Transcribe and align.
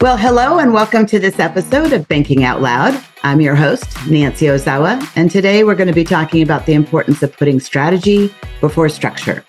Well, 0.00 0.16
hello 0.16 0.58
and 0.58 0.72
welcome 0.72 1.04
to 1.04 1.18
this 1.18 1.38
episode 1.38 1.92
of 1.92 2.08
Banking 2.08 2.42
Out 2.42 2.62
Loud. 2.62 2.98
I'm 3.22 3.42
your 3.42 3.54
host, 3.54 3.86
Nancy 4.08 4.46
Ozawa, 4.46 5.06
and 5.14 5.30
today 5.30 5.62
we're 5.62 5.74
going 5.74 5.88
to 5.88 5.92
be 5.92 6.04
talking 6.04 6.42
about 6.42 6.64
the 6.64 6.72
importance 6.72 7.22
of 7.22 7.36
putting 7.36 7.60
strategy 7.60 8.34
before 8.62 8.88
structure, 8.88 9.44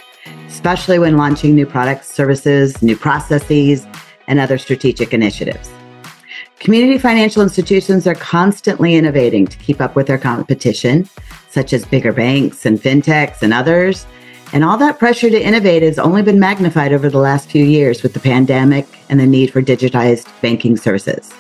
especially 0.48 1.00
when 1.00 1.16
launching 1.16 1.56
new 1.56 1.66
products, 1.66 2.10
services, 2.10 2.84
new 2.84 2.98
processes, 2.98 3.88
and 4.28 4.42
other 4.42 4.58
strategic 4.58 5.14
initiatives. 5.14 5.72
Community 6.60 6.98
financial 6.98 7.42
institutions 7.42 8.06
are 8.06 8.16
constantly 8.16 8.96
innovating 8.96 9.48
to 9.48 9.58
keep 9.60 9.80
up 9.80 9.96
with 9.96 10.08
their 10.08 10.18
competition, 10.18 11.08
such 11.50 11.72
as 11.72 11.86
bigger 11.86 12.12
banks 12.12 12.66
and 12.66 12.78
fintechs 12.78 13.42
and 13.42 13.54
others, 13.54 14.06
and 14.54 14.64
all 14.64 14.78
that 14.78 15.00
pressure 15.00 15.30
to 15.30 15.42
innovate 15.42 15.82
has 15.84 15.98
only 15.98 16.22
been 16.22 16.40
magnified 16.40 16.92
over 16.92 17.10
the 17.10 17.18
last 17.18 17.50
few 17.50 17.64
years 17.64 18.04
with 18.04 18.14
the 18.14 18.20
pandemic 18.20 18.86
and 19.10 19.20
the 19.20 19.26
need 19.26 19.52
for 19.52 19.62
digitized 19.62 20.28
banking 20.42 20.76
services. 20.76 21.34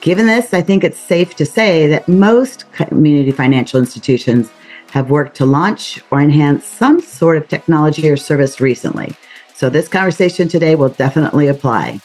Given 0.00 0.26
this, 0.26 0.54
I 0.54 0.62
think 0.62 0.84
it's 0.84 0.98
safe 0.98 1.34
to 1.36 1.44
say 1.44 1.86
that 1.88 2.08
most 2.08 2.70
community 2.72 3.32
financial 3.32 3.80
institutions 3.80 4.50
have 4.92 5.10
worked 5.10 5.36
to 5.36 5.46
launch 5.46 6.00
or 6.10 6.20
enhance 6.20 6.64
some 6.64 7.00
sort 7.00 7.36
of 7.36 7.48
technology 7.48 8.08
or 8.08 8.16
service 8.16 8.60
recently. 8.60 9.14
So 9.54 9.68
this 9.68 9.88
conversation 9.88 10.48
today 10.48 10.74
will 10.74 10.88
definitely 10.88 11.48
apply. 11.48 12.00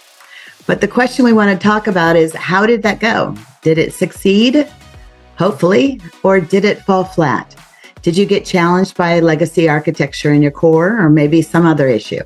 But 0.68 0.82
the 0.82 0.88
question 0.88 1.24
we 1.24 1.34
want 1.34 1.58
to 1.58 1.64
talk 1.64 1.88
about 1.88 2.16
is 2.16 2.34
how 2.34 2.66
did 2.66 2.84
that 2.84 3.00
go? 3.00 3.36
Did 3.62 3.78
it 3.78 3.94
succeed? 3.94 4.68
Hopefully, 5.38 6.02
or 6.24 6.40
did 6.40 6.66
it 6.66 6.82
fall 6.82 7.04
flat? 7.04 7.56
Did 8.06 8.18
you 8.18 8.28
get 8.28 8.46
challenged 8.46 8.96
by 8.96 9.20
legacy 9.20 9.68
architecture 9.68 10.32
in 10.32 10.44
your 10.44 10.52
core 10.52 11.04
or 11.04 11.10
maybe 11.10 11.42
some 11.42 11.66
other 11.66 11.88
issue? 11.88 12.22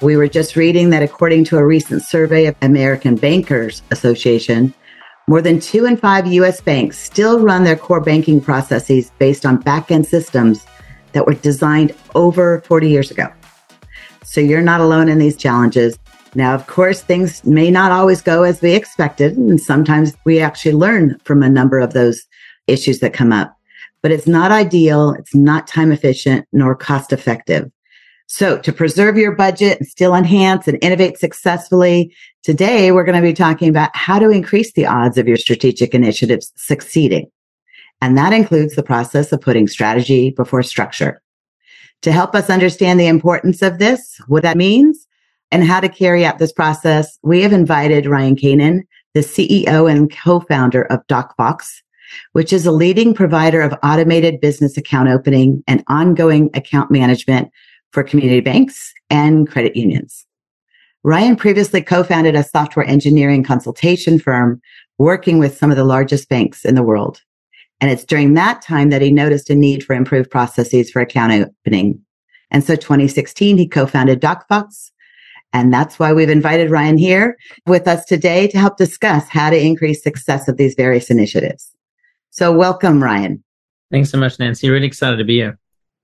We 0.00 0.16
were 0.16 0.26
just 0.26 0.56
reading 0.56 0.88
that 0.88 1.02
according 1.02 1.44
to 1.44 1.58
a 1.58 1.66
recent 1.66 2.02
survey 2.02 2.46
of 2.46 2.56
American 2.62 3.14
Bankers 3.14 3.82
Association, 3.90 4.72
more 5.28 5.42
than 5.42 5.60
two 5.60 5.84
in 5.84 5.98
five 5.98 6.26
US 6.26 6.62
banks 6.62 6.96
still 6.96 7.40
run 7.40 7.62
their 7.62 7.76
core 7.76 8.00
banking 8.00 8.40
processes 8.40 9.12
based 9.18 9.44
on 9.44 9.58
back 9.58 9.90
end 9.90 10.06
systems 10.06 10.64
that 11.12 11.26
were 11.26 11.34
designed 11.34 11.94
over 12.14 12.62
40 12.62 12.88
years 12.88 13.10
ago. 13.10 13.30
So 14.24 14.40
you're 14.40 14.62
not 14.62 14.80
alone 14.80 15.10
in 15.10 15.18
these 15.18 15.36
challenges. 15.36 15.98
Now, 16.34 16.54
of 16.54 16.66
course, 16.68 17.02
things 17.02 17.44
may 17.44 17.70
not 17.70 17.92
always 17.92 18.22
go 18.22 18.44
as 18.44 18.62
we 18.62 18.72
expected, 18.72 19.36
and 19.36 19.60
sometimes 19.60 20.16
we 20.24 20.40
actually 20.40 20.72
learn 20.72 21.18
from 21.24 21.42
a 21.42 21.50
number 21.50 21.80
of 21.80 21.92
those 21.92 22.24
issues 22.66 23.00
that 23.00 23.12
come 23.12 23.30
up 23.30 23.55
but 24.06 24.12
it's 24.12 24.28
not 24.28 24.52
ideal. 24.52 25.10
It's 25.18 25.34
not 25.34 25.66
time 25.66 25.90
efficient 25.90 26.46
nor 26.52 26.76
cost 26.76 27.12
effective. 27.12 27.68
So 28.28 28.56
to 28.56 28.72
preserve 28.72 29.16
your 29.16 29.32
budget 29.32 29.80
and 29.80 29.88
still 29.88 30.14
enhance 30.14 30.68
and 30.68 30.78
innovate 30.80 31.18
successfully, 31.18 32.14
today 32.44 32.92
we're 32.92 33.02
going 33.02 33.20
to 33.20 33.28
be 33.28 33.32
talking 33.32 33.68
about 33.68 33.90
how 33.96 34.20
to 34.20 34.30
increase 34.30 34.72
the 34.74 34.86
odds 34.86 35.18
of 35.18 35.26
your 35.26 35.36
strategic 35.36 35.92
initiatives 35.92 36.52
succeeding. 36.54 37.28
And 38.00 38.16
that 38.16 38.32
includes 38.32 38.76
the 38.76 38.84
process 38.84 39.32
of 39.32 39.40
putting 39.40 39.66
strategy 39.66 40.30
before 40.30 40.62
structure. 40.62 41.20
To 42.02 42.12
help 42.12 42.36
us 42.36 42.48
understand 42.48 43.00
the 43.00 43.08
importance 43.08 43.60
of 43.60 43.80
this, 43.80 44.20
what 44.28 44.44
that 44.44 44.56
means, 44.56 45.04
and 45.50 45.64
how 45.64 45.80
to 45.80 45.88
carry 45.88 46.24
out 46.24 46.38
this 46.38 46.52
process, 46.52 47.18
we 47.24 47.42
have 47.42 47.52
invited 47.52 48.06
Ryan 48.06 48.36
Canin, 48.36 48.82
the 49.14 49.20
CEO 49.22 49.90
and 49.90 50.16
co-founder 50.16 50.82
of 50.82 51.04
DocFox, 51.08 51.82
which 52.32 52.52
is 52.52 52.66
a 52.66 52.72
leading 52.72 53.14
provider 53.14 53.60
of 53.60 53.74
automated 53.82 54.40
business 54.40 54.76
account 54.76 55.08
opening 55.08 55.62
and 55.66 55.84
ongoing 55.88 56.50
account 56.54 56.90
management 56.90 57.50
for 57.92 58.02
community 58.02 58.40
banks 58.40 58.92
and 59.10 59.48
credit 59.48 59.76
unions. 59.76 60.26
Ryan 61.02 61.36
previously 61.36 61.82
co-founded 61.82 62.34
a 62.34 62.42
software 62.42 62.84
engineering 62.84 63.44
consultation 63.44 64.18
firm 64.18 64.60
working 64.98 65.38
with 65.38 65.56
some 65.56 65.70
of 65.70 65.76
the 65.76 65.84
largest 65.84 66.28
banks 66.28 66.64
in 66.64 66.74
the 66.74 66.82
world. 66.82 67.22
And 67.80 67.90
it's 67.90 68.04
during 68.04 68.34
that 68.34 68.62
time 68.62 68.90
that 68.90 69.02
he 69.02 69.12
noticed 69.12 69.50
a 69.50 69.54
need 69.54 69.84
for 69.84 69.94
improved 69.94 70.30
processes 70.30 70.90
for 70.90 71.00
account 71.00 71.32
opening. 71.64 72.00
And 72.50 72.64
so 72.64 72.74
2016, 72.74 73.58
he 73.58 73.68
co-founded 73.68 74.20
DocFox. 74.20 74.90
And 75.52 75.72
that's 75.72 75.98
why 75.98 76.12
we've 76.12 76.30
invited 76.30 76.70
Ryan 76.70 76.98
here 76.98 77.36
with 77.66 77.86
us 77.86 78.04
today 78.04 78.48
to 78.48 78.58
help 78.58 78.76
discuss 78.76 79.28
how 79.28 79.50
to 79.50 79.58
increase 79.58 80.02
success 80.02 80.48
of 80.48 80.56
these 80.56 80.74
various 80.74 81.10
initiatives. 81.10 81.75
So 82.36 82.52
welcome, 82.52 83.02
Ryan. 83.02 83.42
Thanks 83.90 84.10
so 84.10 84.18
much, 84.18 84.38
Nancy. 84.38 84.68
Really 84.68 84.86
excited 84.86 85.16
to 85.16 85.24
be 85.24 85.36
here. 85.36 85.58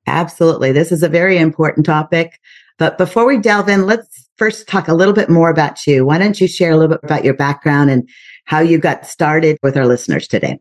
Absolutely. 0.07 0.73
This 0.73 0.91
is 0.91 1.03
a 1.03 1.09
very 1.09 1.37
important 1.37 1.85
topic. 1.85 2.41
But 2.79 2.97
before 2.97 3.27
we 3.27 3.37
delve 3.37 3.69
in, 3.69 3.85
let's 3.85 4.31
first 4.39 4.67
talk 4.67 4.89
a 4.89 4.95
little 4.95 5.13
bit 5.13 5.29
more 5.29 5.51
about 5.51 5.87
you. 5.87 6.07
Why 6.07 6.17
don't 6.17 6.41
you 6.41 6.49
share 6.49 6.71
a 6.71 6.77
little 6.79 6.97
bit 6.97 7.05
about 7.05 7.23
your 7.23 7.35
background 7.35 7.91
and 7.91 8.09
how 8.47 8.61
you 8.61 8.79
got 8.79 9.05
started 9.05 9.59
with 9.63 9.77
our 9.77 9.87
listeners 9.87 10.27
today? 10.27 10.59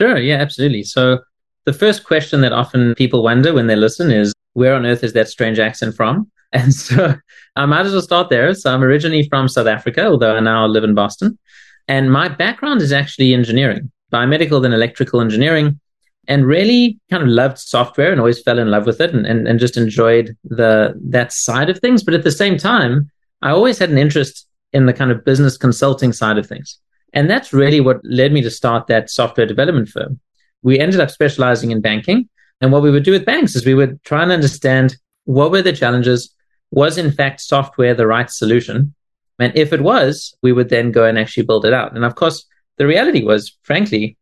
Sure. 0.00 0.18
Yeah, 0.18 0.38
absolutely. 0.38 0.82
So 0.82 1.20
the 1.64 1.72
first 1.72 2.02
question 2.02 2.40
that 2.40 2.52
often 2.52 2.96
people 2.96 3.22
wonder 3.22 3.54
when 3.54 3.68
they 3.68 3.76
listen 3.76 4.10
is, 4.10 4.34
where 4.54 4.74
on 4.74 4.84
earth 4.84 5.04
is 5.04 5.12
that 5.12 5.28
strange 5.28 5.60
accent 5.60 5.94
from? 5.94 6.28
And 6.52 6.72
so 6.74 7.14
I 7.56 7.66
might 7.66 7.84
as 7.84 7.92
well 7.92 8.00
start 8.00 8.30
there. 8.30 8.54
So 8.54 8.72
I'm 8.72 8.82
originally 8.82 9.28
from 9.28 9.48
South 9.48 9.66
Africa, 9.66 10.06
although 10.06 10.34
I 10.34 10.40
now 10.40 10.66
live 10.66 10.82
in 10.82 10.94
Boston. 10.94 11.38
And 11.86 12.10
my 12.10 12.28
background 12.28 12.80
is 12.80 12.90
actually 12.90 13.34
engineering 13.34 13.92
biomedical, 14.12 14.60
then 14.62 14.72
electrical 14.72 15.20
engineering, 15.20 15.80
and 16.26 16.46
really 16.46 16.98
kind 17.10 17.22
of 17.22 17.28
loved 17.28 17.58
software 17.58 18.12
and 18.12 18.20
always 18.20 18.42
fell 18.42 18.58
in 18.58 18.70
love 18.70 18.86
with 18.86 19.00
it 19.00 19.14
and, 19.14 19.26
and, 19.26 19.48
and 19.48 19.58
just 19.58 19.76
enjoyed 19.76 20.36
the 20.44 20.94
that 21.02 21.32
side 21.32 21.70
of 21.70 21.78
things. 21.78 22.02
But 22.02 22.14
at 22.14 22.24
the 22.24 22.30
same 22.30 22.58
time, 22.58 23.10
I 23.42 23.50
always 23.50 23.78
had 23.78 23.90
an 23.90 23.98
interest 23.98 24.46
in 24.72 24.86
the 24.86 24.92
kind 24.92 25.10
of 25.10 25.24
business 25.24 25.56
consulting 25.56 26.12
side 26.12 26.38
of 26.38 26.46
things. 26.46 26.78
And 27.14 27.30
that's 27.30 27.52
really 27.52 27.80
what 27.80 28.04
led 28.04 28.32
me 28.32 28.42
to 28.42 28.50
start 28.50 28.86
that 28.86 29.10
software 29.10 29.46
development 29.46 29.88
firm. 29.88 30.20
We 30.62 30.78
ended 30.78 31.00
up 31.00 31.10
specializing 31.10 31.70
in 31.70 31.80
banking. 31.80 32.28
And 32.60 32.72
what 32.72 32.82
we 32.82 32.90
would 32.90 33.04
do 33.04 33.12
with 33.12 33.24
banks 33.24 33.54
is 33.54 33.64
we 33.64 33.74
would 33.74 34.02
try 34.04 34.22
and 34.22 34.32
understand 34.32 34.96
what 35.24 35.50
were 35.50 35.62
the 35.62 35.72
challenges? 35.72 36.34
Was 36.70 36.98
in 36.98 37.12
fact 37.12 37.40
software 37.40 37.94
the 37.94 38.06
right 38.06 38.28
solution? 38.28 38.94
And 39.38 39.56
if 39.56 39.72
it 39.72 39.80
was, 39.80 40.34
we 40.42 40.52
would 40.52 40.68
then 40.68 40.90
go 40.90 41.04
and 41.04 41.18
actually 41.18 41.44
build 41.44 41.64
it 41.64 41.72
out. 41.72 41.94
And 41.94 42.04
of 42.04 42.16
course, 42.16 42.44
the 42.78 42.86
reality 42.86 43.22
was, 43.22 43.56
frankly, 43.62 44.16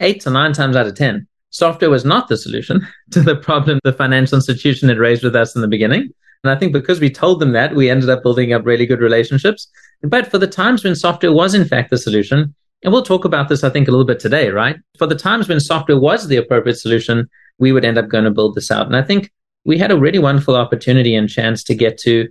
eight 0.00 0.20
to 0.22 0.30
nine 0.30 0.52
times 0.52 0.76
out 0.76 0.86
of 0.86 0.94
10, 0.94 1.26
software 1.50 1.90
was 1.90 2.04
not 2.04 2.28
the 2.28 2.36
solution 2.36 2.86
to 3.10 3.20
the 3.20 3.36
problem 3.36 3.78
the 3.84 3.92
financial 3.92 4.36
institution 4.36 4.88
had 4.88 4.98
raised 4.98 5.22
with 5.22 5.36
us 5.36 5.54
in 5.54 5.62
the 5.62 5.68
beginning. 5.68 6.10
And 6.42 6.50
I 6.50 6.56
think 6.56 6.72
because 6.72 7.00
we 7.00 7.10
told 7.10 7.40
them 7.40 7.52
that, 7.52 7.74
we 7.74 7.90
ended 7.90 8.08
up 8.08 8.22
building 8.22 8.52
up 8.52 8.64
really 8.64 8.86
good 8.86 9.00
relationships. 9.00 9.68
But 10.02 10.30
for 10.30 10.38
the 10.38 10.46
times 10.46 10.82
when 10.82 10.94
software 10.94 11.32
was 11.32 11.54
in 11.54 11.66
fact 11.66 11.90
the 11.90 11.98
solution, 11.98 12.54
and 12.82 12.92
we'll 12.92 13.02
talk 13.02 13.26
about 13.26 13.50
this, 13.50 13.62
I 13.62 13.68
think, 13.68 13.88
a 13.88 13.90
little 13.90 14.06
bit 14.06 14.20
today, 14.20 14.48
right? 14.48 14.76
For 14.96 15.06
the 15.06 15.14
times 15.14 15.48
when 15.48 15.60
software 15.60 16.00
was 16.00 16.28
the 16.28 16.38
appropriate 16.38 16.76
solution, 16.76 17.28
we 17.58 17.72
would 17.72 17.84
end 17.84 17.98
up 17.98 18.08
going 18.08 18.24
to 18.24 18.30
build 18.30 18.54
this 18.54 18.70
out. 18.70 18.86
And 18.86 18.96
I 18.96 19.02
think 19.02 19.30
we 19.64 19.76
had 19.76 19.90
a 19.90 19.98
really 19.98 20.18
wonderful 20.18 20.56
opportunity 20.56 21.14
and 21.14 21.28
chance 21.28 21.62
to 21.64 21.74
get 21.74 21.98
to 21.98 22.28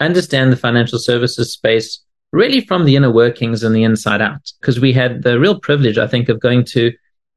understand 0.00 0.50
the 0.50 0.56
financial 0.56 0.98
services 0.98 1.52
space 1.52 2.00
really 2.32 2.60
from 2.62 2.84
the 2.84 2.96
inner 2.96 3.10
workings 3.10 3.62
and 3.62 3.74
the 3.74 3.84
inside 3.84 4.20
out. 4.20 4.52
Because 4.60 4.80
we 4.80 4.92
had 4.92 5.22
the 5.22 5.38
real 5.38 5.60
privilege, 5.60 5.98
I 5.98 6.06
think, 6.06 6.28
of 6.28 6.40
going 6.40 6.64
to, 6.66 6.92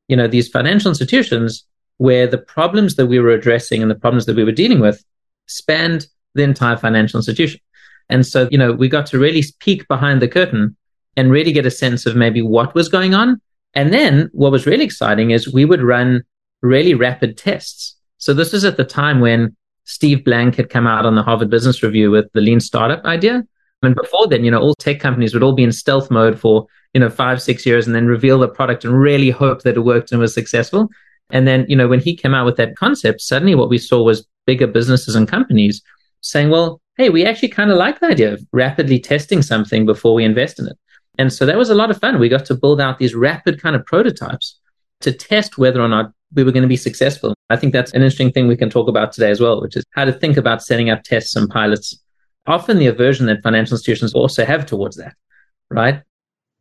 you 0.08 0.16
know, 0.16 0.28
these 0.28 0.48
financial 0.48 0.90
institutions 0.90 1.66
where 1.98 2.28
the 2.28 2.38
problems 2.38 2.96
that 2.96 3.08
we 3.08 3.20
were 3.20 3.30
addressing 3.30 3.82
and 3.82 3.92
the 3.92 3.96
problems 3.96 4.26
that 4.26 4.36
we 4.36 4.44
were 4.44 4.52
dealing 4.52 4.80
with 4.80 5.04
spanned 5.48 6.08
the 6.34 6.44
entire 6.44 6.78
financial 6.78 7.18
institution. 7.18 7.60
And 8.10 8.26
so, 8.26 8.48
you 8.52 8.58
know, 8.58 8.72
we 8.72 8.88
got 8.88 9.06
to 9.08 9.20
really 9.20 9.44
peek 9.60 9.88
behind 9.88 10.22
the 10.22 10.28
curtain 10.28 10.76
and 11.18 11.32
really 11.32 11.52
get 11.52 11.66
a 11.66 11.72
sense 11.72 12.06
of 12.06 12.16
maybe 12.16 12.42
what 12.42 12.76
was 12.76 12.90
going 12.90 13.14
on. 13.14 13.42
And 13.74 13.94
then 13.94 14.30
what 14.34 14.52
was 14.52 14.66
really 14.66 14.86
exciting 14.86 15.32
is 15.32 15.52
we 15.52 15.66
would 15.66 15.82
run 15.82 16.24
really 16.62 16.94
rapid 16.94 17.38
tests. 17.38 17.96
So 18.18 18.34
this 18.34 18.54
was 18.54 18.66
at 18.66 18.78
the 18.78 18.86
time 18.86 19.22
when 19.22 19.56
Steve 19.86 20.24
Blank 20.24 20.56
had 20.56 20.70
come 20.70 20.88
out 20.88 21.06
on 21.06 21.16
the 21.16 21.24
Harvard 21.24 21.50
Business 21.50 21.84
Review 21.84 22.12
with 22.12 22.32
the 22.34 22.42
lean 22.42 22.60
startup 22.60 23.04
idea. 23.06 23.44
And 23.86 23.96
before 23.96 24.28
then, 24.28 24.44
you 24.44 24.52
know, 24.52 24.60
all 24.60 24.76
tech 24.76 25.00
companies 25.00 25.34
would 25.34 25.44
all 25.44 25.54
be 25.54 25.64
in 25.64 25.72
stealth 25.72 26.12
mode 26.12 26.40
for, 26.40 26.68
you 26.94 27.00
know, 27.00 27.10
five, 27.10 27.42
six 27.42 27.66
years 27.66 27.86
and 27.86 27.96
then 27.96 28.08
reveal 28.08 28.40
the 28.40 28.48
product 28.48 28.86
and 28.86 29.00
really 29.00 29.30
hope 29.30 29.64
that 29.64 29.78
it 29.78 29.82
worked 29.82 30.12
and 30.12 30.20
was 30.22 30.34
successful. 30.34 30.90
And 31.30 31.48
then, 31.48 31.66
you 31.68 31.76
know, 31.76 31.88
when 31.88 32.00
he 32.00 32.16
came 32.16 32.34
out 32.34 32.46
with 32.46 32.58
that 32.58 32.76
concept, 32.76 33.22
suddenly 33.22 33.56
what 33.56 33.70
we 33.70 33.78
saw 33.78 34.04
was 34.04 34.28
bigger 34.46 34.68
businesses 34.68 35.16
and 35.16 35.28
companies 35.28 35.82
saying, 36.22 36.50
well, 36.50 36.82
hey, 36.98 37.10
we 37.10 37.26
actually 37.26 37.50
kind 37.50 37.72
of 37.72 37.78
like 37.78 38.00
the 38.00 38.08
idea 38.08 38.34
of 38.34 38.46
rapidly 38.52 39.00
testing 39.00 39.42
something 39.42 39.86
before 39.86 40.14
we 40.14 40.24
invest 40.24 40.60
in 40.60 40.68
it. 40.68 40.78
And 41.18 41.32
so 41.32 41.46
that 41.46 41.58
was 41.58 41.70
a 41.70 41.76
lot 41.76 41.92
of 41.92 42.00
fun. 42.00 42.20
We 42.20 42.30
got 42.30 42.46
to 42.46 42.56
build 42.56 42.82
out 42.82 43.00
these 43.00 43.16
rapid 43.16 43.62
kind 43.62 43.76
of 43.76 43.86
prototypes 43.86 44.60
to 45.02 45.12
test 45.12 45.58
whether 45.58 45.82
or 45.82 45.88
not 45.88 46.12
we 46.34 46.44
were 46.44 46.52
going 46.52 46.64
to 46.64 46.70
be 46.70 46.78
successful. 46.78 47.34
I 47.50 47.56
think 47.56 47.74
that's 47.74 47.92
an 47.92 48.02
interesting 48.02 48.32
thing 48.32 48.48
we 48.48 48.58
can 48.58 48.70
talk 48.70 48.88
about 48.88 49.12
today 49.12 49.30
as 49.30 49.40
well, 49.40 49.62
which 49.62 49.76
is 49.76 49.86
how 49.92 50.06
to 50.06 50.14
think 50.14 50.38
about 50.38 50.64
setting 50.64 50.90
up 50.90 51.04
tests 51.04 51.36
and 51.36 51.50
pilots 51.50 52.00
often 52.48 52.78
the 52.78 52.88
aversion 52.88 53.26
that 53.28 53.44
financial 53.44 53.76
institutions 53.76 54.14
also 54.14 54.46
have 54.46 54.66
towards 54.66 54.98
that, 54.98 55.16
right? 55.70 56.02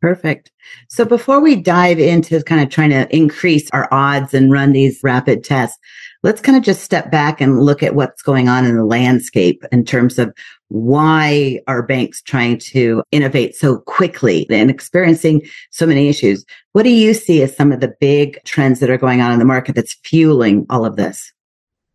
Perfect. 0.01 0.51
So 0.89 1.05
before 1.05 1.39
we 1.39 1.55
dive 1.55 1.99
into 1.99 2.41
kind 2.43 2.61
of 2.61 2.69
trying 2.69 2.91
to 2.91 3.15
increase 3.15 3.69
our 3.71 3.91
odds 3.91 4.33
and 4.33 4.51
run 4.51 4.71
these 4.71 4.99
rapid 5.01 5.43
tests, 5.43 5.79
let's 6.21 6.41
kind 6.41 6.57
of 6.57 6.63
just 6.63 6.83
step 6.83 7.09
back 7.09 7.39
and 7.41 7.61
look 7.61 7.81
at 7.81 7.95
what's 7.95 8.21
going 8.21 8.47
on 8.47 8.65
in 8.65 8.75
the 8.75 8.85
landscape 8.85 9.63
in 9.71 9.85
terms 9.85 10.19
of 10.19 10.31
why 10.67 11.59
are 11.67 11.81
banks 11.81 12.21
trying 12.21 12.57
to 12.57 13.03
innovate 13.11 13.55
so 13.55 13.79
quickly 13.79 14.45
and 14.49 14.69
experiencing 14.69 15.41
so 15.71 15.87
many 15.87 16.09
issues? 16.09 16.45
What 16.73 16.83
do 16.83 16.91
you 16.91 17.13
see 17.13 17.41
as 17.41 17.55
some 17.55 17.71
of 17.71 17.79
the 17.79 17.95
big 17.99 18.43
trends 18.43 18.81
that 18.81 18.89
are 18.89 18.97
going 18.97 19.21
on 19.21 19.31
in 19.31 19.39
the 19.39 19.45
market 19.45 19.75
that's 19.75 19.97
fueling 20.03 20.65
all 20.69 20.85
of 20.85 20.97
this? 20.97 21.31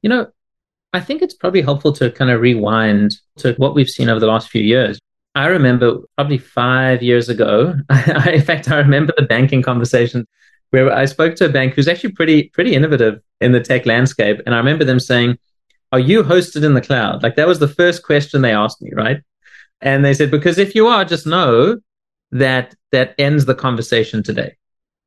You 0.03 0.11
know, 0.11 0.27
I 0.93 1.01
think 1.01 1.23
it's 1.23 1.35
probably 1.35 1.63
helpful 1.63 1.93
to 1.95 2.11
kind 2.11 2.31
of 2.31 2.41
rewind 2.41 3.17
to 3.39 3.55
what 3.55 3.75
we've 3.75 3.89
seen 3.89 4.09
over 4.09 4.21
the 4.21 4.27
last 4.27 4.51
few 4.51 4.63
years. 4.63 4.99
I 5.35 5.47
remember 5.47 5.99
probably 6.17 6.39
five 6.39 7.03
years 7.03 7.29
ago, 7.29 7.75
I, 7.91 8.33
in 8.35 8.43
fact, 8.43 8.71
I 8.71 8.79
remember 8.79 9.13
the 9.17 9.27
banking 9.27 9.63
conversation 9.63 10.27
where 10.71 10.93
I 10.93 11.05
spoke 11.05 11.37
to 11.37 11.47
a 11.47 11.49
bank 11.49 11.75
who's 11.75 11.89
actually 11.89 12.13
pretty, 12.13 12.45
pretty 12.49 12.75
innovative 12.75 13.21
in 13.41 13.53
the 13.53 13.61
tech 13.61 13.87
landscape. 13.87 14.41
And 14.47 14.55
I 14.55 14.59
remember 14.59 14.85
them 14.85 15.01
saying, 15.01 15.39
Are 15.93 16.01
you 16.01 16.23
hosted 16.23 16.65
in 16.65 16.75
the 16.75 16.81
cloud? 16.81 17.23
Like 17.23 17.37
that 17.37 17.47
was 17.47 17.61
the 17.61 17.69
first 17.69 18.03
question 18.03 18.43
they 18.43 18.53
asked 18.53 18.83
me, 18.83 18.91
right? 18.93 19.21
And 19.81 20.05
they 20.05 20.15
said, 20.15 20.31
Because 20.31 20.59
if 20.59 20.75
you 20.75 20.89
are, 20.89 21.05
just 21.05 21.27
know 21.27 21.79
that 22.33 22.75
that 22.93 23.15
ends 23.19 23.45
the 23.45 23.55
conversation 23.55 24.23
today. 24.23 24.57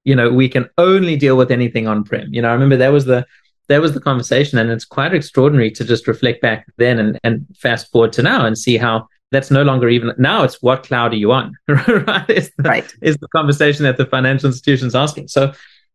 You 0.05 0.15
know, 0.15 0.29
we 0.29 0.49
can 0.49 0.69
only 0.77 1.15
deal 1.15 1.37
with 1.37 1.51
anything 1.51 1.87
on 1.87 2.03
prem. 2.03 2.33
You 2.33 2.41
know, 2.41 2.49
I 2.49 2.53
remember 2.53 2.77
that 2.77 2.91
was 2.91 3.05
the 3.05 3.25
that 3.69 3.81
was 3.81 3.93
the 3.93 3.99
conversation. 3.99 4.57
And 4.57 4.69
it's 4.69 4.85
quite 4.85 5.13
extraordinary 5.13 5.71
to 5.71 5.83
just 5.83 6.07
reflect 6.07 6.41
back 6.41 6.65
then 6.77 6.99
and, 6.99 7.19
and 7.23 7.45
fast 7.57 7.91
forward 7.91 8.13
to 8.13 8.23
now 8.23 8.45
and 8.45 8.57
see 8.57 8.77
how 8.77 9.07
that's 9.31 9.49
no 9.49 9.63
longer 9.63 9.89
even 9.89 10.13
now 10.19 10.43
it's 10.43 10.61
what 10.61 10.83
cloud 10.83 11.11
are 11.13 11.17
you 11.17 11.31
on? 11.31 11.55
Right? 11.67 12.29
Is 12.29 12.51
the, 12.57 12.63
right. 12.63 12.93
is 13.01 13.17
the 13.17 13.27
conversation 13.29 13.83
that 13.83 13.97
the 13.97 14.05
financial 14.05 14.47
institutions 14.47 14.93
asking. 14.93 15.27
So 15.29 15.53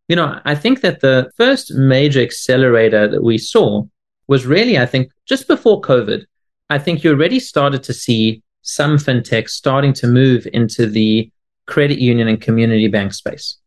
you 0.09 0.17
know 0.17 0.41
i 0.45 0.55
think 0.55 0.81
that 0.81 1.01
the 1.01 1.31
first 1.37 1.73
major 1.75 2.21
accelerator 2.21 3.07
that 3.07 3.23
we 3.23 3.39
saw 3.39 3.85
was 4.27 4.47
really 4.47 4.79
i 4.79 4.87
think 4.87 5.13
just 5.27 5.47
before 5.47 5.81
covid 5.81 6.25
i 6.71 6.79
think 6.79 7.05
you 7.05 7.11
already 7.11 7.39
started 7.39 7.83
to 7.83 7.95
see 7.95 8.43
some 8.63 8.97
fintechs 8.97 9.51
starting 9.51 9.93
to 9.93 10.07
move 10.07 10.47
into 10.53 10.87
the 10.87 11.31
credit 11.67 11.99
union 11.99 12.27
and 12.27 12.41
community 12.41 12.89
bank 12.89 13.13
space 13.13 13.59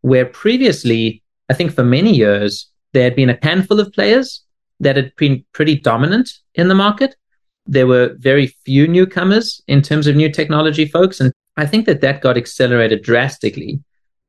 where 0.00 0.26
previously 0.26 1.22
i 1.50 1.54
think 1.54 1.72
for 1.72 1.84
many 1.84 2.12
years 2.12 2.68
there 2.92 3.04
had 3.04 3.16
been 3.16 3.30
a 3.30 3.38
handful 3.42 3.80
of 3.80 3.92
players 3.92 4.42
that 4.80 4.96
had 4.96 5.14
been 5.16 5.44
pretty 5.52 5.78
dominant 5.78 6.30
in 6.54 6.68
the 6.68 6.74
market. 6.74 7.16
There 7.66 7.86
were 7.86 8.14
very 8.18 8.48
few 8.64 8.88
newcomers 8.88 9.62
in 9.68 9.82
terms 9.82 10.06
of 10.06 10.16
new 10.16 10.30
technology 10.30 10.86
folks. 10.86 11.20
And 11.20 11.32
I 11.56 11.66
think 11.66 11.86
that 11.86 12.00
that 12.00 12.20
got 12.20 12.36
accelerated 12.36 13.02
drastically 13.02 13.80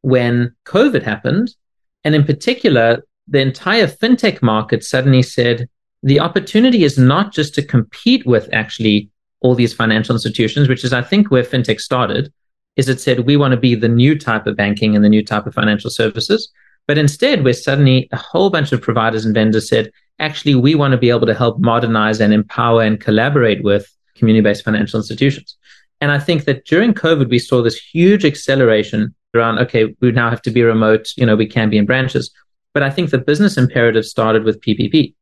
when 0.01 0.56
COVID 0.65 1.04
happened. 1.04 1.56
And 2.04 2.13
in 2.13 2.24
particular, 2.24 3.04
the 3.27 3.42
entire 3.42 3.88
fintech 3.88 4.42
market 4.42 4.83
suddenly 4.83 5.24
said 5.24 5.68
the 6.04 6.19
opportunity 6.19 6.83
is 6.83 6.98
not 6.98 7.33
just 7.33 7.56
to 7.56 7.65
compete 7.65 8.25
with 8.25 8.50
actually 8.54 9.10
all 9.39 9.56
these 9.56 9.74
financial 9.74 10.15
institutions, 10.15 10.69
which 10.69 10.83
is, 10.83 10.94
I 10.94 11.01
think, 11.01 11.31
where 11.31 11.44
fintech 11.44 11.80
started, 11.80 12.31
is 12.75 12.89
it 12.89 13.00
said 13.00 13.21
we 13.21 13.38
want 13.38 13.51
to 13.51 13.57
be 13.57 13.75
the 13.75 13.89
new 13.89 14.18
type 14.18 14.48
of 14.48 14.56
banking 14.56 14.95
and 14.95 15.04
the 15.04 15.10
new 15.10 15.24
type 15.24 15.45
of 15.45 15.54
financial 15.54 15.89
services. 15.89 16.51
But 16.88 16.98
instead, 16.98 17.44
we're 17.44 17.54
suddenly 17.54 18.10
a 18.12 18.18
whole 18.18 18.50
bunch 18.50 18.72
of 18.72 18.82
providers 18.82 19.26
and 19.26 19.34
vendors 19.34 19.70
said, 19.70 19.92
actually, 20.20 20.56
we 20.56 20.76
want 20.76 20.92
to 20.92 20.98
be 20.98 21.10
able 21.10 21.28
to 21.28 21.34
help 21.34 21.60
modernize 21.60 22.20
and 22.20 22.34
empower 22.34 22.84
and 22.84 23.00
collaborate 23.00 23.64
with 23.64 23.90
community 24.16 24.44
based 24.44 24.64
financial 24.64 25.00
institutions. 25.00 25.58
And 26.02 26.12
I 26.12 26.20
think 26.20 26.46
that 26.46 26.66
during 26.66 26.94
COVID, 26.94 27.30
we 27.30 27.40
saw 27.40 27.62
this 27.62 27.78
huge 27.78 28.26
acceleration 28.26 29.16
around, 29.34 29.60
okay, 29.60 29.96
we 30.02 30.12
now 30.12 30.30
have 30.30 30.42
to 30.44 30.52
be 30.52 30.62
remote, 30.62 31.12
you 31.16 31.26
know, 31.26 31.36
we 31.36 31.48
can 31.48 31.70
be 31.70 31.78
in 31.78 31.86
branches. 31.86 32.32
But 32.74 32.84
I 32.84 32.90
think 32.90 33.10
the 33.10 33.18
business 33.18 33.58
imperative 33.58 34.06
started 34.06 34.44
with 34.44 34.60
PPP. 34.62 35.14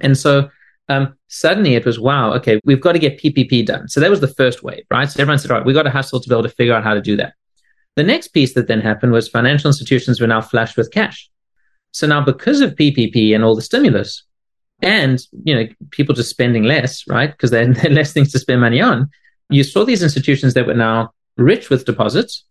And 0.00 0.16
so 0.16 0.48
um, 0.88 1.14
suddenly 1.28 1.74
it 1.74 1.84
was, 1.84 2.00
wow, 2.00 2.32
okay, 2.34 2.60
we've 2.64 2.80
got 2.80 2.92
to 2.92 2.98
get 2.98 3.20
PPP 3.20 3.66
done. 3.66 3.88
So 3.88 4.00
that 4.00 4.10
was 4.10 4.20
the 4.20 4.28
first 4.28 4.62
wave, 4.62 4.84
right? 4.90 5.10
So 5.10 5.20
everyone 5.20 5.38
said, 5.38 5.50
all 5.50 5.58
right, 5.58 5.66
we've 5.66 5.74
got 5.74 5.84
to 5.84 5.90
hustle 5.90 6.20
to 6.20 6.28
be 6.28 6.34
able 6.34 6.42
to 6.44 6.48
figure 6.48 6.74
out 6.74 6.82
how 6.82 6.94
to 6.94 7.00
do 7.00 7.16
that. 7.16 7.34
The 7.96 8.02
next 8.02 8.28
piece 8.28 8.54
that 8.54 8.68
then 8.68 8.80
happened 8.80 9.12
was 9.12 9.28
financial 9.28 9.68
institutions 9.68 10.20
were 10.20 10.26
now 10.26 10.40
flush 10.40 10.76
with 10.76 10.90
cash. 10.90 11.28
So 11.92 12.06
now 12.06 12.24
because 12.24 12.60
of 12.60 12.76
PPP 12.76 13.34
and 13.34 13.44
all 13.44 13.56
the 13.56 13.62
stimulus 13.62 14.24
and, 14.80 15.20
you 15.44 15.54
know, 15.54 15.66
people 15.90 16.14
just 16.14 16.30
spending 16.30 16.62
less, 16.62 17.06
right? 17.08 17.30
Because 17.30 17.50
they 17.52 17.66
had 17.66 17.92
less 17.92 18.12
things 18.12 18.32
to 18.32 18.38
spend 18.38 18.60
money 18.60 18.80
on. 18.80 19.10
You 19.48 19.64
saw 19.64 19.84
these 19.84 20.02
institutions 20.02 20.54
that 20.54 20.66
were 20.66 20.74
now 20.74 21.12
rich 21.36 21.70
with 21.70 21.84
deposits. 21.84 22.44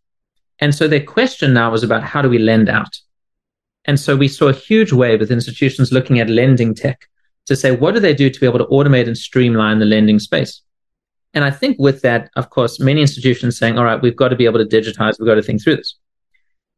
And 0.60 0.76
so 0.76 0.88
their 0.88 1.04
question 1.04 1.54
now 1.54 1.72
was 1.72 1.84
about 1.84 2.04
how 2.04 2.22
do 2.22 2.30
we 2.30 2.38
lend 2.38 2.70
out? 2.70 2.98
And 3.86 4.00
so 4.00 4.16
we 4.16 4.28
saw 4.28 4.50
a 4.50 4.54
huge 4.54 4.92
wave 4.92 5.22
with 5.22 5.32
institutions 5.32 5.92
looking 5.92 6.20
at 6.20 6.30
lending 6.30 6.76
tech 6.76 7.08
to 7.46 7.56
say, 7.56 7.72
what 7.72 7.94
do 7.94 8.00
they 8.00 8.14
do 8.14 8.30
to 8.30 8.40
be 8.40 8.46
able 8.46 8.60
to 8.60 8.66
automate 8.66 9.08
and 9.08 9.18
streamline 9.18 9.80
the 9.80 9.86
lending 9.86 10.20
space? 10.20 10.62
And 11.34 11.44
I 11.44 11.52
think 11.52 11.78
with 11.80 12.02
that, 12.02 12.30
of 12.36 12.50
course, 12.50 12.80
many 12.80 13.02
institutions 13.02 13.58
saying, 13.58 13.78
all 13.78 13.86
right, 13.86 14.02
we've 14.02 14.16
got 14.16 14.30
to 14.30 14.36
be 14.36 14.46
able 14.46 14.60
to 14.60 14.66
digitize, 14.66 15.20
we've 15.20 15.28
got 15.28 15.36
to 15.36 15.44
think 15.44 15.64
through 15.64 15.78
this. 15.78 15.96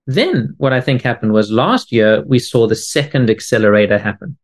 Then 0.08 0.56
what 0.58 0.74
I 0.74 0.82
think 0.82 1.02
happened 1.02 1.32
was 1.32 1.52
last 1.52 1.92
year, 1.92 2.24
we 2.26 2.40
saw 2.40 2.68
the 2.68 2.76
second 2.76 3.30
accelerator 3.30 3.98
happen. 3.98 4.38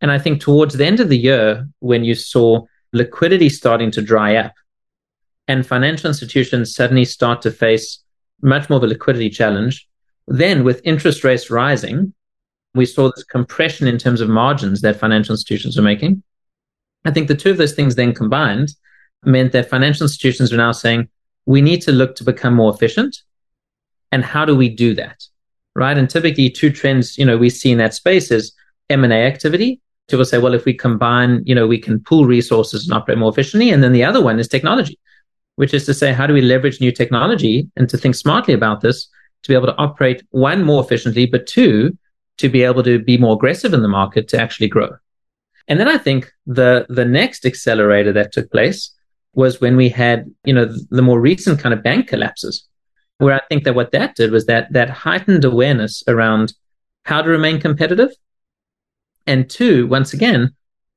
And 0.00 0.10
I 0.10 0.18
think 0.18 0.40
towards 0.40 0.74
the 0.74 0.86
end 0.86 1.00
of 1.00 1.08
the 1.08 1.18
year, 1.18 1.68
when 1.78 2.04
you 2.04 2.14
saw 2.14 2.64
liquidity 2.92 3.48
starting 3.48 3.90
to 3.92 4.02
dry 4.02 4.36
up 4.36 4.52
and 5.48 5.66
financial 5.66 6.08
institutions 6.08 6.74
suddenly 6.74 7.04
start 7.04 7.42
to 7.42 7.50
face 7.50 8.02
much 8.42 8.68
more 8.68 8.78
of 8.78 8.82
a 8.82 8.88
liquidity 8.88 9.30
challenge, 9.30 9.88
then 10.26 10.64
with 10.64 10.80
interest 10.84 11.24
rates 11.24 11.50
rising, 11.50 12.12
we 12.74 12.84
saw 12.84 13.10
this 13.10 13.24
compression 13.24 13.86
in 13.86 13.96
terms 13.96 14.20
of 14.20 14.28
margins 14.28 14.80
that 14.82 14.96
financial 14.96 15.32
institutions 15.32 15.78
are 15.78 15.82
making. 15.82 16.22
I 17.04 17.10
think 17.10 17.28
the 17.28 17.36
two 17.36 17.50
of 17.50 17.56
those 17.56 17.74
things 17.74 17.94
then 17.94 18.12
combined 18.12 18.74
meant 19.26 19.52
that 19.52 19.68
financial 19.68 20.04
institutions 20.04 20.52
are 20.52 20.56
now 20.56 20.72
saying, 20.72 21.08
we 21.44 21.60
need 21.60 21.82
to 21.82 21.92
look 21.92 22.16
to 22.16 22.24
become 22.24 22.54
more 22.54 22.72
efficient. 22.72 23.22
And 24.12 24.24
how 24.24 24.44
do 24.44 24.56
we 24.56 24.68
do 24.68 24.94
that? 24.94 25.24
Right. 25.74 25.98
And 25.98 26.08
typically 26.08 26.48
two 26.48 26.70
trends, 26.70 27.18
you 27.18 27.24
know, 27.24 27.36
we 27.36 27.50
see 27.50 27.70
in 27.70 27.78
that 27.78 27.92
space 27.92 28.30
is 28.30 28.52
M&A 28.88 29.26
activity. 29.26 29.80
People 30.08 30.24
say, 30.24 30.38
well, 30.38 30.54
if 30.54 30.64
we 30.64 30.72
combine, 30.72 31.42
you 31.44 31.54
know, 31.54 31.66
we 31.66 31.78
can 31.78 32.00
pool 32.00 32.24
resources 32.24 32.86
and 32.86 32.96
operate 32.96 33.18
more 33.18 33.30
efficiently. 33.30 33.70
And 33.70 33.82
then 33.82 33.92
the 33.92 34.04
other 34.04 34.22
one 34.22 34.38
is 34.38 34.48
technology, 34.48 34.98
which 35.56 35.74
is 35.74 35.84
to 35.86 35.92
say, 35.92 36.12
how 36.12 36.26
do 36.26 36.32
we 36.32 36.40
leverage 36.40 36.80
new 36.80 36.92
technology 36.92 37.68
and 37.76 37.88
to 37.90 37.98
think 37.98 38.14
smartly 38.14 38.54
about 38.54 38.80
this 38.80 39.08
to 39.42 39.48
be 39.48 39.54
able 39.54 39.66
to 39.66 39.76
operate 39.76 40.22
one 40.30 40.64
more 40.64 40.82
efficiently, 40.82 41.26
but 41.26 41.46
two, 41.46 41.96
to 42.38 42.48
be 42.48 42.62
able 42.62 42.82
to 42.82 42.98
be 42.98 43.18
more 43.18 43.34
aggressive 43.34 43.74
in 43.74 43.82
the 43.82 43.88
market 43.88 44.28
to 44.28 44.40
actually 44.40 44.68
grow. 44.68 44.90
And 45.68 45.80
then 45.80 45.88
I 45.88 45.98
think 45.98 46.32
the 46.46 46.86
the 46.88 47.04
next 47.04 47.44
accelerator 47.44 48.12
that 48.12 48.32
took 48.32 48.50
place 48.50 48.90
was 49.36 49.60
when 49.60 49.76
we 49.76 49.88
had, 49.88 50.28
you 50.44 50.52
know, 50.52 50.66
the 50.90 51.02
more 51.02 51.20
recent 51.20 51.60
kind 51.60 51.72
of 51.72 51.82
bank 51.82 52.08
collapses, 52.08 52.66
where 53.18 53.34
I 53.34 53.40
think 53.48 53.64
that 53.64 53.74
what 53.74 53.92
that 53.92 54.16
did 54.16 54.32
was 54.32 54.46
that 54.46 54.72
that 54.72 54.90
heightened 54.90 55.44
awareness 55.44 56.02
around 56.08 56.54
how 57.04 57.22
to 57.22 57.28
remain 57.28 57.60
competitive. 57.60 58.10
And 59.26 59.48
two, 59.48 59.86
once 59.86 60.12
again, 60.12 60.54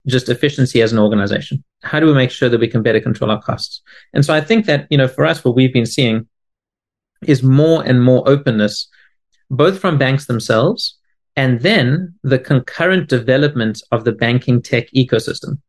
just 0.07 0.29
efficiency 0.29 0.81
as 0.81 0.93
an 0.93 0.99
organization. 0.99 1.63
How 1.83 1.99
do 1.99 2.07
we 2.07 2.13
make 2.13 2.31
sure 2.31 2.49
that 2.49 2.59
we 2.59 2.67
can 2.67 2.81
better 2.81 3.01
control 3.01 3.29
our 3.29 3.41
costs? 3.41 3.81
And 4.13 4.25
so 4.25 4.33
I 4.33 4.41
think 4.41 4.65
that, 4.65 4.87
you 4.89 4.97
know, 4.97 5.07
for 5.07 5.25
us, 5.25 5.43
what 5.43 5.55
we've 5.55 5.73
been 5.73 5.85
seeing 5.85 6.27
is 7.23 7.43
more 7.43 7.83
and 7.85 8.01
more 8.01 8.27
openness, 8.27 8.87
both 9.51 9.79
from 9.79 9.97
banks 9.97 10.25
themselves 10.25 10.97
and 11.35 11.59
then 11.61 12.15
the 12.23 12.39
concurrent 12.39 13.09
development 13.09 13.81
of 13.91 14.03
the 14.03 14.11
banking 14.11 14.61
tech 14.61 14.89
ecosystem. 14.91 15.59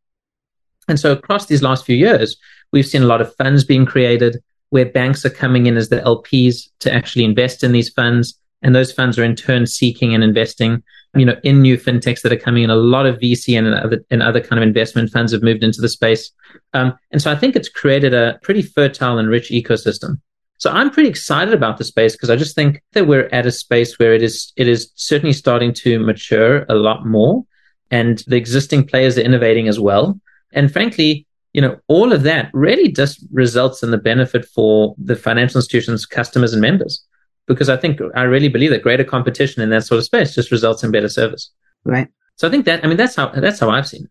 And 0.88 0.98
so 0.98 1.12
across 1.12 1.46
these 1.46 1.62
last 1.62 1.84
few 1.84 1.96
years, 1.96 2.36
we've 2.72 2.86
seen 2.86 3.02
a 3.02 3.06
lot 3.06 3.20
of 3.20 3.34
funds 3.36 3.64
being 3.64 3.86
created 3.86 4.42
where 4.70 4.86
banks 4.86 5.24
are 5.24 5.30
coming 5.30 5.66
in 5.66 5.76
as 5.76 5.88
the 5.88 6.00
LPs 6.00 6.68
to 6.80 6.92
actually 6.92 7.24
invest 7.24 7.64
in 7.64 7.72
these 7.72 7.90
funds. 7.90 8.38
And 8.62 8.74
those 8.74 8.92
funds 8.92 9.18
are 9.18 9.24
in 9.24 9.36
turn 9.36 9.66
seeking 9.66 10.14
and 10.14 10.22
investing, 10.22 10.82
you 11.14 11.24
know, 11.24 11.36
in 11.42 11.60
new 11.60 11.76
fintechs 11.76 12.22
that 12.22 12.32
are 12.32 12.36
coming 12.36 12.62
in. 12.62 12.70
A 12.70 12.76
lot 12.76 13.06
of 13.06 13.18
VC 13.18 13.58
and 13.58 13.74
other, 13.74 14.04
and 14.10 14.22
other 14.22 14.40
kind 14.40 14.62
of 14.62 14.66
investment 14.66 15.10
funds 15.10 15.32
have 15.32 15.42
moved 15.42 15.64
into 15.64 15.80
the 15.80 15.88
space. 15.88 16.30
Um, 16.72 16.96
and 17.10 17.20
so 17.20 17.32
I 17.32 17.36
think 17.36 17.56
it's 17.56 17.68
created 17.68 18.14
a 18.14 18.38
pretty 18.42 18.62
fertile 18.62 19.18
and 19.18 19.28
rich 19.28 19.50
ecosystem. 19.50 20.20
So 20.58 20.70
I'm 20.70 20.90
pretty 20.90 21.08
excited 21.08 21.54
about 21.54 21.78
the 21.78 21.84
space 21.84 22.12
because 22.12 22.28
I 22.28 22.36
just 22.36 22.54
think 22.54 22.82
that 22.92 23.06
we're 23.06 23.30
at 23.32 23.46
a 23.46 23.50
space 23.50 23.98
where 23.98 24.12
it 24.12 24.22
is, 24.22 24.52
it 24.56 24.68
is 24.68 24.92
certainly 24.94 25.32
starting 25.32 25.72
to 25.74 25.98
mature 25.98 26.66
a 26.68 26.74
lot 26.74 27.06
more 27.06 27.44
and 27.90 28.22
the 28.26 28.36
existing 28.36 28.86
players 28.86 29.18
are 29.18 29.22
innovating 29.22 29.68
as 29.68 29.80
well. 29.80 30.20
And 30.52 30.72
frankly, 30.72 31.26
you 31.52 31.60
know, 31.60 31.78
all 31.88 32.12
of 32.12 32.22
that 32.22 32.50
really 32.52 32.90
just 32.90 33.24
results 33.32 33.82
in 33.82 33.90
the 33.90 33.98
benefit 33.98 34.44
for 34.44 34.94
the 34.98 35.16
financial 35.16 35.58
institutions, 35.58 36.06
customers, 36.06 36.52
and 36.52 36.62
members. 36.62 37.04
Because 37.46 37.68
I 37.68 37.76
think 37.76 38.00
I 38.14 38.22
really 38.22 38.48
believe 38.48 38.70
that 38.70 38.82
greater 38.82 39.02
competition 39.02 39.60
in 39.60 39.70
that 39.70 39.84
sort 39.84 39.98
of 39.98 40.04
space 40.04 40.34
just 40.34 40.52
results 40.52 40.84
in 40.84 40.92
better 40.92 41.08
service. 41.08 41.50
Right. 41.84 42.08
So 42.36 42.46
I 42.46 42.50
think 42.50 42.64
that 42.66 42.84
I 42.84 42.88
mean 42.88 42.96
that's 42.96 43.16
how 43.16 43.28
that's 43.28 43.58
how 43.58 43.70
I've 43.70 43.88
seen 43.88 44.04
it. 44.04 44.10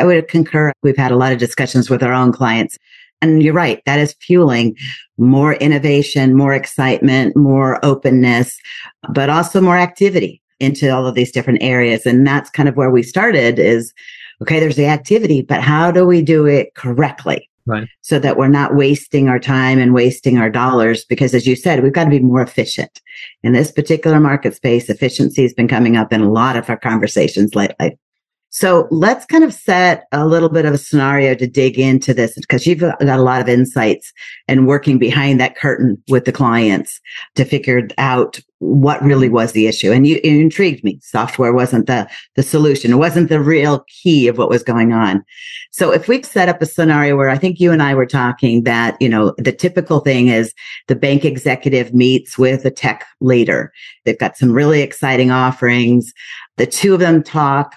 I 0.00 0.04
would 0.04 0.28
concur. 0.28 0.72
We've 0.82 0.96
had 0.96 1.12
a 1.12 1.16
lot 1.16 1.32
of 1.32 1.38
discussions 1.38 1.90
with 1.90 2.02
our 2.02 2.12
own 2.12 2.32
clients. 2.32 2.78
And 3.22 3.42
you're 3.42 3.52
right, 3.52 3.82
that 3.84 3.98
is 3.98 4.14
fueling 4.20 4.76
more 5.18 5.54
innovation, 5.54 6.34
more 6.34 6.54
excitement, 6.54 7.36
more 7.36 7.84
openness, 7.84 8.58
but 9.10 9.28
also 9.28 9.60
more 9.60 9.76
activity 9.76 10.40
into 10.58 10.88
all 10.90 11.06
of 11.06 11.14
these 11.14 11.30
different 11.30 11.62
areas. 11.62 12.06
And 12.06 12.26
that's 12.26 12.48
kind 12.48 12.68
of 12.68 12.76
where 12.76 12.90
we 12.90 13.02
started 13.02 13.58
is 13.58 13.92
okay, 14.42 14.60
there's 14.60 14.76
the 14.76 14.86
activity, 14.86 15.42
but 15.42 15.60
how 15.60 15.90
do 15.90 16.06
we 16.06 16.22
do 16.22 16.46
it 16.46 16.74
correctly? 16.74 17.48
Right. 17.66 17.86
So 18.00 18.18
that 18.18 18.36
we're 18.36 18.48
not 18.48 18.74
wasting 18.74 19.28
our 19.28 19.38
time 19.38 19.78
and 19.78 19.94
wasting 19.94 20.38
our 20.38 20.50
dollars. 20.50 21.04
Because 21.04 21.34
as 21.34 21.46
you 21.46 21.54
said, 21.54 21.82
we've 21.82 21.92
got 21.92 22.04
to 22.04 22.10
be 22.10 22.18
more 22.18 22.42
efficient 22.42 23.00
in 23.42 23.52
this 23.52 23.70
particular 23.70 24.18
market 24.18 24.54
space. 24.54 24.88
Efficiency 24.88 25.42
has 25.42 25.52
been 25.52 25.68
coming 25.68 25.96
up 25.96 26.12
in 26.12 26.22
a 26.22 26.30
lot 26.30 26.56
of 26.56 26.68
our 26.68 26.78
conversations 26.78 27.54
lately. 27.54 27.98
So 28.52 28.88
let's 28.90 29.26
kind 29.26 29.44
of 29.44 29.54
set 29.54 30.06
a 30.10 30.26
little 30.26 30.48
bit 30.48 30.64
of 30.64 30.74
a 30.74 30.78
scenario 30.78 31.36
to 31.36 31.46
dig 31.46 31.78
into 31.78 32.12
this 32.12 32.34
because 32.34 32.66
you've 32.66 32.80
got 32.80 33.00
a 33.00 33.16
lot 33.16 33.40
of 33.40 33.48
insights 33.48 34.12
and 34.48 34.66
working 34.66 34.98
behind 34.98 35.40
that 35.40 35.56
curtain 35.56 36.02
with 36.08 36.24
the 36.24 36.32
clients 36.32 37.00
to 37.36 37.44
figure 37.44 37.86
out 37.96 38.40
what 38.58 39.00
really 39.02 39.28
was 39.28 39.52
the 39.52 39.68
issue. 39.68 39.92
And 39.92 40.06
you, 40.06 40.20
intrigued 40.24 40.84
me. 40.84 40.98
Software 41.00 41.52
wasn't 41.52 41.86
the, 41.86 42.10
the 42.34 42.42
solution. 42.42 42.92
It 42.92 42.96
wasn't 42.96 43.28
the 43.28 43.40
real 43.40 43.84
key 43.88 44.26
of 44.26 44.36
what 44.36 44.50
was 44.50 44.64
going 44.64 44.92
on. 44.92 45.24
So 45.70 45.92
if 45.92 46.08
we 46.08 46.22
set 46.22 46.48
up 46.48 46.60
a 46.60 46.66
scenario 46.66 47.16
where 47.16 47.30
I 47.30 47.38
think 47.38 47.60
you 47.60 47.70
and 47.70 47.82
I 47.82 47.94
were 47.94 48.04
talking 48.04 48.64
that, 48.64 49.00
you 49.00 49.08
know, 49.08 49.32
the 49.38 49.52
typical 49.52 50.00
thing 50.00 50.26
is 50.26 50.52
the 50.88 50.96
bank 50.96 51.24
executive 51.24 51.94
meets 51.94 52.36
with 52.36 52.64
a 52.64 52.70
tech 52.70 53.06
leader. 53.20 53.72
They've 54.04 54.18
got 54.18 54.36
some 54.36 54.52
really 54.52 54.82
exciting 54.82 55.30
offerings. 55.30 56.12
The 56.56 56.66
two 56.66 56.92
of 56.92 57.00
them 57.00 57.22
talk 57.22 57.76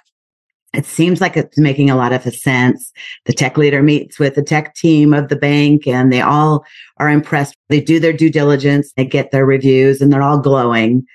it 0.73 0.85
seems 0.85 1.21
like 1.21 1.37
it's 1.37 1.57
making 1.57 1.89
a 1.89 1.95
lot 1.95 2.13
of 2.13 2.23
sense. 2.33 2.91
The 3.25 3.33
tech 3.33 3.57
leader 3.57 3.83
meets 3.83 4.17
with 4.17 4.35
the 4.35 4.41
tech 4.41 4.73
team 4.75 5.13
of 5.13 5.29
the 5.29 5.35
bank 5.35 5.87
and 5.87 6.11
they 6.11 6.21
all 6.21 6.65
are 6.97 7.09
impressed. 7.09 7.55
They 7.69 7.79
do 7.79 7.99
their 7.99 8.13
due 8.13 8.31
diligence, 8.31 8.91
they 8.97 9.05
get 9.05 9.31
their 9.31 9.45
reviews 9.45 10.01
and 10.01 10.11
they're 10.11 10.23
all 10.23 10.39
glowing. 10.39 11.05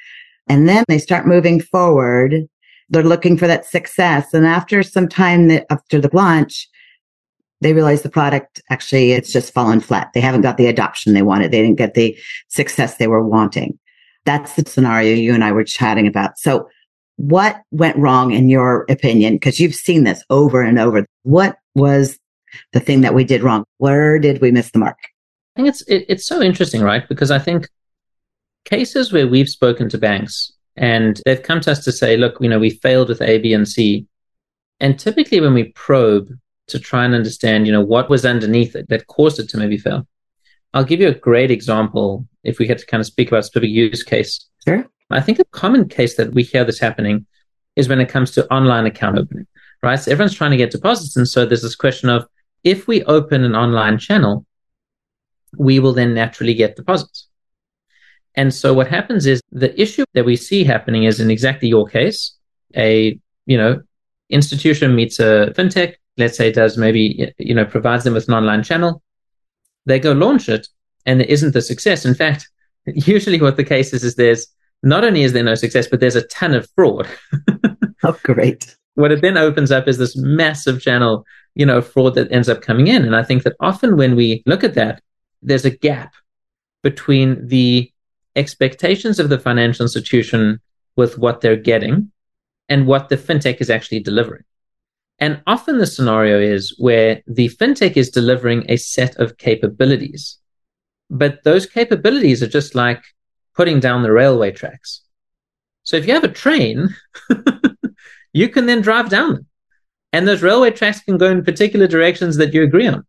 And 0.49 0.69
then 0.69 0.85
they 0.88 0.99
start 0.99 1.27
moving 1.27 1.61
forward. 1.61 2.49
They're 2.88 3.03
looking 3.03 3.37
for 3.37 3.47
that 3.47 3.67
success. 3.67 4.33
And 4.33 4.47
after 4.47 4.83
some 4.83 5.09
time 5.09 5.50
after 5.71 6.00
the 6.00 6.11
launch, 6.12 6.69
they 7.61 7.73
realize 7.73 8.03
the 8.03 8.09
product 8.09 8.62
actually 8.71 9.12
it's 9.12 9.33
just 9.33 9.53
fallen 9.53 9.81
flat. 9.81 10.11
They 10.15 10.21
haven't 10.21 10.43
got 10.43 10.57
the 10.57 10.67
adoption 10.67 11.12
they 11.12 11.23
wanted. 11.23 11.50
They 11.50 11.61
didn't 11.61 11.79
get 11.79 11.95
the 11.95 12.17
success 12.49 12.97
they 12.97 13.09
were 13.09 13.27
wanting. 13.27 13.79
That's 14.25 14.55
the 14.55 14.71
scenario 14.71 15.15
you 15.15 15.35
and 15.35 15.43
I 15.43 15.50
were 15.50 15.65
chatting 15.65 16.07
about. 16.07 16.38
So 16.38 16.69
what 17.19 17.63
went 17.73 17.97
wrong 17.97 18.31
in 18.31 18.49
your 18.49 18.87
opinion? 18.89 19.35
Because 19.35 19.59
you've 19.59 19.75
seen 19.75 20.05
this 20.05 20.23
over 20.31 20.63
and 20.63 20.79
over. 20.79 21.05
What 21.25 21.59
was 21.75 22.17
the 22.73 22.81
thing 22.81 23.01
that 23.01 23.13
we 23.13 23.25
did 23.25 23.43
wrong? 23.43 23.65
Where 23.79 24.21
did 24.21 24.41
we 24.41 24.53
miss 24.53 24.71
the 24.71 24.79
mark? 24.79 24.97
I 25.57 25.61
think 25.61 25.69
it's 25.69 25.83
it, 25.83 26.07
it's 26.09 26.27
so 26.27 26.41
interesting, 26.41 26.81
right? 26.81 27.07
Because 27.09 27.33
I 27.33 27.41
think 27.41 27.69
cases 28.65 29.13
where 29.13 29.27
we've 29.27 29.49
spoken 29.49 29.89
to 29.89 29.99
banks 29.99 30.53
and 30.77 31.21
they've 31.25 31.43
come 31.43 31.61
to 31.63 31.73
us 31.73 31.83
to 31.85 31.93
say, 31.93 32.17
look, 32.17 32.37
you 32.41 32.49
know, 32.49 32.61
we 32.61 32.71
failed 32.71 33.09
with 33.09 33.21
A, 33.21 33.39
B, 33.39 33.53
and 33.53 33.67
C. 33.67 34.07
And 34.79 34.97
typically 34.97 35.41
when 35.41 35.55
we 35.55 35.73
probe 35.73 36.29
to 36.69 36.79
try 36.79 37.05
and 37.05 37.17
understand, 37.17 37.67
you 37.67 37.73
know, 37.73 37.85
what 37.85 38.09
was 38.09 38.25
underneath 38.25 38.77
it 38.77 38.89
that 38.91 39.09
caused 39.09 39.41
it 39.41 39.49
to 39.49 39.57
maybe 39.57 39.77
fail. 39.77 40.07
I'll 40.73 40.85
give 40.85 41.01
you 41.01 41.09
a 41.09 41.15
great 41.15 41.51
example 41.51 42.29
if 42.45 42.61
we 42.61 42.69
had 42.69 42.79
to 42.79 42.87
kind 42.87 43.01
of 43.01 43.07
speak 43.07 43.29
about 43.29 43.41
a 43.41 43.43
specific 43.43 43.71
use 43.71 44.05
case. 44.05 44.47
Sure. 44.65 44.87
I 45.11 45.21
think 45.21 45.38
a 45.38 45.45
common 45.45 45.88
case 45.88 46.17
that 46.17 46.33
we 46.35 46.43
hear 46.43 46.65
this 46.65 46.79
happening 46.79 47.27
is 47.77 47.88
when 47.88 48.00
it 48.00 48.09
comes 48.09 48.33
to 48.33 48.53
online 48.53 48.87
account 48.87 49.19
opening, 49.19 49.47
right? 49.83 49.97
So 49.97 50.11
everyone's 50.11 50.35
trying 50.35 50.50
to 50.50 50.57
get 50.57 50.71
deposits. 50.71 51.17
And 51.17 51.27
so 51.27 51.47
there's 51.47 51.62
this 51.62 51.77
question 51.77 52.09
of 52.09 52.27
if 52.65 52.87
we 52.87 53.05
open 53.05 53.45
an 53.45 53.55
online 53.55 53.99
channel, 53.99 54.45
we 55.57 55.79
will 55.79 55.93
then 55.93 56.12
naturally 56.12 56.55
get 56.55 56.77
deposits. 56.77 57.29
And 58.35 58.53
so 58.53 58.75
what 58.75 58.88
happens 58.88 59.27
is 59.27 59.41
the 59.50 59.81
issue 59.81 60.05
that 60.15 60.25
we 60.25 60.37
see 60.37 60.65
happening 60.65 61.05
is 61.05 61.21
in 61.21 61.31
exactly 61.31 61.69
your 61.69 61.87
case, 61.87 62.37
a, 62.77 63.19
you 63.47 63.57
know, 63.57 63.81
institution 64.29 64.95
meets 64.95 65.19
a 65.19 65.53
fintech, 65.57 65.95
let's 66.19 66.37
say 66.37 66.53
does 66.53 66.77
maybe, 66.77 67.33
you 67.38 67.55
know, 67.55 67.65
provides 67.65 68.05
them 68.05 68.15
with 68.15 68.29
an 68.29 68.35
online 68.35 68.62
channel. 68.62 69.03
They 69.87 69.99
go 69.99 70.12
launch 70.12 70.49
it 70.49 70.69
and 71.07 71.21
there 71.21 71.29
isn't 71.29 71.55
the 71.55 71.62
success. 71.62 72.05
In 72.05 72.15
fact, 72.15 72.50
usually 72.87 73.41
what 73.41 73.57
the 73.57 73.65
case 73.65 73.93
is, 73.93 74.05
is 74.05 74.15
there's 74.15 74.49
not 74.83 75.05
only 75.05 75.23
is 75.23 75.33
there 75.33 75.43
no 75.43 75.55
success, 75.55 75.87
but 75.87 76.01
there's 76.01 76.17
a 76.17 76.27
ton 76.29 76.55
of 76.55 76.69
fraud. 76.75 77.09
oh, 78.05 78.19
great. 78.23 78.77
What 78.95 79.13
it 79.13 79.23
then 79.23 79.37
opens 79.37 79.71
up 79.71 79.89
is 79.89 79.99
this 79.99 80.17
massive 80.17 80.81
channel, 80.81 81.25
you 81.55 81.67
know, 81.67 81.81
fraud 81.81 82.15
that 82.15 82.33
ends 82.33 82.49
up 82.49 82.63
coming 82.63 82.87
in. 82.87 83.05
And 83.05 83.17
I 83.17 83.23
think 83.23 83.43
that 83.43 83.57
often 83.61 83.97
when 83.97 84.17
we 84.17 84.43
look 84.47 84.65
at 84.65 84.75
that, 84.75 85.03
there's 85.43 85.65
a 85.65 85.71
gap 85.71 86.15
between 86.83 87.47
the 87.47 87.93
expectations 88.37 89.19
of 89.19 89.29
the 89.29 89.39
financial 89.39 89.85
institution 89.85 90.61
with 90.97 91.19
what 91.19 91.41
they're 91.41 91.57
getting 91.57 92.11
and 92.69 92.87
what 92.87 93.09
the 93.09 93.17
fintech 93.17 93.61
is 93.61 93.71
actually 93.71 94.01
delivering. 94.01 94.45
And 95.19 95.43
often 95.47 95.79
the 95.79 95.87
scenario 95.87 96.39
is 96.41 96.75
where 96.79 97.23
the 97.27 97.49
fintech 97.49 97.97
is 97.97 98.11
delivering 98.11 98.65
a 98.69 98.77
set 98.77 99.17
of 99.17 99.37
capabilities, 99.39 100.39
but 101.11 101.43
those 101.43 101.67
capabilities 101.67 102.43
are 102.43 102.49
just 102.49 102.75
like 102.75 103.03
putting 103.59 103.81
down 103.81 104.05
the 104.05 104.12
railway 104.12 104.53
tracks. 104.53 105.03
So 105.83 105.97
if 105.97 106.07
you 106.07 106.15
have 106.15 106.23
a 106.23 106.29
train, 106.29 106.95
you 108.33 108.49
can 108.49 108.67
then 108.67 108.83
drive 108.83 109.11
down 109.11 109.33
them. 109.33 109.47
And 110.12 110.27
those 110.27 110.43
railway 110.43 110.71
tracks 110.71 111.00
can 111.00 111.19
go 111.19 111.27
in 111.27 111.45
particular 111.45 111.88
directions 111.88 112.37
that 112.37 112.55
you 112.55 112.62
agree 112.62 112.87
on. 112.87 113.05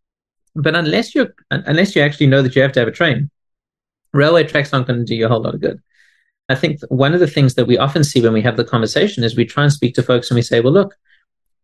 But 0.56 0.74
unless 0.74 1.14
you 1.14 1.28
unless 1.52 1.94
you 1.94 2.02
actually 2.02 2.26
know 2.26 2.42
that 2.42 2.56
you 2.56 2.62
have 2.62 2.72
to 2.72 2.80
have 2.80 2.88
a 2.88 2.98
train, 3.00 3.30
railway 4.12 4.42
tracks 4.42 4.74
aren't 4.74 4.88
going 4.88 4.98
to 4.98 5.04
do 5.04 5.14
you 5.14 5.26
a 5.26 5.28
whole 5.28 5.40
lot 5.40 5.54
of 5.54 5.60
good. 5.60 5.80
I 6.48 6.56
think 6.56 6.80
one 6.88 7.14
of 7.14 7.20
the 7.20 7.28
things 7.28 7.54
that 7.54 7.66
we 7.66 7.78
often 7.78 8.02
see 8.02 8.20
when 8.20 8.32
we 8.32 8.42
have 8.42 8.56
the 8.56 8.64
conversation 8.64 9.22
is 9.22 9.36
we 9.36 9.44
try 9.44 9.62
and 9.62 9.72
speak 9.72 9.94
to 9.94 10.02
folks 10.02 10.30
and 10.30 10.36
we 10.36 10.42
say, 10.42 10.60
well, 10.60 10.72
look, 10.72 10.96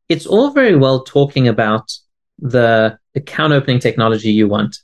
it's 0.09 0.27
all 0.27 0.51
very 0.51 0.77
well 0.77 1.03
talking 1.03 1.49
about 1.49 1.93
the 2.39 2.97
account 3.17 3.53
opening 3.53 3.81
technology 3.81 4.31
you 4.31 4.47
want. 4.47 4.79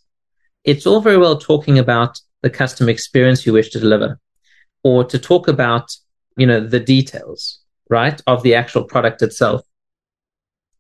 It's 0.65 0.87
all 0.89 1.01
very 1.01 1.19
well 1.19 1.39
talking 1.39 1.79
about 1.79 2.19
the 2.43 2.51
customer 2.51 2.91
experience 2.91 3.47
you 3.47 3.53
wish 3.53 3.71
to 3.71 3.81
deliver 3.81 4.19
or 4.85 5.05
to 5.05 5.19
talk 5.19 5.49
about 5.49 5.91
you 6.37 6.47
know 6.47 6.61
the 6.61 6.81
details 6.81 7.61
right 7.89 8.21
of 8.27 8.43
the 8.43 8.55
actual 8.55 8.85
product 8.85 9.23
itself. 9.23 9.63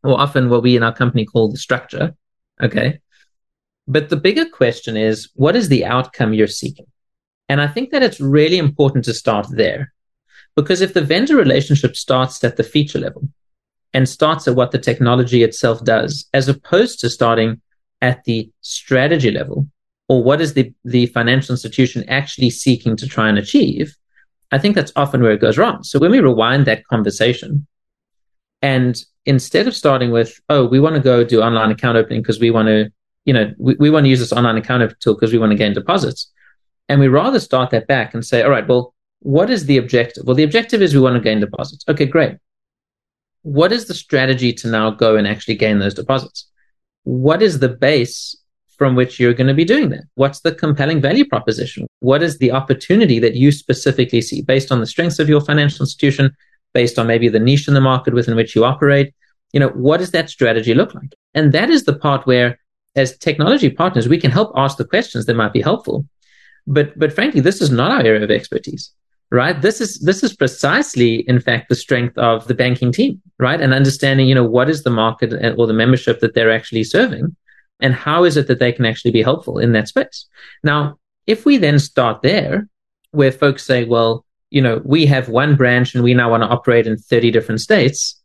Or 0.05 0.19
often 0.19 0.49
what 0.49 0.65
we 0.65 0.77
in 0.77 0.83
our 0.83 0.95
company 0.95 1.25
call 1.25 1.51
the 1.51 1.59
structure 1.59 2.15
okay? 2.63 3.01
But 3.87 4.09
the 4.09 4.17
bigger 4.17 4.45
question 4.45 4.97
is 4.97 5.31
what 5.35 5.57
is 5.57 5.69
the 5.69 5.85
outcome 5.85 6.35
you're 6.35 6.47
seeking? 6.47 6.87
And 7.49 7.61
i 7.61 7.67
think 7.67 7.91
that 7.91 8.03
it's 8.03 8.21
really 8.21 8.59
important 8.59 9.05
to 9.05 9.15
start 9.15 9.47
there 9.51 9.93
because 10.57 10.81
if 10.81 10.95
the 10.95 11.03
vendor 11.03 11.37
relationship 11.37 11.97
starts 11.97 12.43
at 12.45 12.57
the 12.57 12.65
feature 12.65 12.99
level 12.99 13.29
and 13.95 14.09
starts 14.09 14.49
at 14.49 14.55
what 14.55 14.71
the 14.71 14.79
technology 14.79 15.43
itself 15.43 15.85
does 15.85 16.27
as 16.33 16.49
opposed 16.49 17.01
to 17.01 17.11
starting 17.11 17.61
at 18.01 18.25
the 18.25 18.51
strategy 18.63 19.31
level 19.31 19.69
or 20.13 20.23
what 20.23 20.43
is 20.43 20.53
the, 20.53 20.71
the 20.85 21.07
financial 21.07 21.55
institution 21.55 22.05
actually 22.07 22.51
seeking 22.51 22.97
to 22.97 23.07
try 23.07 23.31
and 23.31 23.39
achieve, 23.39 23.97
I 24.51 24.59
think 24.59 24.75
that's 24.75 24.93
often 24.95 25.23
where 25.23 25.33
it 25.33 25.41
goes 25.41 25.57
wrong. 25.57 25.83
So 25.85 25.99
when 25.99 26.11
we 26.11 26.21
rewind 26.21 26.67
that 26.67 26.85
conversation, 26.85 27.67
and 28.61 29.03
instead 29.25 29.67
of 29.67 29.75
starting 29.75 30.11
with, 30.11 30.39
oh, 30.51 30.67
we 30.67 30.81
want 30.81 30.97
to 30.97 31.01
go 31.01 31.25
do 31.25 31.41
online 31.41 31.71
account 31.71 31.97
opening 31.97 32.21
because 32.21 32.39
we 32.39 32.51
want 32.51 32.69
to, 32.69 32.93
you 33.25 33.33
know, 33.33 33.55
we, 33.57 33.75
we 33.81 33.89
want 33.89 34.05
to 34.05 34.11
use 34.11 34.19
this 34.19 34.35
online 34.35 34.59
account 34.59 34.83
opening 34.83 34.99
tool 35.01 35.15
because 35.15 35.33
we 35.33 35.39
want 35.39 35.51
to 35.51 35.57
gain 35.57 35.73
deposits. 35.73 36.31
And 36.91 37.01
we 37.01 37.09
rather 37.09 37.41
start 37.41 37.71
that 37.71 37.87
back 37.87 38.13
and 38.13 38.23
say, 38.23 38.43
all 38.43 38.51
right, 38.51 38.69
well, 38.69 38.95
what 39.21 39.49
is 39.49 39.65
the 39.65 39.79
objective? 39.79 40.25
Well, 40.27 40.37
the 40.37 40.43
objective 40.43 40.83
is 40.83 40.93
we 40.93 41.01
want 41.01 41.17
to 41.17 41.23
gain 41.23 41.41
deposits. 41.41 41.87
Okay, 41.89 42.05
great. 42.05 42.37
What 43.45 43.73
is 43.73 43.87
the 43.87 43.95
strategy 43.95 44.53
to 44.53 44.69
now 44.69 44.91
go 44.91 45.17
and 45.17 45.27
actually 45.27 45.55
gain 45.55 45.79
those 45.79 45.95
deposits? 45.95 46.51
What 47.05 47.41
is 47.41 47.61
the 47.61 47.71
base 47.71 48.37
from 48.83 48.97
which 48.97 49.21
you're 49.21 49.33
going 49.33 49.47
to 49.47 49.55
be 49.55 49.65
doing 49.65 49.91
that? 49.91 50.03
What's 50.17 50.41
the 50.41 50.53
compelling 50.53 51.01
value 51.01 51.25
proposition? 51.25 51.87
What 52.01 52.21
is 52.21 52.39
the 52.39 52.51
opportunity 52.51 53.21
that 53.21 53.37
you 53.37 53.53
specifically 53.53 54.21
see 54.21 54.43
based 54.43 54.73
on 54.73 54.81
the 54.81 54.89
strengths 54.89 55.21
of 55.21 55.29
your 55.29 55.41
financial 55.41 55.85
institution, 55.85 56.35
based 56.75 56.99
on 56.99 57.07
maybe 57.07 57.29
the 57.29 57.39
niche 57.39 57.69
in 57.69 57.75
the 57.75 57.81
market 57.81 58.13
within 58.13 58.35
which 58.35 58.57
you 58.57 58.65
operate? 58.65 59.15
You 59.53 59.61
know, 59.61 59.69
what 59.69 59.99
does 59.99 60.11
that 60.11 60.31
strategy 60.31 60.75
look 60.75 60.97
like? 60.97 61.15
And 61.33 61.53
that 61.53 61.71
is 61.71 61.85
the 61.85 61.97
part 61.97 62.27
where, 62.27 62.59
as 62.97 63.17
technology 63.19 63.71
partners, 63.71 64.09
we 64.09 64.19
can 64.19 64.33
help 64.33 64.51
ask 64.57 64.79
the 64.79 64.85
questions 64.85 65.27
that 65.27 65.37
might 65.37 65.53
be 65.53 65.63
helpful. 65.63 66.05
But, 66.67 66.99
but 66.99 67.13
frankly, 67.13 67.41
this 67.41 67.61
is 67.61 67.71
not 67.71 67.93
our 67.93 68.03
area 68.03 68.25
of 68.25 68.33
expertise 68.33 68.91
right 69.31 69.63
this 69.63 69.81
is 69.81 69.99
this 70.01 70.23
is 70.23 70.37
precisely 70.37 71.25
in 71.27 71.41
fact 71.41 71.71
the 71.71 71.75
strength 71.75 72.17
of 72.19 72.47
the 72.49 72.55
banking 72.55 72.93
team 72.93 73.19
right 73.39 73.63
and 73.63 73.73
understanding 73.73 74.29
you 74.29 74.35
know 74.35 74.45
what 74.45 74.69
is 74.69 74.83
the 74.83 74.91
market 74.91 75.33
uh, 75.33 75.55
or 75.57 75.67
the 75.67 75.73
membership 75.73 76.21
that 76.21 76.35
they're 76.35 76.53
actually 76.53 76.85
serving 76.85 77.35
and 77.81 77.95
how 77.95 78.25
is 78.25 78.37
it 78.37 78.47
that 78.49 78.59
they 78.59 78.73
can 78.73 78.87
actually 78.87 79.11
be 79.11 79.23
helpful 79.23 79.59
in 79.59 79.73
that 79.73 79.89
space? 79.89 80.27
Now 80.63 80.99
if 81.27 81.45
we 81.45 81.57
then 81.57 81.79
start 81.79 82.23
there 82.23 82.69
where 83.13 83.33
folks 83.33 83.65
say 83.65 83.85
well 83.85 84.25
you 84.51 84.61
know 84.61 84.81
we 84.85 85.07
have 85.07 85.29
one 85.29 85.57
branch 85.57 85.95
and 85.95 86.03
we 86.03 86.15
now 86.15 86.31
want 86.31 86.43
to 86.43 86.49
operate 86.49 86.87
in 86.87 86.97
30 86.97 87.31
different 87.31 87.61
states 87.61 88.21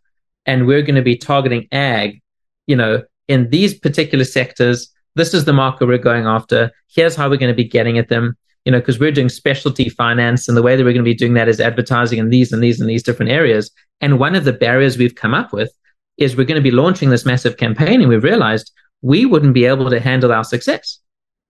and 0.46 0.66
we're 0.66 0.82
going 0.82 0.96
to 0.96 1.02
be 1.02 1.16
targeting 1.16 1.68
ag 1.72 2.22
you 2.66 2.76
know 2.76 3.04
in 3.28 3.50
these 3.50 3.78
particular 3.78 4.24
sectors 4.24 4.90
this 5.16 5.34
is 5.34 5.46
the 5.46 5.54
market 5.54 5.88
we're 5.88 5.98
going 5.98 6.26
after 6.26 6.72
here's 6.88 7.16
how 7.16 7.30
we're 7.30 7.38
going 7.38 7.52
to 7.52 7.64
be 7.64 7.68
getting 7.68 7.98
at 7.98 8.10
them 8.10 8.36
you 8.68 8.72
know 8.72 8.80
because 8.80 9.00
we're 9.00 9.14
doing 9.14 9.30
specialty 9.30 9.88
finance 9.88 10.50
and 10.50 10.58
the 10.58 10.62
way 10.62 10.76
that 10.76 10.84
we're 10.84 10.92
going 10.92 11.06
to 11.06 11.10
be 11.10 11.16
doing 11.16 11.36
that 11.36 11.48
is 11.48 11.62
advertising 11.62 12.20
in 12.20 12.30
these 12.30 12.52
and 12.52 12.62
these 12.62 12.82
and 12.82 12.90
these 12.90 13.02
different 13.02 13.32
areas. 13.32 13.72
And 14.02 14.20
one 14.20 14.36
of 14.36 14.44
the 14.44 14.52
barriers 14.52 14.98
we've 14.98 15.16
come 15.16 15.34
up 15.34 15.54
with 15.54 15.72
is 16.18 16.36
we're 16.36 16.44
going 16.44 16.62
to 16.62 16.70
be 16.70 16.76
launching 16.76 17.10
this 17.10 17.26
massive 17.26 17.56
campaign 17.56 18.02
and 18.02 18.10
we've 18.10 18.26
realized 18.26 18.74
we 19.02 19.26
wouldn't 19.26 19.54
be 19.54 19.66
able 19.66 19.90
to 19.90 20.00
handle 20.00 20.32
our 20.32 20.44
success 20.44 21.00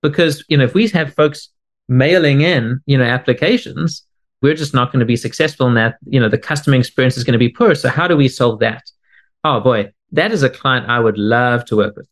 because, 0.02 0.44
you 0.48 0.58
know, 0.58 0.66
if 0.66 0.74
we 0.74 0.88
have 0.90 1.14
folks 1.14 1.50
mailing 1.88 2.42
in, 2.42 2.82
you 2.86 2.98
know, 2.98 3.04
applications, 3.04 4.04
we're 4.42 4.54
just 4.54 4.74
not 4.74 4.92
going 4.92 5.00
to 5.00 5.06
be 5.06 5.16
successful 5.16 5.68
in 5.68 5.74
that. 5.76 5.98
You 6.06 6.20
know, 6.20 6.30
the 6.30 6.38
customer 6.38 6.76
experience 6.76 7.18
is 7.18 7.24
going 7.24 7.34
to 7.34 7.40
be 7.40 7.50
poor. 7.50 7.76
So 7.76 7.90
how 7.90 8.08
do 8.08 8.16
we 8.16 8.28
solve 8.28 8.60
that? 8.60 8.84
Oh 9.44 9.60
boy, 9.60 9.92
that 10.12 10.32
is 10.32 10.44
a 10.44 10.50
client 10.50 10.90
I 10.90 11.00
would 11.00 11.18
love 11.18 11.66
to 11.66 11.78
work 11.78 11.96
with 11.96 12.08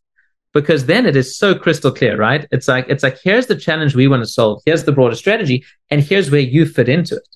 because 0.54 0.86
then 0.86 1.06
it 1.06 1.15
is 1.15 1.38
so 1.38 1.54
crystal 1.54 1.92
clear, 1.92 2.18
right? 2.18 2.48
It's 2.51 2.68
like, 2.68 2.86
it's 2.88 3.04
like, 3.04 3.20
here's 3.22 3.48
the 3.48 3.58
challenge 3.58 3.94
we 3.94 4.08
want 4.08 4.24
to 4.24 4.30
solve. 4.30 4.62
Here's 4.65 4.86
the 4.86 4.94
broader 4.94 5.15
strategy 5.15 5.65
and 5.89 6.01
here's 6.01 6.32
where 6.32 6.42
you 6.42 6.65
fit 6.65 6.89
into 6.89 7.18
it. 7.18 7.27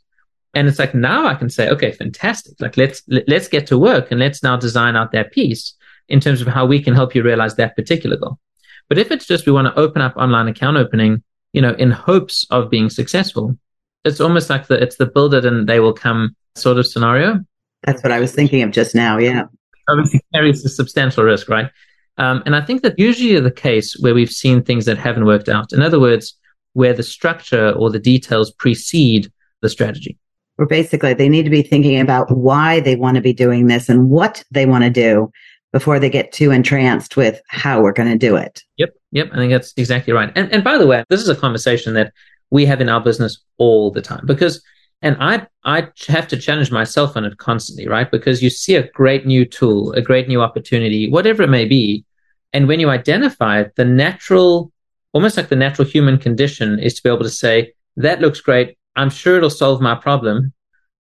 And 0.55 0.67
it's 0.67 0.79
like, 0.79 0.95
now 0.95 1.27
I 1.27 1.35
can 1.35 1.49
say, 1.49 1.69
okay, 1.69 1.91
fantastic. 1.91 2.53
Like 2.59 2.77
let's, 2.77 3.03
let's 3.27 3.47
get 3.47 3.67
to 3.67 3.77
work 3.77 4.09
and 4.09 4.19
let's 4.19 4.41
now 4.41 4.55
design 4.55 4.95
out 4.95 5.11
that 5.11 5.31
piece 5.31 5.75
in 6.09 6.19
terms 6.19 6.41
of 6.41 6.47
how 6.47 6.65
we 6.65 6.81
can 6.81 6.93
help 6.93 7.15
you 7.15 7.23
realize 7.23 7.55
that 7.55 7.75
particular 7.75 8.17
goal. 8.17 8.39
But 8.87 8.97
if 8.97 9.11
it's 9.11 9.25
just 9.25 9.45
we 9.45 9.51
want 9.51 9.67
to 9.67 9.79
open 9.79 10.01
up 10.01 10.17
online 10.17 10.47
account 10.47 10.77
opening, 10.77 11.23
you 11.53 11.61
know, 11.61 11.73
in 11.73 11.91
hopes 11.91 12.45
of 12.49 12.69
being 12.69 12.89
successful, 12.89 13.57
it's 14.03 14.19
almost 14.19 14.49
like 14.49 14.67
the 14.67 14.81
it's 14.81 14.97
the 14.97 15.05
build 15.05 15.33
it 15.33 15.45
and 15.45 15.67
they 15.67 15.79
will 15.79 15.93
come 15.93 16.35
sort 16.55 16.77
of 16.77 16.87
scenario. 16.87 17.39
That's 17.83 18.03
what 18.03 18.11
I 18.11 18.19
was 18.19 18.33
thinking 18.33 18.61
of 18.63 18.71
just 18.71 18.95
now. 18.95 19.17
Yeah. 19.17 19.43
Obviously 19.87 20.21
carries 20.33 20.65
a 20.65 20.69
substantial 20.69 21.23
risk, 21.23 21.49
right? 21.49 21.69
Um, 22.17 22.43
and 22.45 22.55
I 22.55 22.61
think 22.61 22.81
that 22.81 22.99
usually 22.99 23.39
the 23.39 23.51
case 23.51 23.95
where 23.99 24.13
we've 24.13 24.31
seen 24.31 24.61
things 24.61 24.85
that 24.85 24.97
haven't 24.97 25.25
worked 25.25 25.47
out. 25.47 25.71
In 25.71 25.81
other 25.81 25.99
words, 25.99 26.37
where 26.73 26.93
the 26.93 27.03
structure 27.03 27.71
or 27.71 27.89
the 27.89 27.99
details 27.99 28.51
precede 28.51 29.31
the 29.61 29.69
strategy. 29.69 30.17
Or 30.57 30.65
basically, 30.65 31.13
they 31.13 31.29
need 31.29 31.43
to 31.43 31.49
be 31.49 31.61
thinking 31.61 31.99
about 31.99 32.29
why 32.35 32.81
they 32.81 32.97
want 32.97 33.15
to 33.15 33.21
be 33.21 33.33
doing 33.33 33.67
this 33.67 33.87
and 33.87 34.09
what 34.09 34.43
they 34.51 34.65
want 34.65 34.83
to 34.83 34.89
do 34.89 35.31
before 35.71 35.99
they 35.99 36.09
get 36.09 36.31
too 36.31 36.51
entranced 36.51 37.15
with 37.15 37.41
how 37.47 37.81
we're 37.81 37.93
going 37.93 38.11
to 38.11 38.17
do 38.17 38.35
it. 38.35 38.63
Yep. 38.77 38.95
Yep. 39.11 39.29
I 39.31 39.35
think 39.35 39.51
that's 39.51 39.73
exactly 39.77 40.13
right. 40.13 40.31
And, 40.35 40.51
and 40.51 40.63
by 40.63 40.77
the 40.77 40.87
way, 40.87 41.03
this 41.09 41.21
is 41.21 41.29
a 41.29 41.35
conversation 41.35 41.93
that 41.93 42.13
we 42.49 42.65
have 42.65 42.81
in 42.81 42.89
our 42.89 43.01
business 43.01 43.43
all 43.57 43.91
the 43.91 44.01
time 44.01 44.25
because, 44.25 44.63
and 45.01 45.15
I, 45.19 45.47
I 45.63 45.87
have 46.07 46.27
to 46.29 46.37
challenge 46.37 46.71
myself 46.71 47.15
on 47.15 47.25
it 47.25 47.37
constantly, 47.37 47.87
right? 47.87 48.09
Because 48.09 48.41
you 48.41 48.49
see 48.49 48.75
a 48.75 48.89
great 48.91 49.25
new 49.25 49.45
tool, 49.45 49.91
a 49.93 50.01
great 50.01 50.27
new 50.27 50.41
opportunity, 50.41 51.09
whatever 51.09 51.43
it 51.43 51.49
may 51.49 51.65
be. 51.65 52.03
And 52.51 52.67
when 52.67 52.79
you 52.79 52.89
identify 52.89 53.61
it, 53.61 53.75
the 53.75 53.85
natural, 53.85 54.71
almost 55.13 55.37
like 55.37 55.49
the 55.49 55.55
natural 55.55 55.87
human 55.87 56.17
condition 56.17 56.79
is 56.79 56.95
to 56.95 57.03
be 57.03 57.09
able 57.09 57.23
to 57.23 57.29
say, 57.29 57.73
that 57.97 58.21
looks 58.21 58.41
great. 58.41 58.77
I'm 58.95 59.09
sure 59.11 59.37
it'll 59.37 59.49
solve 59.49 59.81
my 59.81 59.95
problem. 59.95 60.51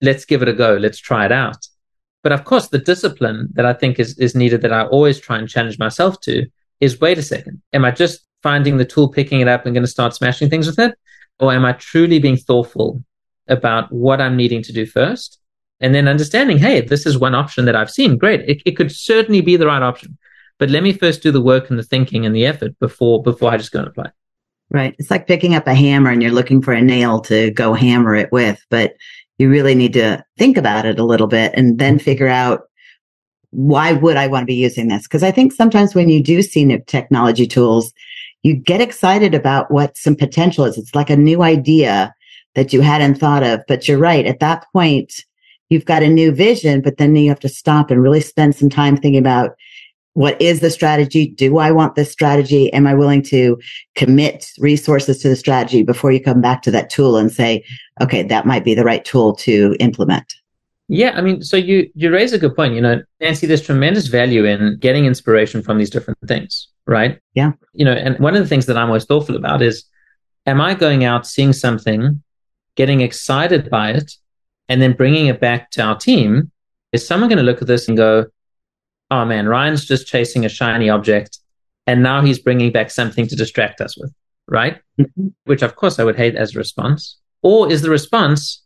Let's 0.02 0.26
give 0.26 0.42
it 0.42 0.50
a 0.50 0.54
go. 0.54 0.76
Let's 0.76 1.00
try 1.00 1.26
it 1.26 1.32
out. 1.32 1.66
But 2.28 2.38
of 2.38 2.44
course, 2.44 2.68
the 2.68 2.78
discipline 2.78 3.48
that 3.54 3.66
I 3.66 3.72
think 3.72 4.02
is, 4.02 4.20
is 4.20 4.36
needed 4.36 4.62
that 4.64 4.74
I 4.74 4.84
always 4.88 5.18
try 5.18 5.38
and 5.38 5.48
challenge 5.48 5.80
myself 5.80 6.20
to 6.24 6.46
is 6.82 7.00
wait 7.00 7.18
a 7.18 7.22
second. 7.22 7.62
Am 7.72 7.86
I 7.86 7.92
just 7.92 8.26
finding 8.44 8.76
the 8.76 8.84
tool, 8.84 9.08
picking 9.08 9.40
it 9.40 9.48
up 9.48 9.66
and 9.66 9.74
going 9.74 9.86
to 9.86 9.90
start 9.90 10.14
smashing 10.14 10.50
things 10.50 10.68
with 10.68 10.78
it? 10.78 10.94
Or 11.40 11.54
am 11.54 11.64
I 11.64 11.72
truly 11.72 12.20
being 12.20 12.36
thoughtful 12.36 13.02
about 13.48 13.94
what 13.94 14.20
I'm 14.20 14.36
needing 14.36 14.62
to 14.64 14.74
do 14.74 14.86
first? 14.86 15.40
And 15.80 15.96
then 15.96 16.10
understanding, 16.10 16.58
hey, 16.58 16.82
this 16.82 17.06
is 17.06 17.18
one 17.18 17.34
option 17.34 17.64
that 17.64 17.78
I've 17.78 17.90
seen. 17.90 18.18
Great. 18.18 18.42
It, 18.42 18.62
it 18.66 18.72
could 18.76 18.92
certainly 18.92 19.40
be 19.40 19.56
the 19.56 19.68
right 19.68 19.82
option. 19.82 20.18
But 20.60 20.70
let 20.70 20.84
me 20.84 20.92
first 20.92 21.24
do 21.24 21.32
the 21.32 21.40
work 21.40 21.70
and 21.70 21.80
the 21.80 21.84
thinking 21.84 22.26
and 22.26 22.36
the 22.36 22.46
effort 22.46 22.78
before 22.80 23.24
before 23.24 23.52
I 23.52 23.58
just 23.58 23.72
go 23.72 23.80
and 23.80 23.88
apply. 23.88 24.12
Right. 24.70 24.98
It's 25.00 25.10
like 25.10 25.28
picking 25.28 25.56
up 25.56 25.66
a 25.66 25.74
hammer 25.74 26.10
and 26.10 26.22
you're 26.22 26.34
looking 26.34 26.62
for 26.62 26.74
a 26.74 26.82
nail 26.82 27.22
to 27.22 27.52
go 27.52 27.74
hammer 27.74 28.16
it 28.16 28.34
with, 28.34 28.62
but 28.70 28.96
you 29.38 29.50
really 29.50 29.76
need 29.76 29.94
to 29.94 30.24
think 30.38 30.58
about 30.58 30.86
it 30.86 31.00
a 31.00 31.06
little 31.06 31.28
bit 31.28 31.54
and 31.56 31.78
then 31.80 32.00
figure 32.00 32.28
out 32.28 32.64
why 33.52 33.94
would 33.94 34.18
I 34.18 34.28
want 34.28 34.44
to 34.44 34.48
be 34.48 34.56
using 34.56 34.88
this? 34.88 35.04
Because 35.04 35.24
I 35.24 35.32
think 35.32 35.54
sometimes 35.54 35.96
when 35.96 36.10
you 36.10 36.22
do 36.22 36.42
see 36.42 36.66
new 36.66 36.80
technology 36.88 37.48
tools, 37.48 37.94
you 38.44 38.56
get 38.56 38.82
excited 38.82 39.34
about 39.34 39.72
what 39.72 39.98
some 39.98 40.16
potential 40.16 40.66
is. 40.66 40.78
It's 40.78 40.96
like 40.96 41.10
a 41.10 41.16
new 41.16 41.42
idea 41.44 42.14
that 42.56 42.74
you 42.74 42.82
hadn't 42.82 43.16
thought 43.16 43.44
of. 43.44 43.62
But 43.68 43.88
you're 43.88 43.98
right. 43.98 44.26
At 44.26 44.40
that 44.40 44.66
point, 44.74 45.14
you've 45.70 45.86
got 45.86 46.04
a 46.04 46.10
new 46.10 46.32
vision, 46.32 46.82
but 46.82 46.98
then 46.98 47.16
you 47.16 47.30
have 47.30 47.40
to 47.42 47.50
stop 47.50 47.90
and 47.90 48.02
really 48.02 48.22
spend 48.22 48.56
some 48.56 48.70
time 48.70 48.98
thinking 48.98 49.20
about 49.20 49.52
what 50.18 50.42
is 50.42 50.62
the 50.62 50.72
strategy? 50.72 51.28
Do 51.28 51.60
I 51.60 51.70
want 51.70 51.94
this 51.94 52.12
strategy? 52.12 52.74
Am 52.74 52.88
I 52.88 52.96
willing 52.96 53.22
to 53.26 53.56
commit 53.94 54.50
resources 54.58 55.22
to 55.22 55.30
the 55.30 55.36
strategy 55.36 55.84
before 55.84 56.12
you 56.12 56.20
come 56.20 56.42
back 56.42 56.64
to 56.64 56.72
that 56.72 56.90
tool 56.90 57.18
and 57.18 57.32
say, 57.32 57.64
okay, 58.02 58.24
that 58.24 58.48
might 58.48 58.64
be 58.64 58.74
the 58.74 58.84
right 58.84 59.06
tool 59.06 59.36
to 59.36 59.76
implement? 59.80 60.34
Yeah, 60.88 61.12
I 61.16 61.22
mean, 61.22 61.44
so 61.44 61.56
you 61.56 61.88
you 61.94 62.12
raise 62.12 62.34
a 62.34 62.40
good 62.40 62.56
point. 62.56 62.74
You 62.74 62.82
know, 62.82 63.04
Nancy, 63.22 63.46
there's 63.46 63.62
tremendous 63.62 64.08
value 64.08 64.44
in 64.46 64.80
getting 64.80 65.06
inspiration 65.06 65.62
from 65.62 65.78
these 65.78 65.92
different 65.92 66.18
things, 66.28 66.68
right? 66.88 67.20
Yeah. 67.36 67.52
You 67.74 67.86
know, 67.86 67.94
and 67.94 68.18
one 68.18 68.36
of 68.36 68.42
the 68.42 68.50
things 68.50 68.66
that 68.66 68.78
I'm 68.78 68.88
most 68.88 69.08
thoughtful 69.08 69.36
about 69.36 69.62
is, 69.62 69.84
am 70.48 70.60
I 70.60 70.74
going 70.74 71.04
out 71.04 71.28
seeing 71.28 71.54
something, 71.54 72.24
getting 72.74 73.02
excited 73.02 73.70
by 73.70 73.92
it, 73.92 74.14
and 74.68 74.82
then 74.82 74.94
bringing 74.94 75.28
it 75.28 75.40
back 75.40 75.70
to 75.72 75.84
our 75.84 75.96
team? 75.96 76.52
Is 76.92 77.06
someone 77.06 77.30
going 77.30 77.38
to 77.38 77.44
look 77.44 77.62
at 77.62 77.68
this 77.68 77.88
and 77.88 77.96
go, 77.96 78.26
oh 79.12 79.26
man, 79.26 79.48
Ryan's 79.48 79.86
just 79.86 80.08
chasing 80.08 80.46
a 80.46 80.50
shiny 80.50 80.90
object 80.90 81.40
and 81.86 82.04
now 82.04 82.22
he's 82.22 82.40
bringing 82.40 82.72
back 82.72 82.92
something 82.92 83.28
to 83.28 83.36
distract 83.36 83.82
us 83.82 83.98
with, 83.98 84.14
right? 84.48 84.80
Mm-hmm. 85.00 85.28
Which 85.46 85.62
of 85.62 85.76
course 85.76 86.00
I 86.00 86.04
would 86.04 86.18
hate 86.18 86.36
as 86.36 86.56
a 86.56 86.60
response. 86.60 87.18
Or 87.42 87.72
is 87.72 87.82
the 87.82 87.90
response, 87.90 88.64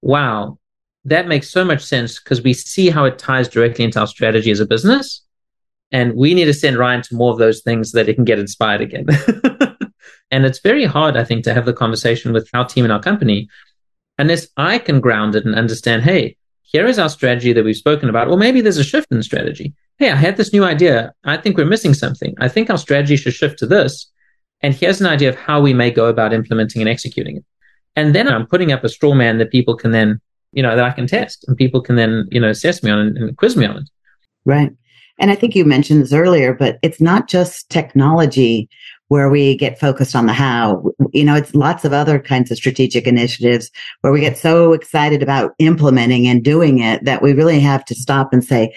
wow, 0.00 0.58
that 1.04 1.28
makes 1.28 1.50
so 1.50 1.64
much 1.64 1.82
sense 1.82 2.18
because 2.18 2.42
we 2.42 2.54
see 2.54 2.88
how 2.88 3.04
it 3.04 3.18
ties 3.18 3.48
directly 3.48 3.84
into 3.84 4.00
our 4.00 4.06
strategy 4.06 4.50
as 4.50 4.60
a 4.60 4.66
business. 4.66 5.22
And 5.92 6.14
we 6.14 6.34
need 6.34 6.46
to 6.46 6.54
send 6.54 6.78
Ryan 6.78 7.02
to 7.02 7.14
more 7.14 7.32
of 7.32 7.38
those 7.38 7.60
things 7.60 7.90
so 7.90 7.98
that 7.98 8.08
he 8.08 8.14
can 8.14 8.24
get 8.24 8.38
inspired 8.38 8.80
again. 8.80 9.06
and 10.30 10.44
it's 10.46 10.60
very 10.60 10.84
hard, 10.84 11.16
I 11.16 11.24
think, 11.24 11.44
to 11.44 11.54
have 11.54 11.66
the 11.66 11.74
conversation 11.74 12.32
with 12.32 12.48
our 12.54 12.66
team 12.66 12.84
and 12.84 12.92
our 12.92 13.02
company 13.02 13.48
unless 14.18 14.46
I 14.56 14.78
can 14.78 15.00
ground 15.00 15.34
it 15.34 15.44
and 15.44 15.54
understand, 15.54 16.02
hey, 16.02 16.36
here 16.74 16.88
is 16.88 16.98
our 16.98 17.08
strategy 17.08 17.52
that 17.52 17.64
we've 17.64 17.76
spoken 17.76 18.08
about. 18.08 18.26
Or 18.26 18.36
maybe 18.36 18.60
there's 18.60 18.78
a 18.78 18.82
shift 18.82 19.12
in 19.12 19.22
strategy. 19.22 19.72
Hey, 19.98 20.10
I 20.10 20.16
had 20.16 20.36
this 20.36 20.52
new 20.52 20.64
idea. 20.64 21.14
I 21.22 21.36
think 21.36 21.56
we're 21.56 21.66
missing 21.66 21.94
something. 21.94 22.34
I 22.40 22.48
think 22.48 22.68
our 22.68 22.76
strategy 22.76 23.16
should 23.16 23.32
shift 23.32 23.60
to 23.60 23.66
this. 23.66 24.10
And 24.60 24.74
here's 24.74 25.00
an 25.00 25.06
idea 25.06 25.28
of 25.28 25.36
how 25.36 25.60
we 25.60 25.72
may 25.72 25.92
go 25.92 26.06
about 26.06 26.32
implementing 26.32 26.82
and 26.82 26.88
executing 26.88 27.36
it. 27.36 27.44
And 27.94 28.12
then 28.12 28.26
I'm 28.26 28.44
putting 28.44 28.72
up 28.72 28.82
a 28.82 28.88
straw 28.88 29.14
man 29.14 29.38
that 29.38 29.52
people 29.52 29.76
can 29.76 29.92
then, 29.92 30.20
you 30.50 30.64
know, 30.64 30.74
that 30.74 30.84
I 30.84 30.90
can 30.90 31.06
test 31.06 31.44
and 31.46 31.56
people 31.56 31.80
can 31.80 31.94
then, 31.94 32.26
you 32.32 32.40
know, 32.40 32.48
assess 32.48 32.82
me 32.82 32.90
on 32.90 32.98
and, 32.98 33.18
and 33.18 33.36
quiz 33.36 33.56
me 33.56 33.66
on 33.66 33.76
it. 33.76 33.88
Right. 34.44 34.72
And 35.20 35.30
I 35.30 35.36
think 35.36 35.54
you 35.54 35.64
mentioned 35.64 36.02
this 36.02 36.12
earlier, 36.12 36.54
but 36.54 36.80
it's 36.82 37.00
not 37.00 37.28
just 37.28 37.70
technology 37.70 38.68
where 39.08 39.28
we 39.28 39.56
get 39.56 39.78
focused 39.78 40.16
on 40.16 40.26
the 40.26 40.32
how. 40.32 40.82
You 41.12 41.24
know, 41.24 41.34
it's 41.34 41.54
lots 41.54 41.84
of 41.84 41.92
other 41.92 42.18
kinds 42.18 42.50
of 42.50 42.56
strategic 42.56 43.06
initiatives 43.06 43.70
where 44.00 44.12
we 44.12 44.20
get 44.20 44.38
so 44.38 44.72
excited 44.72 45.22
about 45.22 45.52
implementing 45.58 46.26
and 46.26 46.42
doing 46.42 46.78
it 46.78 47.04
that 47.04 47.22
we 47.22 47.32
really 47.32 47.60
have 47.60 47.84
to 47.86 47.94
stop 47.94 48.32
and 48.32 48.44
say, 48.44 48.74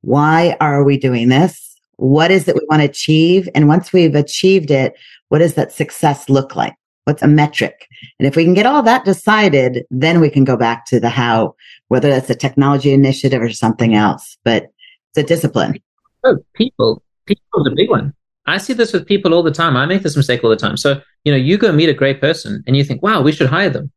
why 0.00 0.56
are 0.60 0.84
we 0.84 0.96
doing 0.96 1.28
this? 1.28 1.78
What 1.96 2.30
is 2.30 2.48
it 2.48 2.56
we 2.56 2.66
want 2.68 2.82
to 2.82 2.88
achieve? 2.88 3.48
And 3.54 3.68
once 3.68 3.92
we've 3.92 4.14
achieved 4.14 4.70
it, 4.70 4.94
what 5.28 5.38
does 5.38 5.54
that 5.54 5.72
success 5.72 6.28
look 6.28 6.56
like? 6.56 6.74
What's 7.04 7.22
a 7.22 7.28
metric? 7.28 7.88
And 8.18 8.26
if 8.26 8.36
we 8.36 8.44
can 8.44 8.54
get 8.54 8.66
all 8.66 8.82
that 8.82 9.04
decided, 9.04 9.84
then 9.90 10.20
we 10.20 10.30
can 10.30 10.44
go 10.44 10.56
back 10.56 10.86
to 10.86 11.00
the 11.00 11.08
how, 11.08 11.54
whether 11.88 12.08
that's 12.08 12.30
a 12.30 12.34
technology 12.34 12.92
initiative 12.92 13.42
or 13.42 13.50
something 13.50 13.94
else. 13.94 14.36
But 14.44 14.64
it's 15.10 15.18
a 15.18 15.22
discipline. 15.22 15.80
Oh, 16.24 16.38
people. 16.54 17.02
People 17.26 17.60
is 17.60 17.72
a 17.72 17.74
big 17.74 17.90
one. 17.90 18.14
I 18.46 18.58
see 18.58 18.72
this 18.72 18.92
with 18.92 19.06
people 19.06 19.34
all 19.34 19.42
the 19.42 19.52
time. 19.52 19.76
I 19.76 19.86
make 19.86 20.02
this 20.02 20.16
mistake 20.16 20.42
all 20.42 20.50
the 20.50 20.56
time. 20.56 20.76
So, 20.76 21.00
you 21.24 21.32
know, 21.32 21.38
you 21.38 21.56
go 21.58 21.70
meet 21.72 21.88
a 21.88 21.94
great 21.94 22.20
person 22.20 22.62
and 22.66 22.76
you 22.76 22.84
think, 22.84 23.02
wow, 23.02 23.22
we 23.22 23.32
should 23.32 23.48
hire 23.48 23.70
them. 23.70 23.92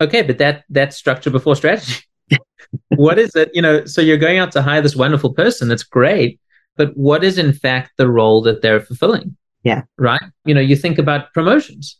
Okay, 0.00 0.22
but 0.22 0.38
that 0.38 0.64
that's 0.68 0.96
structure 0.96 1.30
before 1.30 1.56
strategy. 1.56 2.02
what 2.88 3.18
is 3.18 3.34
it? 3.36 3.50
You 3.54 3.62
know, 3.62 3.84
so 3.84 4.00
you're 4.00 4.16
going 4.16 4.38
out 4.38 4.52
to 4.52 4.62
hire 4.62 4.82
this 4.82 4.96
wonderful 4.96 5.32
person. 5.32 5.68
That's 5.68 5.82
great. 5.82 6.40
But 6.76 6.96
what 6.96 7.22
is 7.24 7.38
in 7.38 7.52
fact 7.52 7.92
the 7.96 8.10
role 8.10 8.42
that 8.42 8.62
they're 8.62 8.80
fulfilling? 8.80 9.36
Yeah. 9.62 9.82
Right? 9.96 10.22
You 10.44 10.54
know, 10.54 10.60
you 10.60 10.76
think 10.76 10.98
about 10.98 11.32
promotions. 11.32 11.98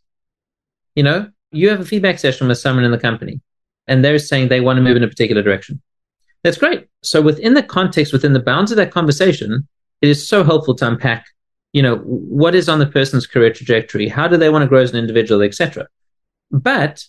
You 0.94 1.04
know, 1.04 1.30
you 1.52 1.68
have 1.68 1.80
a 1.80 1.84
feedback 1.84 2.18
session 2.18 2.48
with 2.48 2.58
someone 2.58 2.84
in 2.84 2.90
the 2.90 2.98
company 2.98 3.40
and 3.86 4.04
they're 4.04 4.18
saying 4.18 4.48
they 4.48 4.60
want 4.60 4.78
to 4.78 4.82
move 4.82 4.96
in 4.96 5.02
a 5.02 5.08
particular 5.08 5.42
direction. 5.42 5.80
That's 6.42 6.58
great. 6.58 6.88
So 7.02 7.22
within 7.22 7.54
the 7.54 7.62
context, 7.62 8.12
within 8.12 8.32
the 8.32 8.40
bounds 8.40 8.72
of 8.72 8.76
that 8.76 8.90
conversation, 8.90 9.68
it 10.02 10.08
is 10.08 10.26
so 10.26 10.44
helpful 10.44 10.74
to 10.74 10.86
unpack, 10.86 11.26
you 11.72 11.82
know, 11.82 11.96
what 11.98 12.54
is 12.54 12.68
on 12.68 12.80
the 12.80 12.86
person's 12.86 13.26
career 13.26 13.52
trajectory? 13.52 14.08
How 14.08 14.28
do 14.28 14.36
they 14.36 14.50
want 14.50 14.62
to 14.62 14.68
grow 14.68 14.82
as 14.82 14.90
an 14.90 14.98
individual, 14.98 15.40
etc. 15.42 15.86
But 16.50 17.04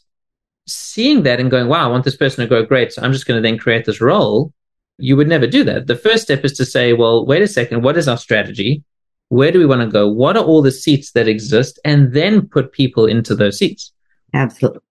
seeing 0.67 1.23
that 1.23 1.39
and 1.39 1.51
going, 1.51 1.67
wow, 1.67 1.85
I 1.85 1.91
want 1.91 2.05
this 2.05 2.15
person 2.15 2.41
to 2.41 2.47
grow 2.47 2.63
great. 2.63 2.93
So 2.93 3.01
I'm 3.01 3.11
just 3.11 3.25
going 3.25 3.41
to 3.41 3.47
then 3.47 3.57
create 3.57 3.85
this 3.85 3.99
role. 3.99 4.53
You 4.97 5.17
would 5.17 5.27
never 5.27 5.47
do 5.47 5.63
that. 5.65 5.87
The 5.87 5.95
first 5.95 6.23
step 6.23 6.45
is 6.45 6.53
to 6.53 6.65
say, 6.65 6.93
well, 6.93 7.25
wait 7.25 7.41
a 7.41 7.47
second. 7.47 7.81
What 7.81 7.97
is 7.97 8.07
our 8.07 8.17
strategy? 8.17 8.83
Where 9.29 9.51
do 9.51 9.59
we 9.59 9.65
want 9.65 9.81
to 9.81 9.87
go? 9.87 10.07
What 10.07 10.37
are 10.37 10.43
all 10.43 10.61
the 10.61 10.71
seats 10.71 11.11
that 11.11 11.27
exist? 11.27 11.79
And 11.83 12.13
then 12.13 12.47
put 12.47 12.71
people 12.71 13.05
into 13.05 13.35
those 13.35 13.57
seats. 13.57 13.91
Absolutely. 14.33 14.81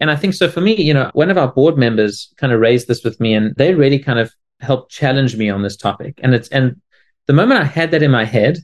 And 0.00 0.10
I 0.10 0.16
think 0.16 0.32
so 0.34 0.48
for 0.48 0.62
me, 0.62 0.74
you 0.74 0.94
know, 0.94 1.10
one 1.12 1.30
of 1.30 1.36
our 1.36 1.52
board 1.52 1.76
members 1.76 2.32
kind 2.38 2.52
of 2.52 2.60
raised 2.60 2.88
this 2.88 3.04
with 3.04 3.20
me 3.20 3.34
and 3.34 3.54
they 3.56 3.74
really 3.74 3.98
kind 3.98 4.18
of 4.18 4.32
helped 4.60 4.90
challenge 4.90 5.36
me 5.36 5.50
on 5.50 5.62
this 5.62 5.76
topic. 5.76 6.18
And 6.22 6.34
it's 6.34 6.48
and 6.48 6.80
the 7.30 7.34
moment 7.34 7.60
I 7.60 7.64
had 7.64 7.92
that 7.92 8.02
in 8.02 8.10
my 8.10 8.24
head 8.24 8.58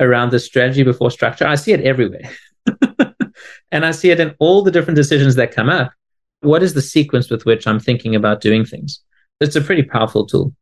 around 0.00 0.32
the 0.32 0.40
strategy 0.40 0.82
before 0.82 1.12
structure, 1.12 1.46
I 1.46 1.54
see 1.54 1.70
it 1.70 1.82
everywhere. 1.82 2.28
and 3.70 3.86
I 3.86 3.92
see 3.92 4.10
it 4.10 4.18
in 4.18 4.34
all 4.40 4.62
the 4.62 4.72
different 4.72 4.96
decisions 4.96 5.36
that 5.36 5.54
come 5.54 5.68
up. 5.68 5.92
What 6.40 6.60
is 6.60 6.74
the 6.74 6.82
sequence 6.82 7.30
with 7.30 7.46
which 7.46 7.68
I'm 7.68 7.78
thinking 7.78 8.16
about 8.16 8.40
doing 8.40 8.64
things? 8.64 8.98
It's 9.40 9.54
a 9.54 9.60
pretty 9.60 9.84
powerful 9.84 10.26
tool. 10.26 10.52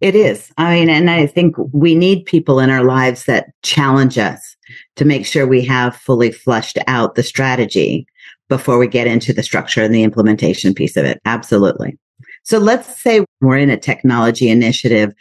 It 0.00 0.16
is. 0.16 0.50
I 0.58 0.74
mean, 0.74 0.90
and 0.90 1.08
I 1.08 1.28
think 1.28 1.54
we 1.70 1.94
need 1.94 2.24
people 2.24 2.58
in 2.58 2.70
our 2.70 2.82
lives 2.82 3.24
that 3.26 3.50
challenge 3.62 4.18
us 4.18 4.56
to 4.96 5.04
make 5.04 5.24
sure 5.24 5.46
we 5.46 5.64
have 5.66 5.94
fully 5.94 6.32
flushed 6.32 6.76
out 6.88 7.14
the 7.14 7.22
strategy 7.22 8.04
before 8.48 8.78
we 8.78 8.88
get 8.88 9.06
into 9.06 9.32
the 9.32 9.44
structure 9.44 9.84
and 9.84 9.94
the 9.94 10.02
implementation 10.02 10.74
piece 10.74 10.96
of 10.96 11.04
it. 11.04 11.20
Absolutely. 11.24 11.96
So 12.42 12.58
let's 12.58 13.00
say 13.00 13.24
we're 13.40 13.58
in 13.58 13.70
a 13.70 13.76
technology 13.76 14.48
initiative. 14.48 15.12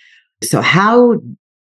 So 0.42 0.62
how 0.62 1.20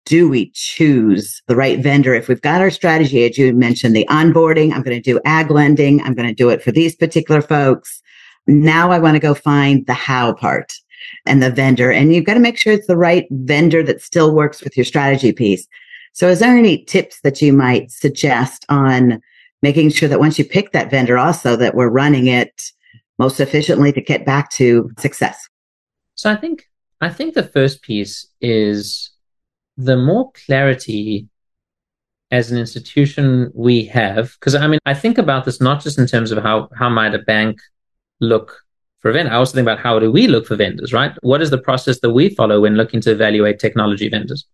do 0.06 0.28
we 0.28 0.50
choose 0.50 1.42
the 1.46 1.56
right 1.56 1.78
vendor? 1.80 2.14
If 2.14 2.28
we've 2.28 2.40
got 2.40 2.60
our 2.60 2.70
strategy, 2.70 3.24
as 3.24 3.38
you 3.38 3.52
mentioned, 3.52 3.96
the 3.96 4.06
onboarding, 4.10 4.72
I'm 4.72 4.82
going 4.82 5.00
to 5.00 5.12
do 5.12 5.20
ag 5.24 5.50
lending. 5.50 6.02
I'm 6.02 6.14
going 6.14 6.28
to 6.28 6.34
do 6.34 6.50
it 6.50 6.62
for 6.62 6.72
these 6.72 6.94
particular 6.94 7.40
folks. 7.40 8.02
Now 8.46 8.90
I 8.90 8.98
want 8.98 9.14
to 9.14 9.20
go 9.20 9.34
find 9.34 9.86
the 9.86 9.94
how 9.94 10.34
part 10.34 10.74
and 11.26 11.42
the 11.42 11.50
vendor. 11.50 11.90
And 11.90 12.14
you've 12.14 12.26
got 12.26 12.34
to 12.34 12.40
make 12.40 12.58
sure 12.58 12.72
it's 12.72 12.86
the 12.86 12.96
right 12.96 13.26
vendor 13.30 13.82
that 13.82 14.02
still 14.02 14.34
works 14.34 14.62
with 14.62 14.76
your 14.76 14.84
strategy 14.84 15.32
piece. 15.32 15.66
So 16.12 16.28
is 16.28 16.38
there 16.38 16.56
any 16.56 16.84
tips 16.84 17.20
that 17.22 17.40
you 17.40 17.52
might 17.52 17.90
suggest 17.90 18.64
on 18.68 19.20
making 19.62 19.90
sure 19.90 20.08
that 20.08 20.20
once 20.20 20.38
you 20.38 20.44
pick 20.44 20.72
that 20.72 20.90
vendor 20.90 21.18
also 21.18 21.56
that 21.56 21.74
we're 21.74 21.88
running 21.88 22.26
it 22.26 22.70
most 23.18 23.40
efficiently 23.40 23.92
to 23.92 24.00
get 24.00 24.26
back 24.26 24.50
to 24.52 24.90
success? 24.98 25.48
So 26.14 26.30
I 26.30 26.36
think 26.36 26.68
I 27.00 27.08
think 27.08 27.34
the 27.34 27.42
first 27.42 27.82
piece 27.82 28.26
is 28.40 29.10
the 29.76 29.96
more 29.96 30.30
clarity 30.46 31.28
as 32.30 32.50
an 32.50 32.58
institution 32.58 33.50
we 33.54 33.84
have, 33.84 34.34
because 34.38 34.54
I 34.54 34.66
mean, 34.66 34.80
I 34.86 34.94
think 34.94 35.18
about 35.18 35.44
this 35.44 35.60
not 35.60 35.82
just 35.82 35.98
in 35.98 36.06
terms 36.06 36.32
of 36.32 36.42
how 36.42 36.68
how 36.76 36.88
might 36.88 37.14
a 37.14 37.20
bank 37.20 37.60
look 38.20 38.60
for 38.98 39.10
a 39.10 39.12
vendor. 39.12 39.32
I 39.32 39.36
also 39.36 39.54
think 39.54 39.66
about 39.66 39.78
how 39.78 39.98
do 39.98 40.10
we 40.10 40.26
look 40.26 40.46
for 40.46 40.56
vendors, 40.56 40.92
right? 40.92 41.12
What 41.22 41.42
is 41.42 41.50
the 41.50 41.58
process 41.58 42.00
that 42.00 42.10
we 42.10 42.34
follow 42.34 42.62
when 42.62 42.76
looking 42.76 43.00
to 43.02 43.12
evaluate 43.12 43.58
technology 43.58 44.08
vendors? 44.08 44.46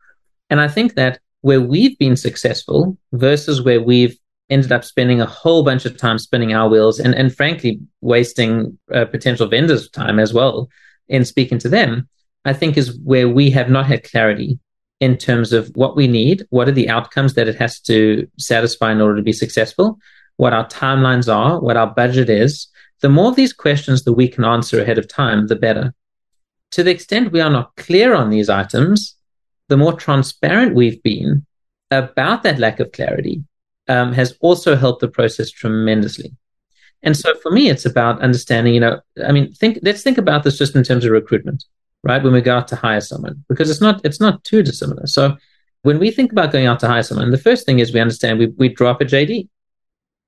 And 0.51 0.61
I 0.61 0.69
think 0.69 0.95
that 0.95 1.21
where 1.43 1.61
we've 1.61 1.97
been 1.99 2.17
successful 2.17 2.99
versus 3.13 3.63
where 3.63 3.81
we've 3.81 4.19
ended 4.51 4.73
up 4.73 4.85
spending 4.85 5.21
a 5.21 5.27
whole 5.27 5.63
bunch 5.63 5.85
of 5.87 5.97
time 5.97 6.19
spinning 6.19 6.53
our 6.53 6.69
wheels 6.69 6.99
and, 6.99 7.15
and 7.15 7.35
frankly 7.35 7.81
wasting 8.01 8.77
uh, 8.93 9.05
potential 9.05 9.47
vendors' 9.47 9.89
time 9.89 10.19
as 10.19 10.35
well 10.35 10.69
in 11.09 11.25
speaking 11.25 11.59
to 11.59 11.69
them, 11.69 12.09
I 12.45 12.53
think 12.53 12.77
is 12.77 12.99
where 12.99 13.29
we 13.29 13.51
have 13.51 13.71
not 13.71 13.87
had 13.87 14.03
clarity 14.03 14.59
in 15.01 15.17
terms 15.17 15.53
of 15.53 15.69
what 15.75 15.97
we 15.97 16.07
need, 16.07 16.47
what 16.51 16.69
are 16.69 16.73
the 16.73 16.89
outcomes 16.89 17.35
that 17.35 17.49
it 17.49 17.57
has 17.57 17.81
to 17.81 18.29
satisfy 18.39 18.93
in 18.93 19.01
order 19.01 19.17
to 19.17 19.23
be 19.23 19.33
successful, 19.33 19.99
what 20.37 20.53
our 20.53 20.67
timelines 20.69 21.33
are, 21.35 21.59
what 21.59 21.77
our 21.77 21.87
budget 21.89 22.29
is. 22.29 22.69
The 23.01 23.09
more 23.09 23.31
of 23.31 23.37
these 23.37 23.55
questions 23.55 24.05
that 24.05 24.13
we 24.13 24.29
can 24.29 24.45
answer 24.45 24.81
ahead 24.81 24.99
of 24.99 25.09
time, 25.09 25.47
the 25.47 25.57
better. 25.57 25.95
To 26.73 26.83
the 26.83 26.91
extent 26.91 27.33
we 27.33 27.41
are 27.41 27.51
not 27.51 27.75
clear 27.77 28.15
on 28.15 28.29
these 28.29 28.51
items, 28.51 29.17
the 29.69 29.79
more 29.79 29.95
transparent 29.95 30.75
we've 30.75 31.03
been 31.03 31.47
about 31.91 32.43
that 32.43 32.59
lack 32.59 32.79
of 32.79 32.93
clarity 32.93 33.43
um, 33.89 34.13
has 34.13 34.37
also 34.41 34.77
helped 34.77 35.01
the 35.01 35.09
process 35.09 35.51
tremendously. 35.51 36.33
And 37.03 37.17
so 37.17 37.35
for 37.37 37.51
me, 37.51 37.71
it's 37.71 37.87
about 37.87 38.21
understanding, 38.21 38.75
you 38.75 38.81
know, 38.81 39.01
I 39.27 39.33
mean, 39.33 39.55
think, 39.55 39.79
let's 39.83 40.03
think 40.03 40.19
about 40.19 40.45
this 40.45 40.59
just 40.59 40.77
in 40.77 40.85
terms 40.85 41.07
of 41.07 41.13
recruitment 41.13 41.65
right? 42.03 42.23
When 42.23 42.33
we 42.33 42.41
go 42.41 42.57
out 42.57 42.69
to 42.69 42.77
hire 42.77 43.01
someone, 43.01 43.45
because 43.49 43.71
it's 43.71 43.81
not 43.81 44.01
it's 44.05 44.21
not 44.21 44.43
too 44.45 44.63
dissimilar. 44.63 45.07
So 45.07 45.37
when 45.83 45.99
we 45.99 46.11
think 46.11 46.33
about 46.33 46.53
going 46.53 46.67
out 46.67 46.81
to 46.81 46.89
hire 46.89 47.03
someone, 47.03 47.31
the 47.31 47.39
first 47.39 47.67
thing 47.67 47.79
is 47.79 47.93
we 47.93 48.01
understand 48.01 48.39
we 48.39 48.47
we 48.59 48.69
drop 48.69 49.01
a 49.01 49.05
JD 49.05 49.49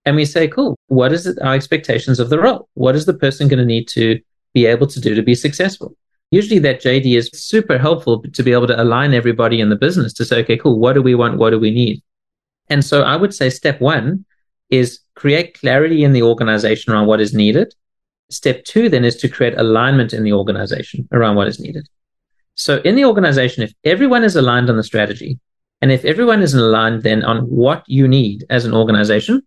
and 0.05 0.17
we 0.17 0.25
say, 0.25 0.49
cool, 0.49 0.77
what 0.89 1.13
is 1.13 1.27
it, 1.27 1.39
our 1.43 1.55
expectations 1.55 2.19
of 2.19 2.29
the 2.29 2.41
role? 2.41 2.69
What 2.75 2.97
is 2.97 3.07
the 3.07 3.15
person 3.15 3.49
going 3.49 3.61
to 3.61 3.65
need 3.65 3.89
to 3.89 4.21
be 4.53 4.67
able 4.67 4.87
to 4.89 5.01
do 5.01 5.15
to 5.15 5.23
be 5.23 5.35
successful? 5.35 5.97
Usually 6.31 6.59
that 6.61 6.83
JD 6.83 7.17
is 7.17 7.31
super 7.33 7.79
helpful 7.79 8.23
to 8.23 8.43
be 8.43 8.53
able 8.53 8.67
to 8.67 8.83
align 8.83 9.13
everybody 9.13 9.61
in 9.61 9.69
the 9.69 9.77
business 9.77 10.13
to 10.15 10.25
say, 10.25 10.41
okay, 10.41 10.57
cool, 10.57 10.79
what 10.79 10.95
do 10.95 11.03
we 11.03 11.15
want? 11.15 11.39
What 11.39 11.51
do 11.51 11.61
we 11.61 11.71
need? 11.71 12.03
And 12.69 12.85
so 12.85 13.03
I 13.03 13.17
would 13.17 13.35
say 13.35 13.51
step 13.51 13.81
one 13.81 14.25
is 14.71 15.01
create 15.15 15.61
clarity 15.61 16.05
in 16.05 16.15
the 16.15 16.23
organization 16.23 16.93
around 16.93 17.07
what 17.07 17.21
is 17.21 17.35
needed 17.35 17.75
Step 18.33 18.65
two 18.65 18.89
then 18.89 19.05
is 19.05 19.17
to 19.17 19.29
create 19.29 19.59
alignment 19.59 20.15
in 20.15 20.23
the 20.23 20.33
organization 20.33 21.07
around 21.13 21.37
what 21.37 21.49
is 21.49 21.61
needed. 21.61 21.87
So 22.55 22.79
in 22.79 22.95
the 22.95 23.05
organization, 23.05 23.63
if 23.63 23.75
everyone 23.85 24.25
is 24.25 24.37
aligned 24.37 24.71
on 24.71 24.77
the 24.77 24.83
strategy, 24.83 25.39
and 25.83 25.93
if 25.93 26.05
everyone 26.05 26.41
is 26.41 26.55
aligned 26.55 27.03
then 27.03 27.25
on 27.25 27.41
what 27.41 27.85
you 27.87 28.09
need 28.09 28.47
as 28.49 28.65
an 28.65 28.73
organization, 28.73 29.43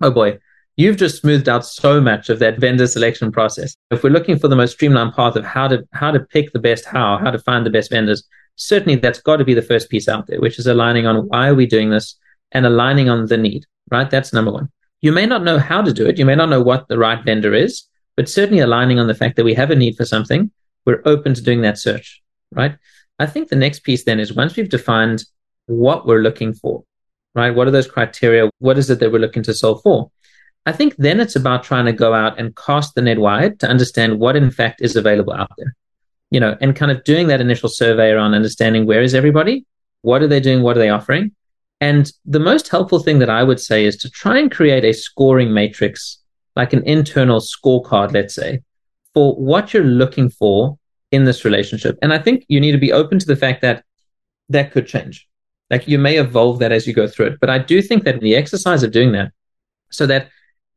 oh 0.00 0.10
boy, 0.10 0.38
you've 0.76 0.96
just 0.96 1.20
smoothed 1.20 1.48
out 1.48 1.66
so 1.66 2.00
much 2.00 2.30
of 2.30 2.38
that 2.38 2.58
vendor 2.58 2.86
selection 2.86 3.30
process. 3.30 3.76
If 3.90 4.02
we're 4.02 4.10
looking 4.10 4.38
for 4.38 4.48
the 4.48 4.56
most 4.56 4.72
streamlined 4.72 5.14
path 5.14 5.36
of 5.36 5.44
how 5.44 5.68
to 5.68 5.86
how 5.92 6.10
to 6.10 6.20
pick 6.20 6.52
the 6.52 6.58
best 6.58 6.86
how, 6.86 7.18
how 7.18 7.30
to 7.30 7.38
find 7.40 7.66
the 7.66 7.70
best 7.70 7.90
vendors, 7.90 8.26
certainly 8.56 8.96
that's 8.96 9.20
got 9.20 9.36
to 9.36 9.44
be 9.44 9.54
the 9.54 9.60
first 9.60 9.90
piece 9.90 10.08
out 10.08 10.26
there, 10.28 10.40
which 10.40 10.58
is 10.58 10.66
aligning 10.66 11.06
on 11.06 11.28
why 11.28 11.48
are 11.48 11.54
we 11.54 11.66
doing 11.66 11.90
this 11.90 12.16
and 12.52 12.64
aligning 12.64 13.10
on 13.10 13.26
the 13.26 13.36
need, 13.36 13.66
right? 13.90 14.08
That's 14.08 14.32
number 14.32 14.52
one. 14.52 14.70
You 15.00 15.12
may 15.12 15.26
not 15.26 15.44
know 15.44 15.58
how 15.58 15.82
to 15.82 15.92
do 15.92 16.06
it. 16.06 16.18
You 16.18 16.24
may 16.24 16.34
not 16.34 16.48
know 16.48 16.62
what 16.62 16.88
the 16.88 16.98
right 16.98 17.22
vendor 17.24 17.52
is 17.54 17.87
but 18.18 18.28
certainly 18.28 18.58
aligning 18.58 18.98
on 18.98 19.06
the 19.06 19.14
fact 19.14 19.36
that 19.36 19.44
we 19.44 19.54
have 19.54 19.70
a 19.70 19.76
need 19.76 19.96
for 19.96 20.04
something, 20.04 20.50
we're 20.84 21.02
open 21.04 21.34
to 21.34 21.40
doing 21.40 21.60
that 21.60 21.78
search, 21.78 22.20
right? 22.50 22.76
I 23.20 23.26
think 23.26 23.48
the 23.48 23.54
next 23.54 23.84
piece 23.84 24.02
then 24.02 24.18
is 24.18 24.34
once 24.34 24.56
we've 24.56 24.68
defined 24.68 25.22
what 25.66 26.04
we're 26.04 26.22
looking 26.22 26.52
for, 26.52 26.82
right? 27.36 27.54
What 27.54 27.68
are 27.68 27.70
those 27.70 27.86
criteria? 27.86 28.50
What 28.58 28.76
is 28.76 28.90
it 28.90 28.98
that 28.98 29.12
we're 29.12 29.20
looking 29.20 29.44
to 29.44 29.54
solve 29.54 29.82
for? 29.84 30.10
I 30.66 30.72
think 30.72 30.96
then 30.96 31.20
it's 31.20 31.36
about 31.36 31.62
trying 31.62 31.84
to 31.84 31.92
go 31.92 32.12
out 32.12 32.40
and 32.40 32.56
cast 32.56 32.96
the 32.96 33.02
net 33.02 33.18
wide 33.18 33.60
to 33.60 33.68
understand 33.68 34.18
what 34.18 34.34
in 34.34 34.50
fact 34.50 34.80
is 34.82 34.96
available 34.96 35.34
out 35.34 35.52
there, 35.56 35.76
you 36.32 36.40
know, 36.40 36.56
and 36.60 36.74
kind 36.74 36.90
of 36.90 37.04
doing 37.04 37.28
that 37.28 37.40
initial 37.40 37.68
survey 37.68 38.10
around 38.10 38.34
understanding 38.34 38.84
where 38.84 39.02
is 39.02 39.14
everybody? 39.14 39.64
What 40.02 40.22
are 40.22 40.28
they 40.28 40.40
doing? 40.40 40.62
What 40.62 40.76
are 40.76 40.80
they 40.80 40.90
offering? 40.90 41.36
And 41.80 42.10
the 42.24 42.40
most 42.40 42.66
helpful 42.66 42.98
thing 42.98 43.20
that 43.20 43.30
I 43.30 43.44
would 43.44 43.60
say 43.60 43.84
is 43.84 43.96
to 43.98 44.10
try 44.10 44.40
and 44.40 44.50
create 44.50 44.84
a 44.84 44.92
scoring 44.92 45.54
matrix 45.54 46.18
like 46.58 46.74
an 46.74 46.82
internal 46.84 47.40
scorecard, 47.40 48.12
let's 48.12 48.34
say, 48.34 48.60
for 49.14 49.34
what 49.36 49.72
you're 49.72 49.84
looking 49.84 50.28
for 50.28 50.76
in 51.12 51.24
this 51.24 51.44
relationship. 51.44 51.96
And 52.02 52.12
I 52.12 52.18
think 52.18 52.44
you 52.48 52.60
need 52.60 52.72
to 52.72 52.78
be 52.78 52.92
open 52.92 53.18
to 53.20 53.26
the 53.26 53.36
fact 53.36 53.62
that 53.62 53.84
that 54.50 54.72
could 54.72 54.86
change. 54.86 55.26
Like 55.70 55.86
you 55.86 55.98
may 55.98 56.16
evolve 56.18 56.58
that 56.58 56.72
as 56.72 56.86
you 56.86 56.92
go 56.92 57.06
through 57.06 57.26
it. 57.26 57.38
But 57.40 57.48
I 57.48 57.58
do 57.58 57.80
think 57.80 58.04
that 58.04 58.20
the 58.20 58.34
exercise 58.34 58.82
of 58.82 58.90
doing 58.90 59.12
that, 59.12 59.30
so 59.90 60.04
that 60.06 60.28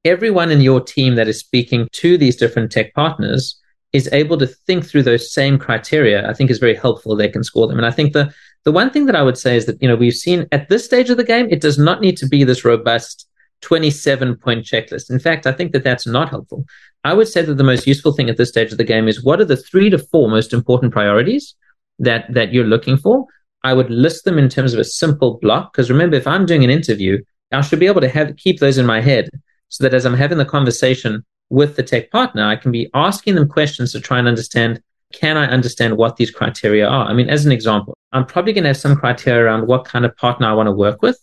everyone 0.06 0.52
in 0.52 0.62
your 0.62 0.82
team 0.82 1.16
that 1.16 1.28
is 1.28 1.40
speaking 1.40 1.90
to 1.94 2.18
these 2.18 2.36
different 2.36 2.72
tech 2.72 2.94
partners 2.94 3.60
is 3.92 4.08
able 4.14 4.38
to 4.38 4.48
think 4.48 4.86
through 4.86 5.04
those 5.04 5.34
same 5.34 5.58
criteria, 5.58 6.30
I 6.30 6.34
think 6.34 6.50
is 6.50 6.60
very 6.60 6.76
helpful. 6.76 7.16
They 7.16 7.28
can 7.28 7.44
score 7.44 7.68
them. 7.68 7.78
And 7.78 7.86
I 7.86 7.92
think 7.92 8.14
the 8.14 8.34
the 8.64 8.72
one 8.72 8.92
thing 8.92 9.08
that 9.08 9.16
I 9.16 9.24
would 9.24 9.40
say 9.40 9.58
is 9.58 9.66
that, 9.66 9.82
you 9.82 9.88
know, 9.88 9.96
we've 9.96 10.14
seen 10.14 10.48
at 10.52 10.70
this 10.70 10.86
stage 10.86 11.10
of 11.10 11.18
the 11.18 11.24
game, 11.24 11.48
it 11.50 11.62
does 11.62 11.80
not 11.80 12.00
need 12.00 12.16
to 12.18 12.28
be 12.28 12.44
this 12.44 12.64
robust 12.64 13.28
27 13.62 14.36
point 14.38 14.66
checklist. 14.66 15.10
In 15.10 15.20
fact, 15.20 15.48
I 15.48 15.52
think 15.52 15.72
that 15.72 15.84
that's 15.84 16.08
not 16.08 16.30
helpful. 16.30 16.66
I 17.04 17.14
would 17.14 17.28
say 17.28 17.42
that 17.42 17.56
the 17.56 17.64
most 17.64 17.88
useful 17.88 18.12
thing 18.12 18.30
at 18.30 18.38
this 18.38 18.50
stage 18.50 18.72
of 18.72 18.78
the 18.78 18.84
game 18.84 19.08
is 19.08 19.24
what 19.24 19.42
are 19.42 19.46
the 19.46 19.58
three 19.58 19.90
to 19.90 19.98
four 19.98 20.30
most 20.30 20.54
important 20.54 20.94
priorities 20.94 21.56
that, 22.00 22.32
that 22.34 22.54
you're 22.54 22.66
looking 22.66 22.98
for? 22.98 23.26
I 23.64 23.74
would 23.74 23.90
list 23.90 24.26
them 24.26 24.38
in 24.38 24.50
terms 24.50 24.74
of 24.74 24.80
a 24.80 24.84
simple 24.84 25.40
block. 25.42 25.72
Because 25.72 25.90
remember, 25.90 26.16
if 26.16 26.28
I'm 26.28 26.46
doing 26.46 26.64
an 26.64 26.70
interview, 26.70 27.24
I 27.52 27.62
should 27.62 27.80
be 27.80 27.88
able 27.88 28.02
to 28.02 28.10
have, 28.10 28.36
keep 28.38 28.60
those 28.60 28.78
in 28.78 28.86
my 28.86 29.02
head 29.02 29.30
so 29.70 29.84
that 29.84 29.94
as 29.94 30.06
I'm 30.06 30.16
having 30.16 30.38
the 30.38 30.46
conversation 30.46 31.24
with 31.50 31.76
the 31.76 31.84
tech 31.84 32.12
partner, 32.12 32.46
I 32.46 32.56
can 32.56 32.72
be 32.72 32.90
asking 32.94 33.36
them 33.36 33.48
questions 33.48 33.92
to 33.92 34.00
try 34.00 34.20
and 34.20 34.28
understand 34.28 34.82
can 35.14 35.36
I 35.36 35.48
understand 35.48 35.98
what 35.98 36.16
these 36.16 36.32
criteria 36.32 36.88
are? 36.88 37.06
I 37.06 37.14
mean, 37.14 37.30
as 37.30 37.46
an 37.46 37.52
example, 37.52 37.98
I'm 38.14 38.26
probably 38.26 38.54
going 38.54 38.64
to 38.64 38.70
have 38.70 38.78
some 38.78 38.96
criteria 38.96 39.44
around 39.44 39.68
what 39.68 39.84
kind 39.84 40.06
of 40.06 40.16
partner 40.16 40.48
I 40.48 40.54
want 40.54 40.68
to 40.68 40.72
work 40.72 41.02
with 41.02 41.20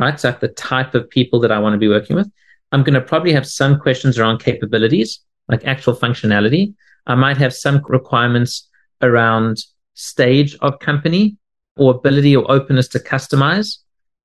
right? 0.00 0.18
So 0.18 0.32
the 0.32 0.48
type 0.48 0.94
of 0.94 1.08
people 1.10 1.38
that 1.40 1.52
I 1.52 1.58
want 1.58 1.74
to 1.74 1.78
be 1.78 1.88
working 1.88 2.16
with. 2.16 2.30
I'm 2.72 2.82
going 2.82 2.94
to 2.94 3.00
probably 3.00 3.32
have 3.32 3.46
some 3.46 3.78
questions 3.78 4.18
around 4.18 4.38
capabilities, 4.38 5.20
like 5.48 5.66
actual 5.66 5.94
functionality. 5.94 6.74
I 7.06 7.14
might 7.14 7.36
have 7.36 7.54
some 7.54 7.82
requirements 7.86 8.68
around 9.02 9.58
stage 9.94 10.56
of 10.60 10.78
company 10.78 11.36
or 11.76 11.94
ability 11.94 12.34
or 12.34 12.50
openness 12.50 12.88
to 12.88 12.98
customize, 12.98 13.78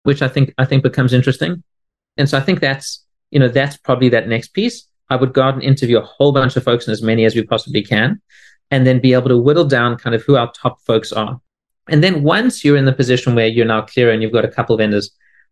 which 0.04 0.22
I 0.22 0.28
think 0.28 0.54
I 0.58 0.66
think 0.66 0.84
becomes 0.84 1.14
interesting. 1.14 1.64
And 2.18 2.30
so 2.30 2.38
I 2.38 2.42
think 2.42 2.60
that's 2.60 3.04
you 3.32 3.40
know 3.40 3.48
that's 3.50 3.78
probably 3.78 4.10
that 4.10 4.28
next 4.28 4.50
piece. 4.50 4.88
I 5.10 5.16
would 5.16 5.34
go 5.34 5.42
out 5.42 5.56
and 5.56 5.64
interview 5.64 5.98
a 5.98 6.06
whole 6.06 6.32
bunch 6.32 6.56
of 6.56 6.64
folks 6.64 6.88
and 6.88 6.94
as 6.94 7.02
many 7.02 7.26
as 7.26 7.36
we 7.36 7.44
possibly 7.44 7.84
can, 7.84 8.22
and 8.72 8.86
then 8.86 9.00
be 9.00 9.14
able 9.14 9.30
to 9.30 9.38
whittle 9.38 9.66
down 9.66 9.98
kind 9.98 10.16
of 10.16 10.24
who 10.24 10.36
our 10.36 10.52
top 10.52 10.82
folks 10.82 11.12
are. 11.12 11.40
And 11.90 12.04
then 12.04 12.24
once 12.24 12.64
you're 12.64 12.78
in 12.78 12.86
the 12.86 12.94
position 12.94 13.36
where 13.36 13.48
you're 13.48 13.66
now 13.66 13.82
clear 13.82 14.12
and 14.12 14.22
you've 14.22 14.32
got 14.32 14.46
a 14.46 14.50
couple 14.50 14.74
of 14.74 14.80
vendors, 14.80 15.12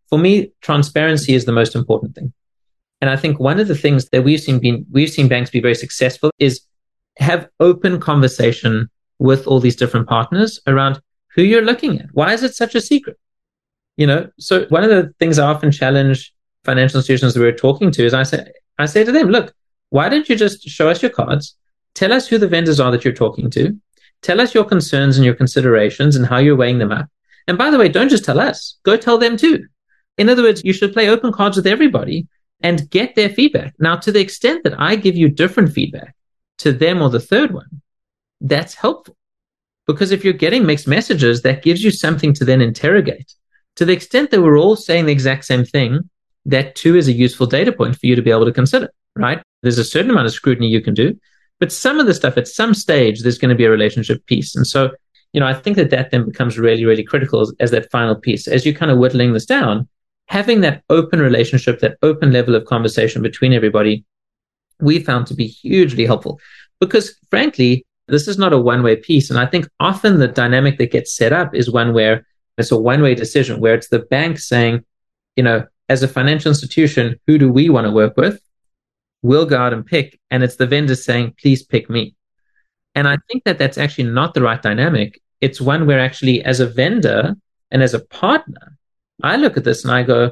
for 0.09 0.19
me, 0.19 0.51
transparency 0.61 1.33
is 1.33 1.45
the 1.45 1.51
most 1.51 1.75
important 1.75 2.15
thing. 2.15 2.33
And 3.01 3.09
I 3.09 3.15
think 3.15 3.39
one 3.39 3.59
of 3.59 3.67
the 3.67 3.75
things 3.75 4.07
that 4.09 4.23
we've 4.23 4.39
seen 4.39 4.59
being, 4.59 4.85
we've 4.91 5.09
seen 5.09 5.27
banks 5.27 5.49
be 5.49 5.59
very 5.59 5.75
successful 5.75 6.31
is 6.39 6.61
have 7.17 7.49
open 7.59 7.99
conversation 7.99 8.89
with 9.19 9.45
all 9.47 9.59
these 9.59 9.75
different 9.75 10.07
partners 10.07 10.59
around 10.67 11.01
who 11.35 11.43
you're 11.43 11.61
looking 11.61 11.99
at. 11.99 12.07
Why 12.13 12.33
is 12.33 12.43
it 12.43 12.55
such 12.55 12.75
a 12.75 12.81
secret? 12.81 13.17
You 13.97 14.07
know, 14.07 14.29
so 14.39 14.65
one 14.69 14.83
of 14.83 14.89
the 14.89 15.13
things 15.19 15.37
I 15.37 15.47
often 15.47 15.71
challenge 15.71 16.33
financial 16.63 16.99
institutions 16.99 17.33
that 17.33 17.41
we're 17.41 17.51
talking 17.51 17.91
to 17.91 18.05
is 18.05 18.13
I 18.13 18.23
say, 18.23 18.45
I 18.79 18.85
say 18.85 19.03
to 19.03 19.11
them, 19.11 19.29
look, 19.29 19.53
why 19.89 20.09
don't 20.09 20.27
you 20.27 20.35
just 20.35 20.67
show 20.67 20.89
us 20.89 21.01
your 21.01 21.11
cards? 21.11 21.55
Tell 21.93 22.11
us 22.11 22.27
who 22.27 22.37
the 22.37 22.47
vendors 22.47 22.79
are 22.79 22.91
that 22.91 23.03
you're 23.03 23.13
talking 23.13 23.49
to. 23.51 23.77
Tell 24.21 24.41
us 24.41 24.53
your 24.53 24.63
concerns 24.63 25.17
and 25.17 25.25
your 25.25 25.35
considerations 25.35 26.15
and 26.15 26.25
how 26.25 26.37
you're 26.37 26.55
weighing 26.55 26.79
them 26.79 26.91
up. 26.91 27.07
And 27.47 27.57
by 27.57 27.69
the 27.69 27.77
way, 27.77 27.89
don't 27.89 28.09
just 28.09 28.23
tell 28.23 28.39
us, 28.39 28.77
go 28.83 28.97
tell 28.97 29.17
them 29.17 29.37
too. 29.37 29.65
In 30.17 30.29
other 30.29 30.43
words, 30.43 30.63
you 30.63 30.73
should 30.73 30.93
play 30.93 31.09
open 31.09 31.31
cards 31.31 31.57
with 31.57 31.67
everybody 31.67 32.27
and 32.61 32.89
get 32.89 33.15
their 33.15 33.29
feedback. 33.29 33.73
Now, 33.79 33.95
to 33.97 34.11
the 34.11 34.21
extent 34.21 34.63
that 34.63 34.79
I 34.79 34.95
give 34.95 35.15
you 35.15 35.29
different 35.29 35.73
feedback 35.73 36.15
to 36.59 36.71
them 36.71 37.01
or 37.01 37.09
the 37.09 37.19
third 37.19 37.53
one, 37.53 37.81
that's 38.41 38.75
helpful. 38.75 39.17
Because 39.85 40.11
if 40.11 40.23
you're 40.23 40.33
getting 40.33 40.65
mixed 40.65 40.87
messages, 40.87 41.41
that 41.41 41.63
gives 41.63 41.83
you 41.83 41.91
something 41.91 42.33
to 42.35 42.45
then 42.45 42.61
interrogate. 42.61 43.33
To 43.77 43.85
the 43.85 43.93
extent 43.93 44.31
that 44.31 44.41
we're 44.41 44.57
all 44.57 44.75
saying 44.75 45.05
the 45.05 45.11
exact 45.11 45.45
same 45.45 45.65
thing, 45.65 46.09
that 46.45 46.75
too 46.75 46.95
is 46.95 47.07
a 47.07 47.13
useful 47.13 47.47
data 47.47 47.71
point 47.71 47.97
for 47.97 48.05
you 48.05 48.15
to 48.15 48.21
be 48.21 48.31
able 48.31 48.45
to 48.45 48.51
consider, 48.51 48.89
right? 49.15 49.41
There's 49.61 49.77
a 49.77 49.83
certain 49.83 50.11
amount 50.11 50.27
of 50.27 50.33
scrutiny 50.33 50.67
you 50.67 50.81
can 50.81 50.93
do, 50.93 51.19
but 51.59 51.71
some 51.71 51.99
of 51.99 52.05
the 52.05 52.13
stuff 52.13 52.37
at 52.37 52.47
some 52.47 52.73
stage, 52.73 53.21
there's 53.21 53.37
going 53.37 53.49
to 53.49 53.55
be 53.55 53.65
a 53.65 53.71
relationship 53.71 54.25
piece. 54.25 54.55
And 54.55 54.67
so, 54.67 54.91
you 55.33 55.39
know, 55.39 55.47
I 55.47 55.53
think 55.53 55.75
that 55.77 55.89
that 55.89 56.11
then 56.11 56.25
becomes 56.25 56.59
really, 56.59 56.85
really 56.85 57.03
critical 57.03 57.41
as, 57.41 57.53
as 57.59 57.71
that 57.71 57.89
final 57.91 58.15
piece. 58.15 58.47
As 58.47 58.65
you're 58.65 58.75
kind 58.75 58.91
of 58.91 58.97
whittling 58.97 59.33
this 59.33 59.45
down, 59.45 59.87
having 60.27 60.61
that 60.61 60.83
open 60.89 61.19
relationship, 61.19 61.79
that 61.79 61.97
open 62.01 62.31
level 62.31 62.55
of 62.55 62.65
conversation 62.65 63.21
between 63.21 63.53
everybody, 63.53 64.05
we 64.79 64.99
found 64.99 65.27
to 65.27 65.35
be 65.35 65.47
hugely 65.47 66.05
helpful 66.05 66.39
because 66.79 67.15
frankly, 67.29 67.85
this 68.07 68.27
is 68.27 68.37
not 68.37 68.53
a 68.53 68.57
one 68.57 68.83
way 68.83 68.95
piece. 68.95 69.29
And 69.29 69.39
I 69.39 69.45
think 69.45 69.67
often 69.79 70.19
the 70.19 70.27
dynamic 70.27 70.77
that 70.77 70.91
gets 70.91 71.15
set 71.15 71.31
up 71.31 71.55
is 71.55 71.71
one 71.71 71.93
where 71.93 72.25
it's 72.57 72.71
a 72.71 72.77
one 72.77 73.01
way 73.01 73.15
decision 73.15 73.59
where 73.59 73.73
it's 73.73 73.89
the 73.89 73.99
bank 73.99 74.39
saying, 74.39 74.83
you 75.35 75.43
know, 75.43 75.65
as 75.89 76.03
a 76.03 76.07
financial 76.07 76.49
institution, 76.49 77.19
who 77.27 77.37
do 77.37 77.51
we 77.51 77.69
want 77.69 77.85
to 77.85 77.91
work 77.91 78.17
with? 78.17 78.41
We'll 79.21 79.45
go 79.45 79.57
out 79.57 79.73
and 79.73 79.85
pick. 79.85 80.19
And 80.31 80.43
it's 80.43 80.57
the 80.57 80.67
vendor 80.67 80.95
saying, 80.95 81.35
please 81.39 81.63
pick 81.63 81.89
me. 81.89 82.15
And 82.95 83.07
I 83.07 83.17
think 83.27 83.43
that 83.45 83.57
that's 83.57 83.77
actually 83.77 84.09
not 84.09 84.33
the 84.33 84.41
right 84.41 84.61
dynamic. 84.61 85.21
It's 85.41 85.59
one 85.59 85.87
where 85.87 85.99
actually, 85.99 86.43
as 86.43 86.59
a 86.59 86.67
vendor 86.67 87.35
and 87.71 87.81
as 87.81 87.93
a 87.93 88.05
partner, 88.05 88.77
I 89.23 89.37
look 89.37 89.57
at 89.57 89.63
this 89.63 89.83
and 89.83 89.93
I 89.93 90.03
go, 90.03 90.31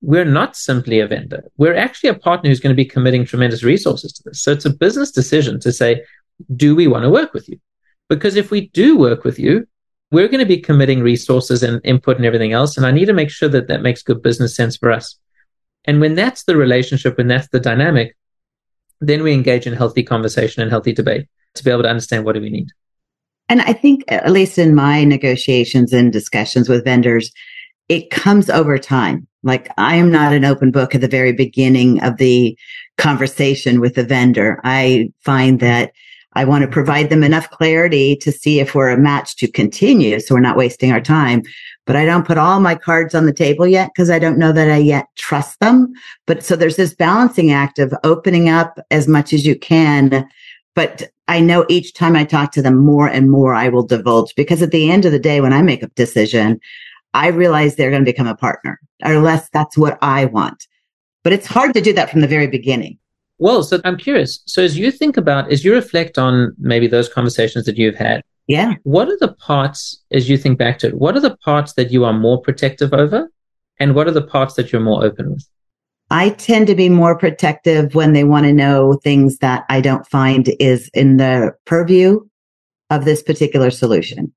we're 0.00 0.24
not 0.24 0.56
simply 0.56 0.98
a 0.98 1.06
vendor. 1.06 1.44
We're 1.58 1.76
actually 1.76 2.10
a 2.10 2.14
partner 2.14 2.50
who's 2.50 2.60
going 2.60 2.74
to 2.74 2.82
be 2.82 2.84
committing 2.84 3.24
tremendous 3.24 3.62
resources 3.62 4.12
to 4.14 4.22
this. 4.24 4.42
So 4.42 4.50
it's 4.50 4.64
a 4.64 4.70
business 4.70 5.12
decision 5.12 5.60
to 5.60 5.70
say, 5.70 6.02
do 6.56 6.74
we 6.74 6.88
want 6.88 7.04
to 7.04 7.10
work 7.10 7.32
with 7.32 7.48
you? 7.48 7.60
Because 8.08 8.34
if 8.34 8.50
we 8.50 8.68
do 8.68 8.98
work 8.98 9.22
with 9.22 9.38
you, 9.38 9.66
we're 10.10 10.28
going 10.28 10.40
to 10.40 10.46
be 10.46 10.58
committing 10.58 11.00
resources 11.00 11.62
and 11.62 11.80
input 11.84 12.16
and 12.16 12.26
everything 12.26 12.52
else. 12.52 12.76
And 12.76 12.84
I 12.84 12.90
need 12.90 13.06
to 13.06 13.12
make 13.12 13.30
sure 13.30 13.48
that 13.50 13.68
that 13.68 13.82
makes 13.82 14.02
good 14.02 14.22
business 14.22 14.56
sense 14.56 14.76
for 14.76 14.90
us. 14.90 15.16
And 15.84 16.00
when 16.00 16.14
that's 16.14 16.44
the 16.44 16.56
relationship, 16.56 17.16
when 17.16 17.28
that's 17.28 17.48
the 17.48 17.60
dynamic, 17.60 18.16
then 19.00 19.22
we 19.22 19.32
engage 19.32 19.66
in 19.66 19.72
healthy 19.72 20.02
conversation 20.02 20.62
and 20.62 20.70
healthy 20.70 20.92
debate 20.92 21.28
to 21.54 21.64
be 21.64 21.70
able 21.70 21.82
to 21.82 21.88
understand 21.88 22.24
what 22.24 22.34
do 22.34 22.40
we 22.40 22.50
need. 22.50 22.68
And 23.48 23.60
I 23.62 23.72
think, 23.72 24.04
at 24.08 24.30
least 24.30 24.58
in 24.58 24.74
my 24.74 25.04
negotiations 25.04 25.92
and 25.92 26.12
discussions 26.12 26.68
with 26.68 26.84
vendors, 26.84 27.32
it 27.92 28.10
comes 28.10 28.48
over 28.48 28.78
time. 28.78 29.26
Like 29.42 29.68
I 29.76 29.96
am 29.96 30.10
not 30.10 30.32
an 30.32 30.44
open 30.44 30.70
book 30.70 30.94
at 30.94 31.02
the 31.02 31.08
very 31.08 31.32
beginning 31.32 32.02
of 32.02 32.16
the 32.16 32.56
conversation 32.96 33.80
with 33.80 33.96
the 33.96 34.04
vendor. 34.04 34.60
I 34.64 35.10
find 35.20 35.60
that 35.60 35.92
I 36.34 36.46
want 36.46 36.62
to 36.62 36.70
provide 36.70 37.10
them 37.10 37.22
enough 37.22 37.50
clarity 37.50 38.16
to 38.16 38.32
see 38.32 38.60
if 38.60 38.74
we're 38.74 38.88
a 38.88 38.96
match 38.96 39.36
to 39.36 39.50
continue. 39.50 40.20
So 40.20 40.34
we're 40.34 40.40
not 40.40 40.56
wasting 40.56 40.90
our 40.90 41.00
time. 41.00 41.42
But 41.84 41.96
I 41.96 42.06
don't 42.06 42.26
put 42.26 42.38
all 42.38 42.60
my 42.60 42.76
cards 42.76 43.14
on 43.14 43.26
the 43.26 43.32
table 43.32 43.66
yet 43.66 43.90
because 43.94 44.08
I 44.08 44.18
don't 44.18 44.38
know 44.38 44.52
that 44.52 44.70
I 44.70 44.78
yet 44.78 45.06
trust 45.16 45.60
them. 45.60 45.92
But 46.26 46.42
so 46.42 46.56
there's 46.56 46.76
this 46.76 46.94
balancing 46.94 47.50
act 47.50 47.78
of 47.78 47.92
opening 48.04 48.48
up 48.48 48.78
as 48.90 49.06
much 49.06 49.34
as 49.34 49.44
you 49.44 49.58
can. 49.58 50.26
But 50.74 51.10
I 51.28 51.40
know 51.40 51.66
each 51.68 51.92
time 51.92 52.16
I 52.16 52.24
talk 52.24 52.52
to 52.52 52.62
them 52.62 52.78
more 52.78 53.08
and 53.08 53.30
more, 53.30 53.52
I 53.52 53.68
will 53.68 53.82
divulge 53.86 54.34
because 54.34 54.62
at 54.62 54.70
the 54.70 54.90
end 54.90 55.04
of 55.04 55.12
the 55.12 55.18
day, 55.18 55.42
when 55.42 55.52
I 55.52 55.60
make 55.60 55.82
a 55.82 55.88
decision, 55.88 56.58
I 57.14 57.28
realize 57.28 57.76
they're 57.76 57.90
going 57.90 58.04
to 58.04 58.10
become 58.10 58.26
a 58.26 58.36
partner, 58.36 58.80
or 59.04 59.18
less 59.18 59.48
that's 59.50 59.76
what 59.76 59.98
I 60.02 60.26
want. 60.26 60.66
But 61.22 61.32
it's 61.32 61.46
hard 61.46 61.74
to 61.74 61.80
do 61.80 61.92
that 61.92 62.10
from 62.10 62.20
the 62.20 62.26
very 62.26 62.46
beginning. 62.46 62.98
Well, 63.38 63.62
so 63.62 63.80
I'm 63.84 63.96
curious. 63.96 64.40
So 64.46 64.62
as 64.62 64.78
you 64.78 64.90
think 64.90 65.16
about, 65.16 65.50
as 65.50 65.64
you 65.64 65.74
reflect 65.74 66.16
on 66.16 66.54
maybe 66.58 66.86
those 66.86 67.08
conversations 67.08 67.64
that 67.66 67.76
you've 67.76 67.96
had, 67.96 68.22
yeah, 68.46 68.74
what 68.82 69.08
are 69.08 69.18
the 69.18 69.32
parts 69.34 70.02
as 70.10 70.28
you 70.28 70.36
think 70.36 70.58
back 70.58 70.78
to 70.80 70.88
it? 70.88 70.94
What 70.94 71.16
are 71.16 71.20
the 71.20 71.36
parts 71.38 71.74
that 71.74 71.90
you 71.90 72.04
are 72.04 72.12
more 72.12 72.40
protective 72.40 72.92
over, 72.92 73.30
and 73.78 73.94
what 73.94 74.06
are 74.06 74.12
the 74.12 74.26
parts 74.26 74.54
that 74.54 74.72
you're 74.72 74.80
more 74.80 75.04
open 75.04 75.32
with? 75.32 75.46
I 76.10 76.30
tend 76.30 76.66
to 76.66 76.74
be 76.74 76.88
more 76.88 77.16
protective 77.16 77.94
when 77.94 78.12
they 78.12 78.24
want 78.24 78.44
to 78.44 78.52
know 78.52 78.94
things 78.94 79.38
that 79.38 79.64
I 79.68 79.80
don't 79.80 80.06
find 80.06 80.50
is 80.60 80.90
in 80.92 81.16
the 81.16 81.52
purview 81.64 82.20
of 82.90 83.04
this 83.04 83.22
particular 83.22 83.70
solution, 83.70 84.32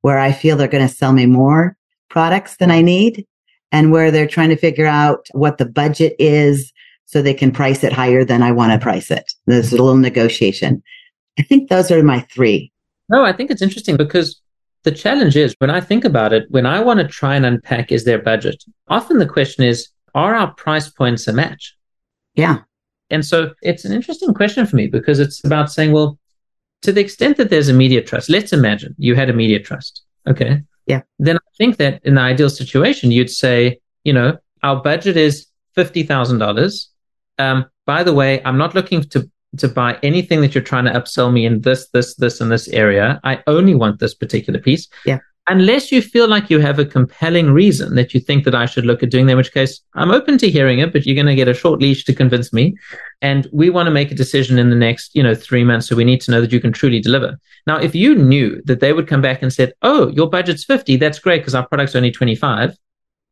where 0.00 0.18
I 0.18 0.32
feel 0.32 0.56
they're 0.56 0.66
going 0.66 0.86
to 0.86 0.92
sell 0.92 1.12
me 1.12 1.26
more 1.26 1.76
products 2.16 2.56
than 2.56 2.70
I 2.70 2.80
need, 2.80 3.26
and 3.72 3.92
where 3.92 4.10
they're 4.10 4.26
trying 4.26 4.48
to 4.48 4.56
figure 4.56 4.86
out 4.86 5.26
what 5.32 5.58
the 5.58 5.66
budget 5.66 6.16
is 6.18 6.72
so 7.04 7.20
they 7.20 7.34
can 7.34 7.52
price 7.52 7.84
it 7.84 7.92
higher 7.92 8.24
than 8.24 8.42
I 8.42 8.52
want 8.52 8.72
to 8.72 8.78
price 8.78 9.10
it. 9.10 9.30
There's 9.44 9.70
a 9.70 9.76
little 9.76 9.98
negotiation. 9.98 10.82
I 11.38 11.42
think 11.42 11.68
those 11.68 11.90
are 11.90 12.02
my 12.02 12.20
three. 12.32 12.72
No, 13.10 13.22
I 13.22 13.34
think 13.34 13.50
it's 13.50 13.60
interesting 13.60 13.98
because 13.98 14.40
the 14.84 14.92
challenge 14.92 15.36
is 15.36 15.54
when 15.58 15.68
I 15.68 15.82
think 15.82 16.06
about 16.06 16.32
it, 16.32 16.46
when 16.48 16.64
I 16.64 16.80
want 16.80 17.00
to 17.00 17.06
try 17.06 17.36
and 17.36 17.44
unpack 17.44 17.92
is 17.92 18.04
their 18.04 18.22
budget, 18.22 18.64
often 18.88 19.18
the 19.18 19.26
question 19.26 19.62
is, 19.64 19.86
are 20.14 20.34
our 20.34 20.54
price 20.54 20.88
points 20.88 21.28
a 21.28 21.34
match? 21.34 21.76
Yeah. 22.34 22.60
And 23.10 23.26
so 23.26 23.52
it's 23.60 23.84
an 23.84 23.92
interesting 23.92 24.32
question 24.32 24.64
for 24.64 24.76
me 24.76 24.86
because 24.86 25.18
it's 25.20 25.44
about 25.44 25.70
saying, 25.70 25.92
well, 25.92 26.18
to 26.80 26.92
the 26.92 27.02
extent 27.02 27.36
that 27.36 27.50
there's 27.50 27.68
a 27.68 27.74
media 27.74 28.00
trust, 28.00 28.30
let's 28.30 28.54
imagine 28.54 28.94
you 28.96 29.14
had 29.14 29.28
a 29.28 29.34
media 29.34 29.60
trust. 29.60 30.02
Okay. 30.26 30.62
Yeah. 30.86 31.02
Then 31.18 31.36
I 31.36 31.48
think 31.58 31.76
that 31.78 32.00
in 32.04 32.14
the 32.14 32.20
ideal 32.20 32.50
situation, 32.50 33.10
you'd 33.10 33.30
say, 33.30 33.80
you 34.04 34.12
know, 34.12 34.38
our 34.62 34.82
budget 34.82 35.16
is 35.16 35.46
$50,000 35.76 36.86
um, 37.38 37.66
by 37.86 38.02
the 38.02 38.12
way, 38.12 38.42
I'm 38.44 38.58
not 38.58 38.74
looking 38.74 39.02
to 39.04 39.30
to 39.58 39.68
buy 39.68 39.98
anything 40.02 40.42
that 40.42 40.54
you're 40.54 40.64
trying 40.64 40.84
to 40.84 40.90
upsell 40.90 41.32
me 41.32 41.46
in 41.46 41.62
this, 41.62 41.88
this, 41.88 42.14
this, 42.16 42.42
and 42.42 42.52
this 42.52 42.68
area. 42.68 43.18
I 43.24 43.42
only 43.46 43.74
want 43.74 44.00
this 44.00 44.12
particular 44.12 44.60
piece. 44.60 44.86
Yeah. 45.06 45.20
Unless 45.48 45.92
you 45.92 46.02
feel 46.02 46.26
like 46.26 46.50
you 46.50 46.58
have 46.58 46.80
a 46.80 46.84
compelling 46.84 47.52
reason 47.52 47.94
that 47.94 48.12
you 48.12 48.18
think 48.18 48.44
that 48.44 48.54
I 48.54 48.66
should 48.66 48.84
look 48.84 49.04
at 49.04 49.10
doing 49.10 49.26
that, 49.26 49.32
in 49.32 49.38
which 49.38 49.54
case 49.54 49.80
I'm 49.94 50.10
open 50.10 50.38
to 50.38 50.50
hearing 50.50 50.80
it, 50.80 50.92
but 50.92 51.06
you're 51.06 51.14
going 51.14 51.26
to 51.26 51.36
get 51.36 51.46
a 51.46 51.54
short 51.54 51.80
leash 51.80 52.04
to 52.04 52.14
convince 52.14 52.52
me. 52.52 52.76
And 53.22 53.46
we 53.52 53.70
want 53.70 53.86
to 53.86 53.92
make 53.92 54.10
a 54.10 54.16
decision 54.16 54.58
in 54.58 54.70
the 54.70 54.76
next, 54.76 55.14
you 55.14 55.22
know, 55.22 55.36
three 55.36 55.62
months. 55.62 55.86
So 55.88 55.94
we 55.94 56.04
need 56.04 56.20
to 56.22 56.32
know 56.32 56.40
that 56.40 56.50
you 56.50 56.60
can 56.60 56.72
truly 56.72 57.00
deliver. 57.00 57.38
Now, 57.66 57.76
if 57.76 57.94
you 57.94 58.16
knew 58.16 58.60
that 58.64 58.80
they 58.80 58.92
would 58.92 59.06
come 59.06 59.22
back 59.22 59.40
and 59.40 59.52
said, 59.52 59.72
Oh, 59.82 60.08
your 60.08 60.28
budget's 60.28 60.64
50, 60.64 60.96
that's 60.96 61.20
great 61.20 61.42
because 61.42 61.54
our 61.54 61.66
product's 61.66 61.94
only 61.94 62.10
25. 62.10 62.76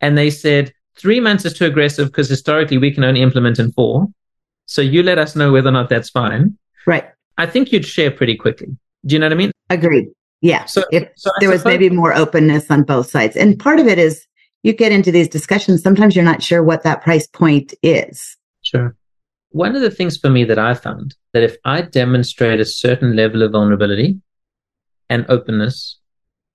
And 0.01 0.17
they 0.17 0.31
said, 0.31 0.73
Three 0.97 1.19
months 1.19 1.45
is 1.45 1.55
too 1.55 1.67
aggressive 1.67 2.09
because 2.09 2.29
historically 2.29 2.79
we 2.79 2.93
can 2.93 3.03
only 3.03 3.23
implement 3.23 3.59
in 3.59 3.73
four. 3.73 4.07
So 4.67 4.83
you 4.83 5.03
let 5.03 5.19
us 5.19 5.35
know 5.35 5.51
whether 5.51 5.69
or 5.69 5.73
not 5.73 5.89
that's 5.89 6.11
fine. 6.11 6.57
Right. 6.87 7.07
I 7.37 7.47
think 7.47 7.73
you'd 7.73 7.85
share 7.85 8.13
pretty 8.13 8.37
quickly. 8.37 8.69
Do 9.05 9.15
you 9.15 9.19
know 9.19 9.27
what 9.27 9.33
I 9.33 9.37
mean? 9.37 9.51
Agreed. 9.71 10.07
Yeah. 10.45 10.67
So, 10.67 10.85
if 10.93 11.09
so 11.17 11.31
there 11.41 11.49
was 11.49 11.65
maybe 11.65 11.89
more 11.89 12.15
openness 12.15 12.71
on 12.71 12.83
both 12.83 13.09
sides. 13.09 13.35
And 13.35 13.59
part 13.59 13.81
of 13.81 13.87
it 13.87 13.99
is 13.99 14.27
you 14.63 14.75
get 14.75 14.93
into 14.93 15.11
these 15.11 15.27
discussions, 15.27 15.83
sometimes 15.83 16.15
you're 16.15 16.25
not 16.25 16.43
sure 16.43 16.63
what 16.63 16.83
that 16.83 17.03
price 17.03 17.27
point 17.27 17.73
is. 17.83 18.37
Sure. 18.61 18.95
One 19.53 19.75
of 19.75 19.81
the 19.81 19.91
things 19.91 20.19
for 20.19 20.29
me 20.29 20.45
that 20.45 20.59
I 20.59 20.75
found 20.75 21.15
that 21.33 21.43
if 21.43 21.57
I 21.65 21.81
demonstrate 21.81 22.61
a 22.61 22.67
certain 22.67 23.17
level 23.17 23.41
of 23.43 23.53
vulnerability 23.53 24.21
and 25.09 25.25
openness, 25.31 25.99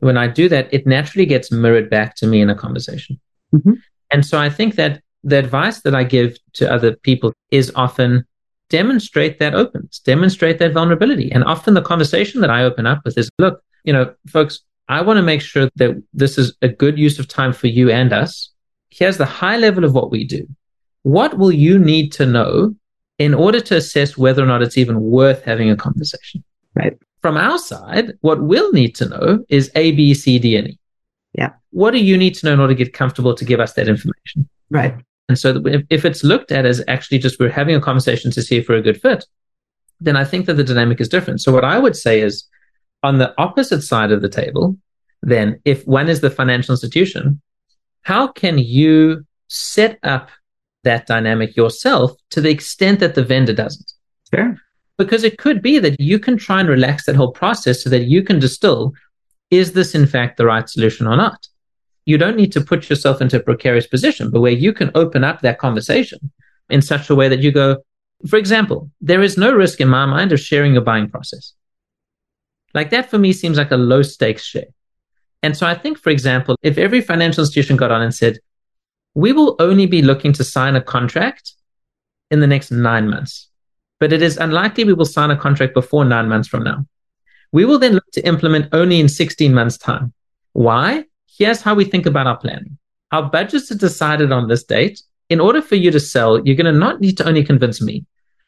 when 0.02 0.17
I 0.17 0.28
do 0.28 0.47
that, 0.49 0.71
it 0.71 0.86
naturally 0.86 1.25
gets 1.25 1.52
mirrored 1.52 1.89
back 1.89 2.15
to 2.17 2.28
me 2.28 2.41
in 2.41 2.49
a 2.52 2.56
conversation. 2.56 3.19
Mm-hmm. 3.56 3.73
And 4.12 4.23
so 4.23 4.38
I 4.38 4.52
think 4.52 4.75
that 4.75 5.02
the 5.23 5.39
advice 5.39 5.82
that 5.82 5.95
I 5.95 6.04
give 6.04 6.38
to 6.54 6.71
other 6.71 6.95
people 6.95 7.34
is 7.49 7.71
often 7.73 8.23
demonstrate 8.69 9.39
that 9.39 9.56
openness, 9.56 9.97
demonstrate 9.97 10.60
that 10.60 10.73
vulnerability. 10.73 11.32
And 11.32 11.43
often 11.43 11.73
the 11.73 11.82
conversation 11.82 12.41
that 12.41 12.52
I 12.52 12.63
open 12.63 12.86
up 12.86 13.02
with 13.04 13.17
is, 13.17 13.32
look, 13.39 13.63
you 13.84 13.94
know, 13.94 14.13
folks, 14.28 14.62
I 14.88 15.02
want 15.02 15.18
to 15.18 15.24
make 15.24 15.42
sure 15.42 15.70
that 15.76 16.04
this 16.13 16.38
is 16.38 16.56
a 16.62 16.68
good 16.68 16.98
use 16.98 17.20
of 17.20 17.28
time 17.28 17.54
for 17.54 17.68
you 17.68 17.92
and 17.92 18.12
us. 18.12 18.52
Here's 18.89 19.18
the 19.18 19.26
high 19.26 19.58
level 19.58 19.84
of 19.84 19.94
what 19.94 20.12
we 20.12 20.24
do. 20.24 20.48
What 21.04 21.38
will 21.38 21.52
you 21.52 21.78
need 21.78 22.12
to 22.13 22.26
know 22.26 22.76
in 23.20 23.34
order 23.34 23.60
to 23.60 23.78
assess 23.78 24.18
whether 24.18 24.44
or 24.44 24.48
not 24.48 24.62
it's 24.62 24.78
even 24.78 25.00
worth 25.02 25.44
having 25.44 25.70
a 25.70 25.76
conversation? 25.76 26.44
Right. 26.74 26.98
From 27.22 27.38
our 27.38 27.58
side, 27.58 28.13
what 28.22 28.42
we'll 28.42 28.72
need 28.72 28.96
to 28.96 29.10
know 29.10 29.46
is 29.50 29.72
A, 29.76 29.92
B, 29.92 30.13
C, 30.13 30.39
D, 30.39 30.56
and 30.56 30.70
E. 30.70 30.80
Yeah. 31.34 31.52
What 31.72 31.92
do 31.92 32.00
you 32.00 32.18
need 32.18 32.34
to 32.36 32.46
know 32.46 32.54
in 32.54 32.60
order 32.60 32.74
to 32.74 32.84
get 32.84 32.94
comfortable 32.94 33.36
to 33.36 33.46
give 33.46 33.60
us 33.60 33.74
that 33.74 33.88
information? 33.88 34.50
Right. 34.70 34.96
And 35.28 35.38
so 35.38 35.62
if, 35.65 35.84
if 35.89 36.06
it's 36.06 36.24
looked 36.24 36.52
at 36.52 36.65
as 36.65 36.84
actually 36.88 37.20
just 37.20 37.39
we're 37.39 37.50
having 37.50 37.76
a 37.76 37.82
conversation 37.82 38.32
to 38.32 38.42
see 38.42 38.58
if 38.58 38.68
we're 38.68 38.78
a 38.78 38.82
good 38.82 39.00
fit, 39.00 39.26
then 40.02 40.15
I 40.15 40.24
think 40.24 40.48
that 40.48 40.56
the 40.56 40.63
dynamic 40.63 41.00
is 41.00 41.10
different. 41.10 41.42
So 41.42 41.52
what 41.52 41.65
I 41.65 41.78
would 41.78 41.96
say 41.96 42.22
is 42.22 42.48
On 43.03 43.17
the 43.17 43.33
opposite 43.38 43.81
side 43.81 44.12
of 44.12 44.21
the 44.21 44.29
table, 44.29 44.77
then 45.21 45.59
if 45.65 45.85
one 45.85 46.09
is 46.09 46.21
the 46.21 46.29
financial 46.29 46.73
institution, 46.73 47.41
how 48.01 48.27
can 48.27 48.57
you 48.57 49.25
set 49.47 49.99
up 50.03 50.29
that 50.83 51.07
dynamic 51.07 51.55
yourself 51.55 52.12
to 52.31 52.41
the 52.41 52.49
extent 52.49 52.99
that 52.99 53.15
the 53.15 53.23
vendor 53.23 53.53
doesn't? 53.53 53.91
Sure. 54.33 54.55
Because 54.97 55.23
it 55.23 55.38
could 55.38 55.62
be 55.62 55.79
that 55.79 55.99
you 55.99 56.19
can 56.19 56.38
try 56.38 56.59
and 56.59 56.69
relax 56.69 57.05
that 57.05 57.15
whole 57.15 57.31
process 57.31 57.83
so 57.83 57.89
that 57.89 58.05
you 58.05 58.23
can 58.23 58.39
distill 58.39 58.93
is 59.51 59.73
this 59.73 59.95
in 59.95 60.05
fact 60.05 60.38
the 60.38 60.45
right 60.45 60.69
solution 60.69 61.07
or 61.07 61.15
not? 61.15 61.47
You 62.05 62.17
don't 62.17 62.38
need 62.38 62.51
to 62.53 62.62
put 62.62 62.89
yourself 62.89 63.21
into 63.21 63.38
a 63.38 63.43
precarious 63.43 63.88
position, 63.88 64.29
but 64.31 64.41
where 64.41 64.51
you 64.51 64.73
can 64.73 64.91
open 64.95 65.23
up 65.23 65.41
that 65.41 65.59
conversation 65.59 66.31
in 66.69 66.81
such 66.81 67.09
a 67.09 67.15
way 67.15 67.29
that 67.29 67.39
you 67.39 67.51
go, 67.51 67.77
for 68.27 68.38
example, 68.38 68.89
there 69.01 69.21
is 69.21 69.38
no 69.38 69.51
risk 69.53 69.81
in 69.81 69.88
my 69.88 70.05
mind 70.05 70.31
of 70.31 70.39
sharing 70.39 70.73
your 70.73 70.83
buying 70.83 71.09
process. 71.09 71.53
Like 72.73 72.89
that 72.91 73.10
for 73.10 73.17
me 73.17 73.34
seems 73.34 73.58
like 73.58 73.71
a 73.71 73.77
low 73.77 74.01
stakes 74.01 74.43
share. 74.43 74.67
And 75.41 75.55
so 75.55 75.65
I 75.65 75.75
think, 75.75 75.97
for 75.97 76.10
example, 76.10 76.55
if 76.62 76.77
every 76.77 77.01
financial 77.01 77.43
institution 77.43 77.77
got 77.77 77.91
on 77.91 78.01
and 78.01 78.13
said, 78.13 78.39
we 79.15 79.32
will 79.32 79.55
only 79.60 79.86
be 79.86 80.01
looking 80.01 80.34
to 80.34 80.43
sign 80.43 80.75
a 80.75 80.82
contract 80.82 81.53
in 82.29 82.39
the 82.39 82.47
next 82.47 82.71
nine 82.71 83.10
months, 83.10 83.49
but 83.99 84.13
it 84.13 84.21
is 84.21 84.38
unlikely 84.38 84.84
we 84.84 84.93
will 84.93 85.05
sign 85.05 85.32
a 85.32 85.38
contract 85.38 85.73
before 85.73 86.05
nine 86.05 86.29
months 86.29 86.47
from 86.47 86.63
now. 86.63 86.86
We 87.51 87.65
will 87.65 87.79
then 87.79 87.93
look 87.93 88.12
to 88.13 88.27
implement 88.27 88.73
only 88.73 88.99
in 88.99 89.10
16 89.10 89.53
months' 89.53 89.77
time. 89.77 90.13
Why? 90.53 91.05
Here's 91.25 91.62
how 91.62 91.73
we 91.73 91.86
think 91.86 92.05
about 92.05 92.27
our 92.27 92.38
planning. 92.38 92.77
Our 93.12 93.23
budgets 93.23 93.71
are 93.71 93.75
decided 93.75 94.32
on 94.32 94.47
this 94.47 94.63
date. 94.63 95.01
In 95.29 95.39
order 95.39 95.62
for 95.62 95.75
you 95.75 95.89
to 95.91 95.99
sell, 95.99 96.39
you're 96.45 96.55
going 96.55 96.71
to 96.71 96.79
not 96.79 97.01
need 97.01 97.17
to 97.17 97.27
only 97.27 97.43
convince 97.43 97.82
me. 97.82 98.05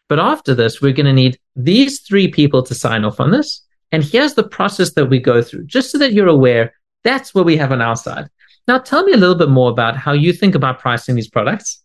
But 0.07 0.19
after 0.19 0.53
this, 0.53 0.81
we're 0.81 0.93
going 0.93 1.05
to 1.05 1.13
need 1.13 1.39
these 1.55 2.01
three 2.01 2.27
people 2.27 2.61
to 2.63 2.75
sign 2.75 3.05
off 3.05 3.19
on 3.19 3.31
this. 3.31 3.65
And 3.91 4.03
here's 4.03 4.33
the 4.33 4.43
process 4.43 4.93
that 4.93 5.07
we 5.07 5.19
go 5.19 5.41
through, 5.41 5.65
just 5.65 5.91
so 5.91 5.97
that 5.97 6.13
you're 6.13 6.27
aware 6.27 6.73
that's 7.03 7.33
what 7.33 7.45
we 7.45 7.57
have 7.57 7.71
on 7.71 7.81
our 7.81 7.95
side. 7.95 8.29
Now, 8.67 8.77
tell 8.77 9.03
me 9.03 9.13
a 9.13 9.17
little 9.17 9.35
bit 9.35 9.49
more 9.49 9.71
about 9.71 9.97
how 9.97 10.13
you 10.13 10.33
think 10.33 10.55
about 10.55 10.79
pricing 10.79 11.15
these 11.15 11.29
products 11.29 11.83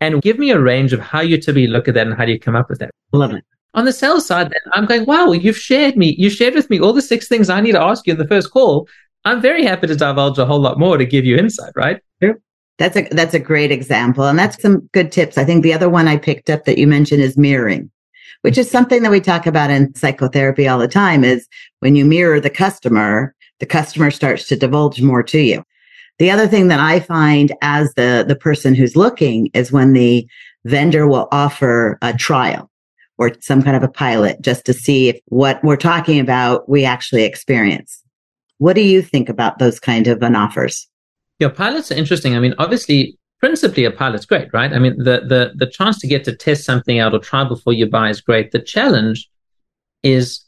and 0.00 0.22
give 0.22 0.38
me 0.38 0.50
a 0.50 0.60
range 0.60 0.92
of 0.92 1.00
how 1.00 1.20
you 1.20 1.36
typically 1.36 1.66
look 1.66 1.86
at 1.86 1.94
that 1.94 2.06
and 2.06 2.16
how 2.16 2.24
do 2.24 2.32
you 2.32 2.40
come 2.40 2.56
up 2.56 2.68
with 2.68 2.78
that. 2.78 2.90
Love 3.12 3.32
it. 3.32 3.44
On 3.74 3.84
the 3.84 3.92
sales 3.92 4.26
side, 4.26 4.50
then 4.50 4.60
I'm 4.72 4.86
going, 4.86 5.04
wow, 5.04 5.32
you've 5.32 5.56
shared 5.56 5.96
me, 5.96 6.14
you 6.18 6.30
shared 6.30 6.54
with 6.54 6.70
me 6.70 6.80
all 6.80 6.92
the 6.92 7.02
six 7.02 7.28
things 7.28 7.50
I 7.50 7.60
need 7.60 7.72
to 7.72 7.82
ask 7.82 8.06
you 8.06 8.12
in 8.12 8.18
the 8.18 8.28
first 8.28 8.50
call. 8.50 8.88
I'm 9.24 9.40
very 9.40 9.64
happy 9.64 9.86
to 9.86 9.96
divulge 9.96 10.38
a 10.38 10.46
whole 10.46 10.60
lot 10.60 10.78
more 10.78 10.96
to 10.96 11.04
give 11.04 11.24
you 11.24 11.36
insight, 11.36 11.72
right? 11.74 12.00
Sure. 12.22 12.38
That's 12.78 12.96
a 12.96 13.08
that's 13.10 13.34
a 13.34 13.38
great 13.38 13.70
example. 13.70 14.24
And 14.24 14.38
that's 14.38 14.60
some 14.60 14.88
good 14.92 15.12
tips. 15.12 15.38
I 15.38 15.44
think 15.44 15.62
the 15.62 15.72
other 15.72 15.88
one 15.88 16.08
I 16.08 16.16
picked 16.16 16.50
up 16.50 16.64
that 16.64 16.78
you 16.78 16.86
mentioned 16.86 17.22
is 17.22 17.36
mirroring, 17.36 17.90
which 18.44 18.58
is 18.58 18.70
something 18.70 19.02
that 19.02 19.10
we 19.10 19.22
talk 19.22 19.46
about 19.46 19.70
in 19.70 19.94
psychotherapy 19.94 20.68
all 20.68 20.78
the 20.78 20.86
time 20.86 21.24
is 21.24 21.48
when 21.80 21.96
you 21.96 22.04
mirror 22.04 22.38
the 22.38 22.50
customer, 22.50 23.34
the 23.58 23.64
customer 23.64 24.10
starts 24.10 24.46
to 24.46 24.54
divulge 24.54 25.00
more 25.00 25.22
to 25.22 25.40
you. 25.40 25.64
The 26.18 26.30
other 26.30 26.46
thing 26.46 26.68
that 26.68 26.78
I 26.78 27.00
find 27.00 27.54
as 27.62 27.94
the, 27.94 28.22
the 28.28 28.36
person 28.36 28.74
who's 28.74 28.96
looking 28.96 29.48
is 29.54 29.72
when 29.72 29.94
the 29.94 30.28
vendor 30.66 31.08
will 31.08 31.26
offer 31.32 31.96
a 32.02 32.12
trial 32.12 32.70
or 33.16 33.32
some 33.40 33.62
kind 33.62 33.78
of 33.78 33.82
a 33.82 33.88
pilot 33.88 34.42
just 34.42 34.66
to 34.66 34.74
see 34.74 35.08
if 35.08 35.18
what 35.28 35.64
we're 35.64 35.74
talking 35.74 36.20
about 36.20 36.68
we 36.68 36.84
actually 36.84 37.24
experience. 37.24 38.02
What 38.58 38.74
do 38.74 38.82
you 38.82 39.00
think 39.00 39.30
about 39.30 39.58
those 39.58 39.80
kind 39.80 40.06
of 40.06 40.22
an 40.22 40.36
offers? 40.36 40.86
Yeah, 41.38 41.48
pilots 41.48 41.90
are 41.90 41.96
interesting. 41.96 42.36
I 42.36 42.40
mean, 42.40 42.54
obviously, 42.58 43.16
principally 43.44 43.84
a 43.84 43.90
pilot's 43.90 44.24
great, 44.24 44.48
right? 44.54 44.72
I 44.72 44.78
mean, 44.78 44.96
the 44.96 45.20
the 45.32 45.52
the 45.54 45.66
chance 45.66 45.98
to 45.98 46.06
get 46.06 46.24
to 46.24 46.34
test 46.34 46.64
something 46.64 46.98
out 46.98 47.12
or 47.12 47.18
try 47.18 47.44
before 47.44 47.74
you 47.74 47.86
buy 47.86 48.08
is 48.08 48.22
great. 48.22 48.52
The 48.52 48.58
challenge 48.58 49.28
is 50.02 50.42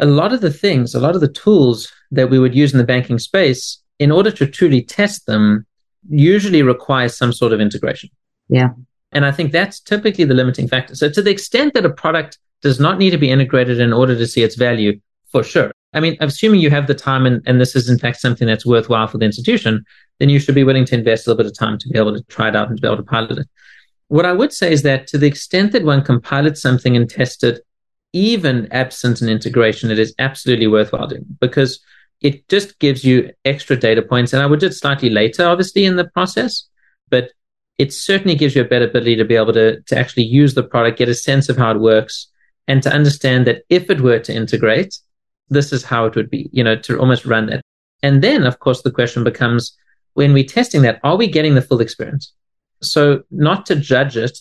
a 0.00 0.06
lot 0.06 0.32
of 0.32 0.40
the 0.40 0.50
things, 0.50 0.96
a 0.96 1.00
lot 1.06 1.14
of 1.14 1.20
the 1.20 1.34
tools 1.44 1.92
that 2.10 2.30
we 2.30 2.40
would 2.40 2.52
use 2.52 2.72
in 2.72 2.78
the 2.78 2.92
banking 2.94 3.20
space, 3.20 3.80
in 4.00 4.10
order 4.10 4.32
to 4.32 4.48
truly 4.48 4.82
test 4.82 5.26
them, 5.26 5.64
usually 6.08 6.62
requires 6.62 7.16
some 7.16 7.32
sort 7.32 7.52
of 7.52 7.60
integration. 7.60 8.10
Yeah. 8.48 8.70
And 9.12 9.24
I 9.24 9.30
think 9.30 9.52
that's 9.52 9.78
typically 9.78 10.24
the 10.24 10.34
limiting 10.34 10.66
factor. 10.66 10.96
So, 10.96 11.08
to 11.08 11.22
the 11.22 11.30
extent 11.30 11.74
that 11.74 11.86
a 11.86 11.94
product 12.02 12.38
does 12.62 12.80
not 12.80 12.98
need 12.98 13.10
to 13.10 13.18
be 13.18 13.30
integrated 13.30 13.78
in 13.78 13.92
order 13.92 14.16
to 14.16 14.26
see 14.26 14.42
its 14.42 14.56
value, 14.56 15.00
for 15.30 15.44
sure. 15.44 15.70
I 15.92 16.00
mean, 16.00 16.16
assuming 16.18 16.58
you 16.58 16.70
have 16.70 16.88
the 16.88 16.94
time 16.94 17.26
and, 17.26 17.40
and 17.46 17.60
this 17.60 17.76
is 17.76 17.88
in 17.88 17.98
fact 17.98 18.20
something 18.20 18.48
that's 18.48 18.66
worthwhile 18.66 19.06
for 19.06 19.18
the 19.18 19.24
institution, 19.24 19.84
then 20.18 20.28
you 20.28 20.38
should 20.38 20.54
be 20.54 20.64
willing 20.64 20.84
to 20.86 20.94
invest 20.94 21.26
a 21.26 21.30
little 21.30 21.42
bit 21.42 21.50
of 21.50 21.58
time 21.58 21.78
to 21.78 21.88
be 21.88 21.98
able 21.98 22.14
to 22.14 22.22
try 22.24 22.48
it 22.48 22.56
out 22.56 22.68
and 22.68 22.76
to 22.76 22.80
be 22.80 22.86
able 22.86 22.96
to 22.96 23.02
pilot 23.02 23.38
it. 23.38 23.48
What 24.08 24.26
I 24.26 24.32
would 24.32 24.52
say 24.52 24.72
is 24.72 24.82
that 24.82 25.06
to 25.08 25.18
the 25.18 25.26
extent 25.26 25.72
that 25.72 25.84
one 25.84 26.02
can 26.02 26.20
pilot 26.20 26.56
something 26.58 26.96
and 26.96 27.08
test 27.08 27.42
it 27.42 27.64
even 28.12 28.68
absent 28.70 29.20
an 29.22 29.28
integration, 29.28 29.90
it 29.90 29.98
is 29.98 30.14
absolutely 30.18 30.68
worthwhile 30.68 31.08
doing 31.08 31.24
because 31.40 31.80
it 32.20 32.48
just 32.48 32.78
gives 32.78 33.04
you 33.04 33.32
extra 33.44 33.76
data 33.76 34.02
points. 34.02 34.32
And 34.32 34.40
I 34.40 34.46
would 34.46 34.60
do 34.60 34.66
it 34.66 34.74
slightly 34.74 35.10
later, 35.10 35.44
obviously, 35.46 35.84
in 35.84 35.96
the 35.96 36.08
process, 36.08 36.68
but 37.10 37.32
it 37.76 37.92
certainly 37.92 38.36
gives 38.36 38.54
you 38.54 38.62
a 38.62 38.68
better 38.68 38.86
ability 38.86 39.16
to 39.16 39.24
be 39.24 39.34
able 39.34 39.52
to, 39.54 39.80
to 39.80 39.98
actually 39.98 40.22
use 40.22 40.54
the 40.54 40.62
product, 40.62 40.98
get 40.98 41.08
a 41.08 41.14
sense 41.14 41.48
of 41.48 41.56
how 41.56 41.72
it 41.72 41.80
works, 41.80 42.28
and 42.68 42.82
to 42.82 42.92
understand 42.92 43.46
that 43.46 43.62
if 43.68 43.90
it 43.90 44.00
were 44.00 44.20
to 44.20 44.34
integrate, 44.34 44.96
this 45.48 45.72
is 45.72 45.84
how 45.84 46.06
it 46.06 46.14
would 46.14 46.30
be, 46.30 46.48
you 46.52 46.62
know, 46.62 46.76
to 46.76 46.98
almost 46.98 47.26
run 47.26 47.46
that. 47.46 47.62
And 48.02 48.22
then, 48.22 48.44
of 48.44 48.58
course, 48.60 48.82
the 48.82 48.92
question 48.92 49.24
becomes 49.24 49.76
when 50.14 50.32
we're 50.32 50.44
testing 50.44 50.82
that, 50.82 51.00
are 51.04 51.16
we 51.16 51.26
getting 51.28 51.54
the 51.54 51.62
full 51.62 51.80
experience? 51.80 52.32
So, 52.82 53.22
not 53.30 53.66
to 53.66 53.76
judge 53.76 54.16
it 54.16 54.38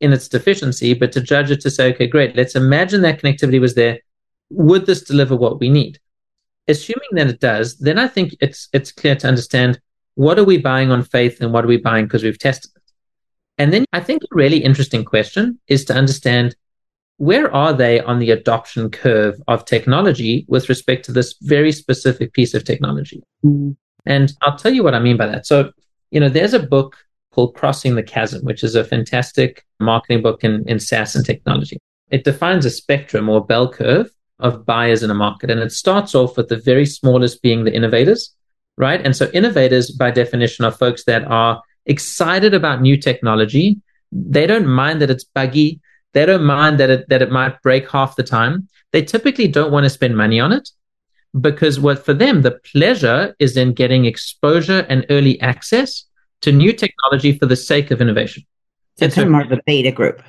in 0.00 0.12
its 0.12 0.28
deficiency, 0.28 0.94
but 0.94 1.12
to 1.12 1.20
judge 1.20 1.50
it 1.50 1.60
to 1.62 1.70
say, 1.70 1.92
okay, 1.92 2.06
great, 2.06 2.36
let's 2.36 2.54
imagine 2.54 3.02
that 3.02 3.20
connectivity 3.20 3.60
was 3.60 3.74
there. 3.74 3.98
Would 4.50 4.86
this 4.86 5.02
deliver 5.02 5.36
what 5.36 5.58
we 5.58 5.70
need? 5.70 5.98
Assuming 6.68 7.08
that 7.12 7.28
it 7.28 7.40
does, 7.40 7.78
then 7.78 7.98
I 7.98 8.08
think 8.08 8.34
it's 8.40 8.68
it's 8.72 8.92
clear 8.92 9.16
to 9.16 9.28
understand 9.28 9.80
what 10.14 10.38
are 10.38 10.44
we 10.44 10.58
buying 10.58 10.90
on 10.90 11.02
faith 11.02 11.40
and 11.40 11.52
what 11.52 11.64
are 11.64 11.68
we 11.68 11.76
buying 11.76 12.06
because 12.06 12.22
we've 12.22 12.38
tested 12.38 12.70
it. 12.74 12.82
And 13.58 13.72
then 13.72 13.84
I 13.92 14.00
think 14.00 14.22
a 14.22 14.34
really 14.34 14.58
interesting 14.58 15.04
question 15.04 15.58
is 15.68 15.84
to 15.86 15.94
understand 15.94 16.56
where 17.18 17.52
are 17.54 17.72
they 17.72 18.00
on 18.00 18.18
the 18.18 18.30
adoption 18.30 18.90
curve 18.90 19.40
of 19.48 19.64
technology 19.64 20.44
with 20.48 20.68
respect 20.68 21.04
to 21.06 21.12
this 21.12 21.34
very 21.40 21.72
specific 21.72 22.32
piece 22.32 22.52
of 22.52 22.64
technology? 22.64 23.22
Mm. 23.44 23.76
And 24.06 24.32
I'll 24.42 24.56
tell 24.56 24.72
you 24.72 24.82
what 24.82 24.94
I 24.94 25.00
mean 25.00 25.16
by 25.16 25.26
that. 25.26 25.46
So, 25.46 25.72
you 26.10 26.20
know, 26.20 26.28
there's 26.28 26.54
a 26.54 26.60
book 26.60 26.96
called 27.32 27.54
Crossing 27.54 27.96
the 27.96 28.02
Chasm, 28.02 28.44
which 28.44 28.64
is 28.64 28.74
a 28.74 28.84
fantastic 28.84 29.66
marketing 29.80 30.22
book 30.22 30.44
in, 30.44 30.66
in 30.68 30.78
SaaS 30.80 31.14
and 31.14 31.24
technology. 31.24 31.78
It 32.10 32.24
defines 32.24 32.64
a 32.64 32.70
spectrum 32.70 33.28
or 33.28 33.44
bell 33.44 33.70
curve 33.70 34.08
of 34.38 34.64
buyers 34.64 35.02
in 35.02 35.10
a 35.10 35.14
market. 35.14 35.50
And 35.50 35.60
it 35.60 35.72
starts 35.72 36.14
off 36.14 36.36
with 36.36 36.48
the 36.48 36.56
very 36.56 36.86
smallest 36.86 37.42
being 37.42 37.64
the 37.64 37.74
innovators, 37.74 38.34
right? 38.76 39.04
And 39.04 39.16
so 39.16 39.30
innovators, 39.34 39.90
by 39.90 40.10
definition, 40.10 40.64
are 40.64 40.72
folks 40.72 41.04
that 41.04 41.24
are 41.24 41.62
excited 41.86 42.54
about 42.54 42.80
new 42.80 42.96
technology. 42.96 43.80
They 44.12 44.46
don't 44.46 44.66
mind 44.66 45.02
that 45.02 45.10
it's 45.10 45.24
buggy. 45.24 45.80
They 46.12 46.26
don't 46.26 46.44
mind 46.44 46.78
that 46.80 46.90
it, 46.90 47.08
that 47.08 47.22
it 47.22 47.30
might 47.30 47.60
break 47.62 47.90
half 47.90 48.16
the 48.16 48.22
time. 48.22 48.68
They 48.92 49.02
typically 49.02 49.48
don't 49.48 49.72
want 49.72 49.84
to 49.84 49.90
spend 49.90 50.16
money 50.16 50.40
on 50.40 50.52
it 50.52 50.70
because 51.40 51.78
what 51.80 52.04
for 52.04 52.14
them, 52.14 52.42
the 52.42 52.58
pleasure 52.72 53.34
is 53.38 53.56
in 53.56 53.72
getting 53.72 54.04
exposure 54.04 54.86
and 54.88 55.06
early 55.10 55.40
access 55.40 56.04
to 56.42 56.52
new 56.52 56.72
technology 56.72 57.38
for 57.38 57.46
the 57.46 57.56
sake 57.56 57.90
of 57.90 58.00
innovation. 58.00 58.44
So 58.98 59.06
it's 59.06 59.16
more 59.16 59.42
of 59.42 59.52
a 59.52 59.60
beta 59.66 59.92
group. 59.92 60.22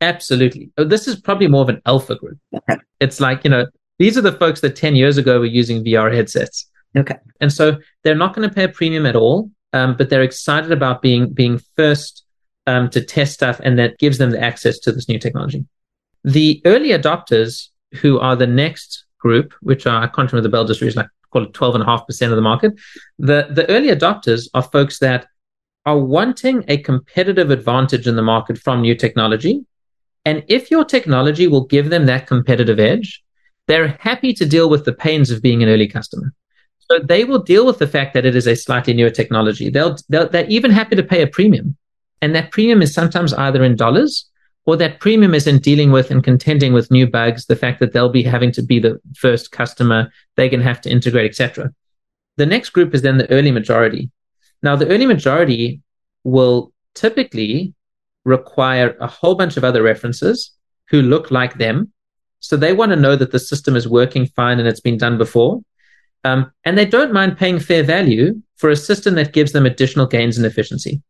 Absolutely. 0.00 0.70
Oh, 0.76 0.84
this 0.84 1.08
is 1.08 1.16
probably 1.16 1.48
more 1.48 1.62
of 1.62 1.68
an 1.68 1.82
alpha 1.86 2.16
group. 2.16 2.38
Okay. 2.54 2.76
It's 3.00 3.20
like, 3.20 3.44
you 3.44 3.50
know, 3.50 3.66
these 3.98 4.18
are 4.18 4.22
the 4.22 4.32
folks 4.32 4.60
that 4.60 4.76
10 4.76 4.94
years 4.94 5.16
ago 5.16 5.38
were 5.38 5.46
using 5.46 5.84
VR 5.84 6.14
headsets. 6.14 6.68
Okay. 6.96 7.16
And 7.40 7.52
so 7.52 7.78
they're 8.02 8.14
not 8.14 8.34
going 8.34 8.48
to 8.48 8.54
pay 8.54 8.64
a 8.64 8.68
premium 8.68 9.06
at 9.06 9.16
all, 9.16 9.50
um, 9.72 9.96
but 9.96 10.10
they're 10.10 10.22
excited 10.22 10.72
about 10.72 11.02
being 11.02 11.32
being 11.32 11.60
first 11.76 12.24
um, 12.66 12.90
to 12.90 13.00
test 13.00 13.34
stuff, 13.34 13.60
and 13.62 13.78
that 13.78 13.98
gives 13.98 14.18
them 14.18 14.30
the 14.30 14.42
access 14.42 14.78
to 14.80 14.92
this 14.92 15.08
new 15.08 15.18
technology. 15.18 15.64
The 16.24 16.60
early 16.64 16.88
adopters, 16.88 17.68
who 17.94 18.18
are 18.18 18.34
the 18.34 18.46
next 18.46 19.05
group, 19.26 19.54
which 19.60 19.86
are, 19.86 20.02
I 20.04 20.06
can't 20.06 20.30
remember 20.30 20.48
the 20.48 20.54
Bell 20.54 20.64
distribution, 20.64 21.00
like 21.02 21.10
call 21.32 21.44
it 21.44 21.52
12.5% 21.52 22.30
of 22.30 22.36
the 22.36 22.48
market. 22.52 22.72
The, 23.18 23.48
the 23.50 23.68
early 23.68 23.88
adopters 23.88 24.48
are 24.54 24.62
folks 24.62 24.98
that 25.00 25.26
are 25.84 25.98
wanting 25.98 26.64
a 26.68 26.76
competitive 26.78 27.50
advantage 27.50 28.06
in 28.06 28.16
the 28.16 28.28
market 28.34 28.56
from 28.58 28.82
new 28.82 28.94
technology. 28.94 29.64
And 30.24 30.44
if 30.48 30.70
your 30.70 30.84
technology 30.84 31.46
will 31.46 31.64
give 31.64 31.90
them 31.90 32.06
that 32.06 32.26
competitive 32.26 32.80
edge, 32.80 33.22
they're 33.68 33.96
happy 34.00 34.32
to 34.34 34.46
deal 34.46 34.68
with 34.70 34.84
the 34.84 34.92
pains 34.92 35.30
of 35.30 35.42
being 35.42 35.62
an 35.62 35.68
early 35.68 35.88
customer. 35.88 36.32
So 36.88 37.00
they 37.12 37.24
will 37.24 37.42
deal 37.52 37.66
with 37.66 37.78
the 37.78 37.92
fact 37.96 38.14
that 38.14 38.26
it 38.26 38.36
is 38.36 38.46
a 38.46 38.54
slightly 38.54 38.94
newer 38.94 39.10
technology. 39.10 39.70
They'll, 39.70 39.96
they'll, 40.08 40.28
they're 40.28 40.46
even 40.58 40.70
happy 40.70 40.96
to 40.96 41.02
pay 41.02 41.22
a 41.22 41.26
premium. 41.26 41.76
And 42.22 42.34
that 42.34 42.52
premium 42.52 42.80
is 42.82 42.94
sometimes 42.94 43.32
either 43.34 43.62
in 43.64 43.76
dollars 43.76 44.30
or 44.66 44.76
that 44.76 44.98
premium 45.00 45.32
isn't 45.32 45.62
dealing 45.62 45.92
with 45.92 46.10
and 46.10 46.24
contending 46.24 46.72
with 46.72 46.90
new 46.90 47.06
bugs, 47.06 47.46
the 47.46 47.56
fact 47.56 47.78
that 47.78 47.92
they'll 47.92 48.08
be 48.08 48.24
having 48.24 48.50
to 48.52 48.62
be 48.62 48.80
the 48.80 49.00
first 49.16 49.52
customer, 49.52 50.10
they 50.34 50.48
can 50.48 50.60
have 50.60 50.80
to 50.80 50.90
integrate, 50.90 51.30
etc. 51.30 51.72
The 52.36 52.46
next 52.46 52.70
group 52.70 52.92
is 52.94 53.02
then 53.02 53.16
the 53.16 53.30
early 53.30 53.52
majority. 53.52 54.10
Now, 54.62 54.74
the 54.74 54.88
early 54.88 55.06
majority 55.06 55.82
will 56.24 56.72
typically 56.94 57.74
require 58.24 58.96
a 59.00 59.06
whole 59.06 59.36
bunch 59.36 59.56
of 59.56 59.62
other 59.62 59.82
references 59.82 60.50
who 60.90 61.00
look 61.00 61.30
like 61.30 61.58
them. 61.58 61.92
So 62.40 62.56
they 62.56 62.72
want 62.72 62.90
to 62.90 62.96
know 62.96 63.14
that 63.14 63.30
the 63.30 63.38
system 63.38 63.76
is 63.76 63.88
working 63.88 64.26
fine 64.26 64.58
and 64.58 64.66
it's 64.66 64.80
been 64.80 64.98
done 64.98 65.16
before. 65.16 65.60
Um, 66.24 66.50
and 66.64 66.76
they 66.76 66.86
don't 66.86 67.12
mind 67.12 67.38
paying 67.38 67.60
fair 67.60 67.84
value 67.84 68.42
for 68.56 68.70
a 68.70 68.76
system 68.76 69.14
that 69.14 69.32
gives 69.32 69.52
them 69.52 69.64
additional 69.64 70.06
gains 70.06 70.38
in 70.38 70.44
efficiency 70.44 71.02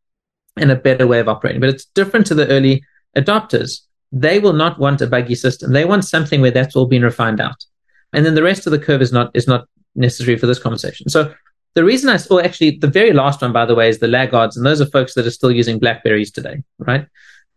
and 0.59 0.70
a 0.70 0.76
better 0.76 1.07
way 1.07 1.20
of 1.20 1.28
operating. 1.28 1.61
But 1.61 1.70
it's 1.70 1.86
different 1.86 2.26
to 2.26 2.34
the 2.34 2.48
early 2.48 2.84
adopters. 3.16 3.80
They 4.12 4.38
will 4.38 4.52
not 4.52 4.78
want 4.78 5.00
a 5.00 5.06
buggy 5.06 5.34
system. 5.34 5.72
They 5.72 5.84
want 5.84 6.04
something 6.04 6.40
where 6.40 6.50
that's 6.50 6.76
all 6.76 6.86
been 6.86 7.02
refined 7.02 7.40
out. 7.40 7.64
And 8.12 8.24
then 8.24 8.34
the 8.34 8.42
rest 8.42 8.66
of 8.66 8.70
the 8.70 8.78
curve 8.78 9.02
is 9.02 9.12
not 9.12 9.30
is 9.34 9.48
not 9.48 9.66
necessary 9.94 10.38
for 10.38 10.46
this 10.46 10.58
conversation. 10.58 11.08
So 11.08 11.34
the 11.74 11.84
reason 11.84 12.08
I 12.08 12.16
saw 12.16 12.40
actually 12.40 12.78
the 12.78 12.86
very 12.86 13.12
last 13.12 13.42
one, 13.42 13.52
by 13.52 13.66
the 13.66 13.74
way, 13.74 13.88
is 13.88 13.98
the 13.98 14.08
laggards, 14.08 14.56
and 14.56 14.64
those 14.64 14.80
are 14.80 14.86
folks 14.86 15.14
that 15.14 15.26
are 15.26 15.30
still 15.30 15.52
using 15.52 15.78
Blackberries 15.78 16.30
today, 16.30 16.62
right? 16.78 17.06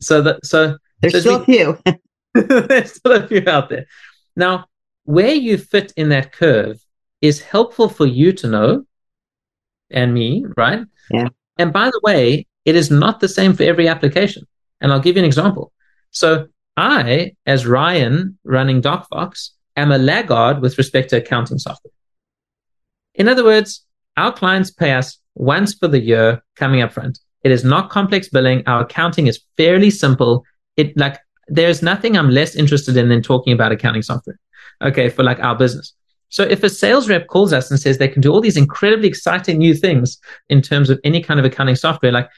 So 0.01 0.21
that 0.21 0.45
so 0.45 0.77
there's 1.01 1.19
still 1.19 1.45
we, 1.45 1.61
a 1.61 1.75
few. 1.85 1.99
there's 2.33 2.93
still 2.93 3.13
a 3.13 3.27
few 3.27 3.43
out 3.47 3.69
there. 3.69 3.85
Now, 4.35 4.65
where 5.03 5.33
you 5.33 5.57
fit 5.57 5.93
in 5.95 6.09
that 6.09 6.31
curve 6.31 6.79
is 7.21 7.41
helpful 7.41 7.89
for 7.89 8.05
you 8.05 8.31
to 8.33 8.47
know 8.47 8.85
and 9.89 10.13
me, 10.13 10.45
right? 10.55 10.85
Yeah. 11.11 11.29
And 11.57 11.73
by 11.73 11.85
the 11.89 11.99
way, 12.03 12.45
it 12.65 12.75
is 12.75 12.91
not 12.91 13.19
the 13.19 13.27
same 13.27 13.53
for 13.53 13.63
every 13.63 13.87
application. 13.87 14.47
And 14.81 14.91
I'll 14.91 14.99
give 14.99 15.15
you 15.15 15.21
an 15.21 15.25
example. 15.25 15.71
So 16.11 16.47
I, 16.77 17.33
as 17.45 17.65
Ryan 17.65 18.37
running 18.43 18.81
DocFox, 18.81 19.49
am 19.75 19.91
a 19.91 19.97
laggard 19.97 20.61
with 20.61 20.77
respect 20.77 21.09
to 21.09 21.17
accounting 21.17 21.57
software. 21.57 21.91
In 23.15 23.27
other 23.27 23.43
words, 23.43 23.85
our 24.17 24.31
clients 24.31 24.71
pay 24.71 24.93
us 24.93 25.17
once 25.35 25.73
for 25.73 25.87
the 25.87 25.99
year 25.99 26.43
coming 26.55 26.81
up 26.81 26.91
front. 26.93 27.19
It 27.43 27.51
is 27.51 27.63
not 27.63 27.89
complex 27.89 28.29
billing. 28.29 28.63
Our 28.67 28.81
accounting 28.81 29.27
is 29.27 29.41
fairly 29.57 29.89
simple. 29.89 30.43
It 30.75 30.95
like 30.97 31.17
there's 31.47 31.81
nothing 31.81 32.17
I'm 32.17 32.29
less 32.29 32.55
interested 32.55 32.95
in 32.97 33.09
than 33.09 33.21
talking 33.21 33.53
about 33.53 33.71
accounting 33.71 34.01
software. 34.01 34.39
Okay, 34.81 35.09
for 35.09 35.23
like 35.23 35.39
our 35.39 35.55
business. 35.55 35.93
So 36.29 36.43
if 36.43 36.63
a 36.63 36.69
sales 36.69 37.09
rep 37.09 37.27
calls 37.27 37.53
us 37.53 37.71
and 37.71 37.79
says 37.79 37.97
they 37.97 38.07
can 38.07 38.21
do 38.21 38.31
all 38.31 38.41
these 38.41 38.57
incredibly 38.57 39.07
exciting 39.07 39.57
new 39.57 39.73
things 39.73 40.19
in 40.49 40.61
terms 40.61 40.89
of 40.89 40.99
any 41.03 41.23
kind 41.23 41.39
of 41.39 41.45
accounting 41.45 41.75
software, 41.75 42.11
like 42.11 42.29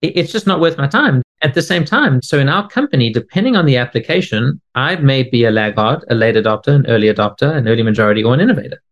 it's 0.00 0.32
just 0.32 0.46
not 0.46 0.60
worth 0.60 0.78
my 0.78 0.86
time. 0.86 1.22
At 1.44 1.52
the 1.52 1.60
same 1.60 1.84
time, 1.84 2.22
so 2.22 2.38
in 2.38 2.48
our 2.48 2.66
company, 2.70 3.12
depending 3.12 3.54
on 3.54 3.66
the 3.66 3.76
application, 3.76 4.62
I 4.74 4.96
may 4.96 5.24
be 5.24 5.44
a 5.44 5.50
laggard, 5.50 6.02
a 6.08 6.14
late 6.14 6.36
adopter, 6.36 6.74
an 6.74 6.86
early 6.86 7.08
adopter, 7.08 7.54
an 7.54 7.68
early 7.68 7.82
majority, 7.82 8.24
or 8.24 8.32
an 8.32 8.40
innovator. 8.40 8.82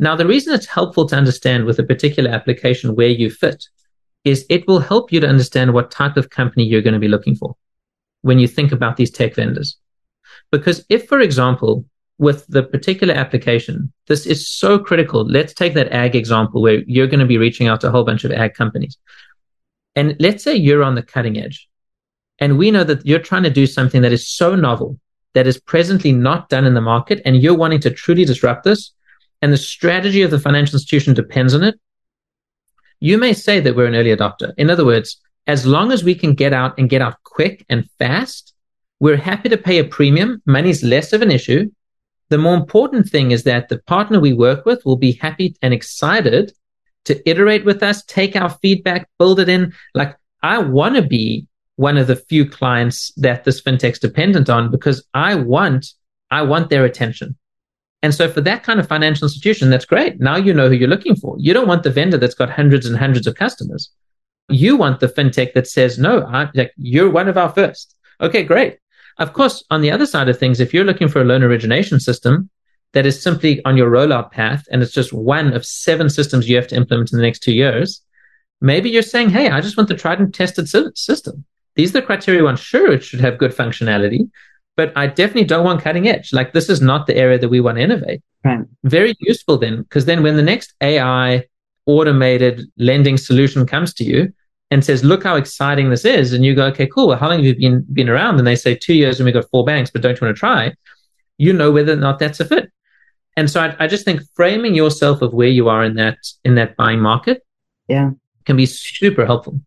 Now, 0.00 0.16
the 0.16 0.26
reason 0.26 0.52
it's 0.52 0.66
helpful 0.66 1.06
to 1.06 1.14
understand 1.14 1.66
with 1.66 1.78
a 1.78 1.84
particular 1.84 2.32
application 2.32 2.96
where 2.96 3.06
you 3.20 3.30
fit 3.30 3.64
is 4.24 4.44
it 4.50 4.66
will 4.66 4.80
help 4.80 5.12
you 5.12 5.20
to 5.20 5.28
understand 5.28 5.72
what 5.72 5.92
type 5.92 6.16
of 6.16 6.30
company 6.30 6.64
you're 6.64 6.82
going 6.82 6.94
to 6.94 7.06
be 7.06 7.06
looking 7.06 7.36
for 7.36 7.54
when 8.22 8.40
you 8.40 8.48
think 8.48 8.72
about 8.72 8.96
these 8.96 9.12
tech 9.12 9.36
vendors. 9.36 9.76
Because 10.50 10.84
if, 10.88 11.06
for 11.06 11.20
example, 11.20 11.84
with 12.18 12.44
the 12.48 12.64
particular 12.64 13.14
application, 13.14 13.92
this 14.08 14.26
is 14.26 14.50
so 14.50 14.80
critical. 14.80 15.24
Let's 15.24 15.54
take 15.54 15.74
that 15.74 15.92
ag 15.92 16.16
example 16.16 16.60
where 16.60 16.82
you're 16.88 17.06
going 17.06 17.20
to 17.20 17.34
be 17.34 17.38
reaching 17.38 17.68
out 17.68 17.82
to 17.82 17.86
a 17.86 17.92
whole 17.92 18.04
bunch 18.04 18.24
of 18.24 18.32
ag 18.32 18.54
companies. 18.54 18.98
And 19.94 20.16
let's 20.18 20.42
say 20.42 20.56
you're 20.56 20.82
on 20.82 20.96
the 20.96 21.02
cutting 21.04 21.38
edge 21.38 21.68
and 22.38 22.58
we 22.58 22.70
know 22.70 22.84
that 22.84 23.04
you're 23.06 23.18
trying 23.18 23.42
to 23.44 23.50
do 23.50 23.66
something 23.66 24.02
that 24.02 24.12
is 24.12 24.28
so 24.28 24.54
novel 24.54 24.98
that 25.34 25.46
is 25.46 25.60
presently 25.60 26.12
not 26.12 26.48
done 26.48 26.64
in 26.64 26.74
the 26.74 26.80
market 26.80 27.20
and 27.24 27.42
you're 27.42 27.56
wanting 27.56 27.80
to 27.80 27.90
truly 27.90 28.24
disrupt 28.24 28.64
this 28.64 28.92
and 29.42 29.52
the 29.52 29.58
strategy 29.58 30.22
of 30.22 30.30
the 30.30 30.38
financial 30.38 30.76
institution 30.76 31.12
depends 31.12 31.54
on 31.54 31.62
it, 31.62 31.78
you 33.00 33.18
may 33.18 33.32
say 33.32 33.60
that 33.60 33.76
we're 33.76 33.84
an 33.84 33.94
early 33.94 34.14
adopter. 34.16 34.54
In 34.56 34.70
other 34.70 34.86
words, 34.86 35.20
as 35.46 35.66
long 35.66 35.92
as 35.92 36.02
we 36.02 36.14
can 36.14 36.34
get 36.34 36.54
out 36.54 36.78
and 36.78 36.88
get 36.88 37.02
out 37.02 37.22
quick 37.24 37.66
and 37.68 37.88
fast, 37.98 38.54
we're 39.00 39.18
happy 39.18 39.50
to 39.50 39.58
pay 39.58 39.78
a 39.78 39.84
premium. 39.84 40.40
Money's 40.46 40.82
less 40.82 41.12
of 41.12 41.20
an 41.20 41.30
issue. 41.30 41.70
The 42.30 42.38
more 42.38 42.54
important 42.54 43.08
thing 43.10 43.32
is 43.32 43.42
that 43.42 43.68
the 43.68 43.80
partner 43.80 44.18
we 44.18 44.32
work 44.32 44.64
with 44.64 44.82
will 44.86 44.96
be 44.96 45.12
happy 45.12 45.56
and 45.60 45.74
excited 45.74 46.52
to 47.04 47.28
iterate 47.28 47.66
with 47.66 47.82
us, 47.82 48.02
take 48.04 48.36
our 48.36 48.48
feedback, 48.48 49.10
build 49.18 49.40
it 49.40 49.50
in. 49.50 49.74
Like, 49.94 50.16
I 50.42 50.58
want 50.58 50.94
to 50.94 51.02
be 51.02 51.46
one 51.76 51.96
of 51.96 52.06
the 52.06 52.16
few 52.16 52.48
clients 52.48 53.12
that 53.16 53.44
this 53.44 53.60
fintech's 53.60 53.98
dependent 53.98 54.48
on 54.48 54.70
because 54.70 55.06
I 55.14 55.34
want, 55.34 55.86
I 56.30 56.42
want 56.42 56.70
their 56.70 56.84
attention. 56.84 57.36
And 58.02 58.14
so 58.14 58.28
for 58.28 58.42
that 58.42 58.62
kind 58.62 58.78
of 58.78 58.86
financial 58.86 59.24
institution, 59.24 59.70
that's 59.70 59.86
great. 59.86 60.20
Now 60.20 60.36
you 60.36 60.52
know 60.52 60.68
who 60.68 60.74
you're 60.74 60.88
looking 60.88 61.16
for. 61.16 61.36
You 61.38 61.54
don't 61.54 61.66
want 61.66 61.82
the 61.82 61.90
vendor 61.90 62.18
that's 62.18 62.34
got 62.34 62.50
hundreds 62.50 62.86
and 62.86 62.96
hundreds 62.96 63.26
of 63.26 63.34
customers. 63.34 63.90
You 64.50 64.76
want 64.76 65.00
the 65.00 65.08
fintech 65.08 65.54
that 65.54 65.66
says, 65.66 65.98
no, 65.98 66.22
I, 66.22 66.50
like, 66.54 66.72
you're 66.76 67.08
one 67.08 67.28
of 67.28 67.38
our 67.38 67.48
first. 67.48 67.96
Okay, 68.20 68.42
great. 68.42 68.78
Of 69.18 69.32
course, 69.32 69.64
on 69.70 69.80
the 69.80 69.90
other 69.90 70.06
side 70.06 70.28
of 70.28 70.38
things, 70.38 70.60
if 70.60 70.74
you're 70.74 70.84
looking 70.84 71.08
for 71.08 71.22
a 71.22 71.24
loan 71.24 71.42
origination 71.42 71.98
system 71.98 72.50
that 72.92 73.06
is 73.06 73.22
simply 73.22 73.64
on 73.64 73.76
your 73.76 73.90
rollout 73.90 74.30
path 74.30 74.64
and 74.70 74.82
it's 74.82 74.92
just 74.92 75.12
one 75.12 75.52
of 75.52 75.64
seven 75.64 76.10
systems 76.10 76.48
you 76.48 76.56
have 76.56 76.68
to 76.68 76.76
implement 76.76 77.12
in 77.12 77.18
the 77.18 77.24
next 77.24 77.42
two 77.42 77.54
years, 77.54 78.02
maybe 78.60 78.90
you're 78.90 79.02
saying, 79.02 79.30
hey, 79.30 79.48
I 79.48 79.60
just 79.60 79.76
want 79.76 79.88
the 79.88 79.94
tried 79.94 80.20
and 80.20 80.32
tested 80.32 80.68
system. 80.98 81.44
These 81.76 81.90
are 81.90 82.00
the 82.00 82.06
criteria 82.06 82.44
one. 82.44 82.56
Sure, 82.56 82.92
it 82.92 83.02
should 83.02 83.20
have 83.20 83.38
good 83.38 83.52
functionality, 83.52 84.30
but 84.76 84.92
I 84.96 85.06
definitely 85.06 85.44
don't 85.44 85.64
want 85.64 85.82
cutting 85.82 86.08
edge. 86.08 86.32
Like 86.32 86.52
this 86.52 86.68
is 86.68 86.80
not 86.80 87.06
the 87.06 87.16
area 87.16 87.38
that 87.38 87.48
we 87.48 87.60
want 87.60 87.78
to 87.78 87.82
innovate. 87.82 88.22
Right. 88.44 88.60
Very 88.84 89.14
useful 89.20 89.58
then, 89.58 89.82
because 89.82 90.04
then 90.04 90.22
when 90.22 90.36
the 90.36 90.42
next 90.42 90.74
AI 90.80 91.44
automated 91.86 92.62
lending 92.78 93.16
solution 93.16 93.66
comes 93.66 93.92
to 93.94 94.04
you 94.04 94.32
and 94.70 94.84
says, 94.84 95.04
"Look 95.04 95.24
how 95.24 95.36
exciting 95.36 95.90
this 95.90 96.04
is," 96.04 96.32
and 96.32 96.44
you 96.44 96.54
go, 96.54 96.66
"Okay, 96.66 96.86
cool. 96.86 97.08
Well, 97.08 97.18
how 97.18 97.28
long 97.28 97.38
have 97.38 97.46
you 97.46 97.56
been 97.56 97.86
been 97.92 98.08
around?" 98.08 98.38
And 98.38 98.46
they 98.46 98.56
say 98.56 98.74
two 98.74 98.94
years, 98.94 99.18
and 99.18 99.24
we 99.24 99.32
got 99.32 99.50
four 99.50 99.64
banks, 99.64 99.90
but 99.90 100.02
don't 100.02 100.20
you 100.20 100.26
want 100.26 100.36
to 100.36 100.40
try? 100.40 100.74
You 101.38 101.52
know 101.52 101.72
whether 101.72 101.92
or 101.92 101.96
not 101.96 102.18
that's 102.18 102.40
a 102.40 102.44
fit. 102.44 102.70
And 103.36 103.50
so 103.50 103.60
I, 103.60 103.76
I 103.80 103.86
just 103.88 104.04
think 104.04 104.20
framing 104.34 104.74
yourself 104.74 105.20
of 105.22 105.32
where 105.32 105.48
you 105.48 105.68
are 105.68 105.84
in 105.84 105.94
that 105.94 106.18
in 106.44 106.54
that 106.54 106.76
buying 106.76 107.00
market, 107.00 107.44
yeah, 107.88 108.10
can 108.44 108.56
be 108.56 108.66
super 108.66 109.26
helpful. 109.26 109.60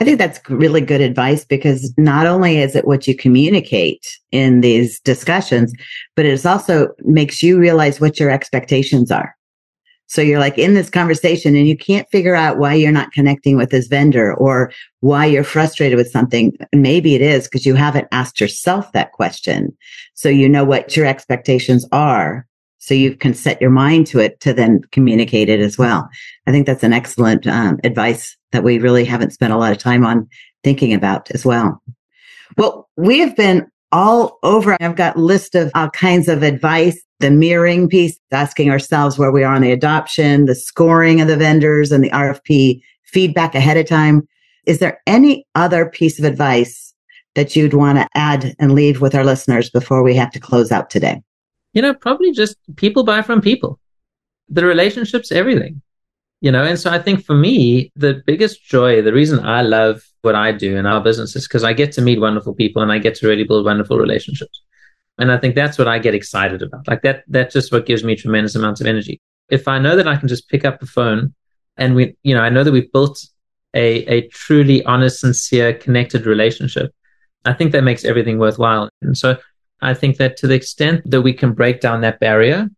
I 0.00 0.04
think 0.04 0.18
that's 0.18 0.40
really 0.48 0.80
good 0.80 1.00
advice 1.00 1.44
because 1.44 1.92
not 1.98 2.26
only 2.26 2.58
is 2.58 2.76
it 2.76 2.86
what 2.86 3.08
you 3.08 3.16
communicate 3.16 4.06
in 4.30 4.60
these 4.60 5.00
discussions, 5.00 5.72
but 6.14 6.24
it 6.24 6.46
also 6.46 6.90
makes 7.00 7.42
you 7.42 7.58
realize 7.58 8.00
what 8.00 8.20
your 8.20 8.30
expectations 8.30 9.10
are. 9.10 9.34
So 10.06 10.22
you're 10.22 10.38
like 10.38 10.56
in 10.56 10.72
this 10.72 10.88
conversation 10.88 11.54
and 11.54 11.68
you 11.68 11.76
can't 11.76 12.08
figure 12.10 12.34
out 12.34 12.58
why 12.58 12.74
you're 12.74 12.90
not 12.90 13.12
connecting 13.12 13.56
with 13.56 13.70
this 13.70 13.88
vendor 13.88 14.32
or 14.34 14.72
why 15.00 15.26
you're 15.26 15.44
frustrated 15.44 15.98
with 15.98 16.10
something. 16.10 16.56
Maybe 16.72 17.14
it 17.14 17.20
is 17.20 17.44
because 17.44 17.66
you 17.66 17.74
haven't 17.74 18.08
asked 18.10 18.40
yourself 18.40 18.90
that 18.92 19.12
question. 19.12 19.76
So 20.14 20.30
you 20.30 20.48
know 20.48 20.64
what 20.64 20.96
your 20.96 21.04
expectations 21.04 21.86
are. 21.92 22.46
So 22.78 22.94
you 22.94 23.16
can 23.16 23.34
set 23.34 23.60
your 23.60 23.70
mind 23.70 24.06
to 24.08 24.20
it 24.20 24.40
to 24.40 24.52
then 24.52 24.82
communicate 24.92 25.48
it 25.48 25.60
as 25.60 25.76
well. 25.76 26.08
I 26.46 26.52
think 26.52 26.66
that's 26.66 26.84
an 26.84 26.92
excellent 26.92 27.46
um, 27.46 27.78
advice 27.84 28.36
that 28.52 28.64
we 28.64 28.78
really 28.78 29.04
haven't 29.04 29.32
spent 29.32 29.52
a 29.52 29.58
lot 29.58 29.72
of 29.72 29.78
time 29.78 30.06
on 30.06 30.28
thinking 30.64 30.94
about 30.94 31.30
as 31.32 31.44
well. 31.44 31.82
Well, 32.56 32.88
we 32.96 33.18
have 33.18 33.36
been 33.36 33.66
all 33.92 34.38
over. 34.42 34.76
I've 34.80 34.96
got 34.96 35.16
list 35.16 35.54
of 35.54 35.70
all 35.74 35.90
kinds 35.90 36.28
of 36.28 36.42
advice, 36.42 37.00
the 37.20 37.30
mirroring 37.30 37.88
piece, 37.88 38.18
asking 38.30 38.70
ourselves 38.70 39.18
where 39.18 39.32
we 39.32 39.42
are 39.42 39.54
on 39.54 39.62
the 39.62 39.72
adoption, 39.72 40.46
the 40.46 40.54
scoring 40.54 41.20
of 41.20 41.28
the 41.28 41.36
vendors 41.36 41.92
and 41.92 42.02
the 42.02 42.10
RFP 42.10 42.80
feedback 43.04 43.54
ahead 43.54 43.76
of 43.76 43.86
time. 43.86 44.26
Is 44.66 44.78
there 44.78 45.00
any 45.06 45.46
other 45.54 45.86
piece 45.86 46.18
of 46.18 46.24
advice 46.24 46.94
that 47.34 47.56
you'd 47.56 47.74
want 47.74 47.98
to 47.98 48.08
add 48.14 48.54
and 48.58 48.72
leave 48.72 49.00
with 49.00 49.14
our 49.14 49.24
listeners 49.24 49.70
before 49.70 50.02
we 50.02 50.14
have 50.14 50.30
to 50.32 50.40
close 50.40 50.70
out 50.70 50.90
today? 50.90 51.22
You 51.74 51.82
know, 51.82 51.94
probably 51.94 52.32
just 52.32 52.56
people 52.76 53.04
buy 53.04 53.22
from 53.22 53.40
people. 53.40 53.78
The 54.48 54.64
relationship's 54.64 55.30
everything 55.30 55.82
you 56.40 56.52
know? 56.52 56.64
And 56.64 56.78
so 56.78 56.90
i 56.90 56.98
think 56.98 57.24
for 57.24 57.34
me 57.34 57.92
the 57.96 58.22
biggest 58.26 58.64
joy 58.64 59.02
the 59.02 59.12
reason 59.12 59.44
i 59.44 59.62
love 59.62 60.02
what 60.22 60.34
i 60.34 60.52
do 60.52 60.76
in 60.76 60.86
our 60.86 61.00
business 61.02 61.36
is 61.36 61.46
because 61.46 61.64
i 61.64 61.72
get 61.72 61.92
to 61.92 62.02
meet 62.02 62.20
wonderful 62.20 62.54
people 62.54 62.82
and 62.82 62.92
i 62.92 62.98
get 62.98 63.14
to 63.16 63.28
really 63.28 63.44
build 63.44 63.64
wonderful 63.64 63.98
relationships. 63.98 64.62
And 65.18 65.32
i 65.32 65.38
think 65.38 65.54
that's 65.54 65.78
what 65.78 65.88
i 65.88 65.98
get 65.98 66.14
excited 66.14 66.62
about. 66.62 66.86
Like 66.86 67.02
that 67.02 67.24
that's 67.28 67.54
just 67.54 67.72
what 67.72 67.86
gives 67.86 68.04
me 68.04 68.14
tremendous 68.16 68.54
amounts 68.54 68.80
of 68.80 68.86
energy. 68.86 69.20
If 69.50 69.68
i 69.68 69.78
know 69.78 69.96
that 69.96 70.08
i 70.08 70.16
can 70.16 70.28
just 70.28 70.48
pick 70.48 70.64
up 70.64 70.80
the 70.80 70.86
phone 70.86 71.34
and 71.76 71.94
we 71.94 72.16
you 72.22 72.34
know 72.34 72.42
i 72.42 72.48
know 72.48 72.64
that 72.64 72.72
we've 72.72 72.92
built 72.92 73.24
a 73.74 74.04
a 74.16 74.28
truly 74.28 74.84
honest 74.84 75.20
sincere 75.20 75.74
connected 75.74 76.24
relationship 76.26 76.92
i 77.44 77.52
think 77.52 77.72
that 77.72 77.82
makes 77.82 78.04
everything 78.04 78.38
worthwhile. 78.38 78.88
And 79.02 79.16
so 79.16 79.36
i 79.82 79.94
think 79.94 80.16
that 80.16 80.36
to 80.36 80.46
the 80.46 80.54
extent 80.54 81.02
that 81.10 81.22
we 81.22 81.32
can 81.32 81.52
break 81.52 81.80
down 81.80 82.00
that 82.00 82.20
barrier 82.20 82.68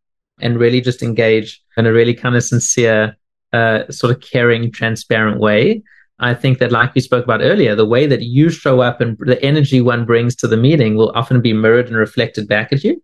and 0.41 0.59
really 0.59 0.81
just 0.81 1.03
engage 1.03 1.63
in 1.77 1.87
a 1.87 1.93
really 1.93 2.15
kind 2.15 2.37
of 2.37 2.43
sincere 2.43 3.17
uh, 3.53 3.91
sort 3.91 4.15
of 4.15 4.21
caring, 4.21 4.71
transparent 4.71 5.41
way. 5.41 5.83
I 6.19 6.35
think 6.35 6.59
that, 6.59 6.71
like 6.71 6.95
we 6.95 7.01
spoke 7.01 7.25
about 7.25 7.41
earlier, 7.41 7.75
the 7.75 7.87
way 7.87 8.07
that 8.07 8.23
you 8.23 8.51
show 8.51 8.81
up 8.81 9.01
and 9.01 9.17
the 9.19 9.43
energy 9.43 9.81
one 9.81 10.05
brings 10.05 10.37
to 10.37 10.49
the 10.49 10.57
meeting 10.57 10.97
will 10.97 11.13
often 11.15 11.41
be 11.41 11.53
mirrored 11.53 11.89
and 11.89 11.97
reflected 11.97 12.47
back 12.47 12.73
at 12.73 12.85
you. 12.85 13.03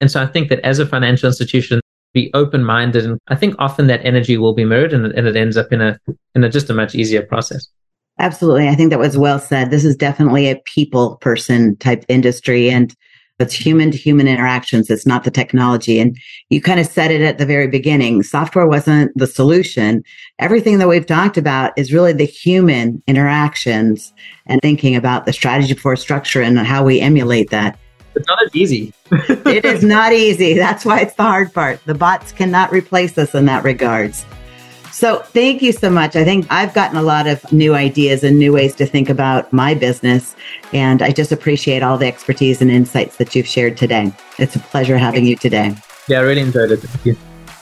And 0.00 0.10
so 0.10 0.20
I 0.20 0.26
think 0.26 0.48
that 0.48 0.60
as 0.60 0.78
a 0.78 0.86
financial 0.86 1.28
institution, 1.28 1.80
be 2.12 2.30
open 2.34 2.64
minded. 2.64 3.04
And 3.04 3.18
I 3.28 3.36
think 3.36 3.54
often 3.58 3.86
that 3.86 4.04
energy 4.04 4.36
will 4.36 4.54
be 4.54 4.64
mirrored 4.64 4.92
and, 4.92 5.06
and 5.06 5.26
it 5.26 5.36
ends 5.36 5.56
up 5.56 5.72
in 5.72 5.80
a, 5.80 5.98
in 6.34 6.44
a, 6.44 6.48
just 6.48 6.68
a 6.70 6.74
much 6.74 6.94
easier 6.94 7.22
process. 7.22 7.68
Absolutely. 8.18 8.68
I 8.68 8.74
think 8.74 8.90
that 8.90 8.98
was 8.98 9.18
well 9.18 9.38
said. 9.38 9.70
This 9.70 9.84
is 9.84 9.94
definitely 9.94 10.48
a 10.48 10.56
people 10.64 11.16
person 11.16 11.76
type 11.76 12.04
industry. 12.08 12.70
And 12.70 12.94
It's 13.38 13.52
human 13.52 13.90
to 13.90 13.98
human 13.98 14.28
interactions. 14.28 14.88
It's 14.88 15.06
not 15.06 15.24
the 15.24 15.30
technology. 15.30 16.00
And 16.00 16.16
you 16.48 16.62
kind 16.62 16.80
of 16.80 16.86
said 16.86 17.10
it 17.10 17.20
at 17.20 17.36
the 17.36 17.44
very 17.44 17.68
beginning. 17.68 18.22
Software 18.22 18.66
wasn't 18.66 19.12
the 19.14 19.26
solution. 19.26 20.02
Everything 20.38 20.78
that 20.78 20.88
we've 20.88 21.04
talked 21.04 21.36
about 21.36 21.76
is 21.76 21.92
really 21.92 22.14
the 22.14 22.24
human 22.24 23.02
interactions 23.06 24.14
and 24.46 24.60
thinking 24.62 24.96
about 24.96 25.26
the 25.26 25.34
strategy 25.34 25.74
for 25.74 25.96
structure 25.96 26.40
and 26.40 26.58
how 26.58 26.82
we 26.82 26.98
emulate 27.00 27.50
that. 27.50 27.78
It's 28.14 28.26
not 28.26 28.42
as 28.42 28.56
easy. 28.56 28.94
it 29.10 29.66
is 29.66 29.84
not 29.84 30.14
easy. 30.14 30.54
That's 30.54 30.86
why 30.86 31.00
it's 31.00 31.14
the 31.14 31.24
hard 31.24 31.52
part. 31.52 31.84
The 31.84 31.94
bots 31.94 32.32
cannot 32.32 32.72
replace 32.72 33.18
us 33.18 33.34
in 33.34 33.44
that 33.44 33.64
regards. 33.64 34.24
So 34.96 35.18
thank 35.18 35.60
you 35.60 35.72
so 35.72 35.90
much. 35.90 36.16
I 36.16 36.24
think 36.24 36.46
I've 36.48 36.72
gotten 36.72 36.96
a 36.96 37.02
lot 37.02 37.26
of 37.26 37.52
new 37.52 37.74
ideas 37.74 38.24
and 38.24 38.38
new 38.38 38.50
ways 38.50 38.74
to 38.76 38.86
think 38.86 39.10
about 39.10 39.52
my 39.52 39.74
business. 39.74 40.34
And 40.72 41.02
I 41.02 41.10
just 41.10 41.30
appreciate 41.30 41.82
all 41.82 41.98
the 41.98 42.06
expertise 42.06 42.62
and 42.62 42.70
insights 42.70 43.18
that 43.18 43.34
you've 43.34 43.46
shared 43.46 43.76
today. 43.76 44.10
It's 44.38 44.56
a 44.56 44.58
pleasure 44.58 44.96
having 44.96 45.26
you 45.26 45.36
today. 45.36 45.76
Yeah, 46.08 46.20
I 46.20 46.22
really 46.22 46.40
enjoyed 46.40 46.70
it. 46.70 46.78
Thank 46.78 47.04
you. 47.04 47.14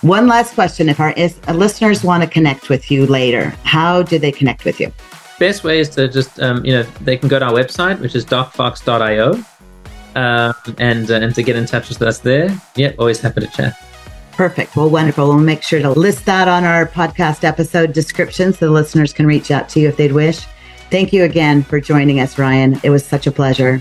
One 0.03 0.29
last 0.29 0.55
question. 0.55 0.89
If 0.89 1.01
our 1.01 1.13
listeners 1.53 2.05
want 2.05 2.23
to 2.23 2.31
connect 2.31 2.69
with 2.69 2.89
you 2.89 3.05
later, 3.05 3.53
how 3.65 4.05
do 4.05 4.17
they 4.17 4.31
connect 4.31 4.65
with 4.65 4.79
you? 4.79 4.93
Best 5.41 5.65
way 5.65 5.81
is 5.81 5.89
to 5.97 6.07
just, 6.07 6.39
um, 6.39 6.65
you 6.65 6.73
know, 6.73 6.85
they 7.01 7.17
can 7.17 7.29
go 7.29 7.41
to 7.41 7.47
our 7.47 7.53
website, 7.53 7.99
which 7.99 8.15
is 8.15 8.25
docfox.io, 8.25 9.33
um, 10.15 10.55
and, 10.79 11.11
uh, 11.11 11.15
and 11.15 11.35
to 11.35 11.43
get 11.43 11.57
in 11.57 11.67
touch 11.67 11.89
with 11.89 12.01
us 12.01 12.21
there. 12.21 12.57
Yeah, 12.77 12.93
always 12.97 13.21
happy 13.21 13.41
to 13.41 13.49
chat. 13.49 13.84
Perfect. 14.37 14.75
Well, 14.75 14.91
wonderful. 14.91 15.29
We'll 15.29 15.39
make 15.39 15.63
sure 15.63 15.81
to 15.81 15.91
list 15.91 16.25
that 16.27 16.49
on 16.49 16.65
our 16.65 16.87
podcast 16.87 17.45
episode 17.45 17.93
description 17.93 18.53
so 18.53 18.67
the 18.67 18.73
listeners 18.73 19.13
can 19.13 19.27
reach 19.27 19.53
out 19.53 19.69
to 19.71 19.81
you 19.81 19.89
if 19.89 19.97
they'd 19.97 20.11
wish. 20.11 20.45
Thank 20.91 21.13
you 21.13 21.23
again 21.23 21.63
for 21.63 21.81
joining 21.81 22.19
us, 22.19 22.37
Ryan. 22.37 22.81
It 22.83 22.91
was 22.91 23.07
such 23.07 23.29
a 23.29 23.33
pleasure. 23.33 23.81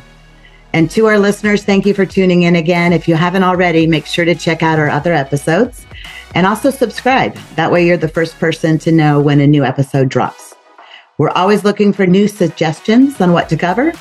And 0.72 0.92
to 0.92 1.08
our 1.08 1.18
listeners, 1.18 1.64
thank 1.64 1.88
you 1.88 1.96
for 1.96 2.06
tuning 2.06 2.44
in 2.44 2.56
again. 2.56 2.94
If 2.94 3.08
you 3.08 3.16
haven't 3.16 3.44
already, 3.44 3.88
make 3.88 4.06
sure 4.06 4.26
to 4.26 4.36
check 4.36 4.62
out 4.62 4.78
our 4.78 4.90
other 4.90 5.14
episodes 5.14 5.88
and 6.36 6.46
also 6.46 6.70
subscribe. 6.70 7.36
That 7.56 7.72
way, 7.72 7.86
you're 7.86 7.98
the 7.98 8.08
first 8.08 8.38
person 8.40 8.78
to 8.80 8.92
know 8.92 9.20
when 9.20 9.40
a 9.42 9.48
new 9.48 9.64
episode 9.64 10.10
drops. 10.10 10.54
We're 11.18 11.30
always 11.30 11.64
looking 11.64 11.94
for 11.94 12.06
new 12.06 12.28
suggestions 12.28 13.20
on 13.22 13.34
what 13.34 13.50
to 13.50 13.58
cover. 13.58 13.92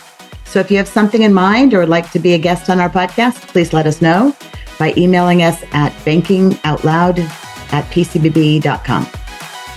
So 0.45 0.61
if 0.61 0.71
you 0.71 0.77
have 0.77 0.89
something 0.89 1.23
in 1.23 1.33
mind 1.33 1.73
or 1.73 1.81
would 1.81 1.89
like 1.89 2.11
to 2.13 2.19
be 2.19 2.35
a 2.35 2.39
guest 2.39 2.69
on 2.69 2.79
our 2.79 2.91
podcast, 2.91 3.49
please 3.49 3.73
let 3.73 3.87
us 3.87 4.03
know 4.03 4.37
by 4.83 4.93
emailing 4.97 5.45
us 5.45 5.63
at 5.71 5.93
bankingoutloud 6.05 7.21
at 7.73 7.85
pcbb.com. 7.93 9.07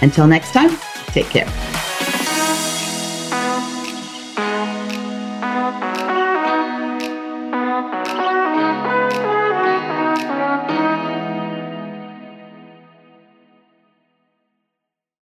Until 0.01 0.25
next 0.25 0.51
time, 0.51 0.71
take 1.13 1.27
care. 1.27 1.45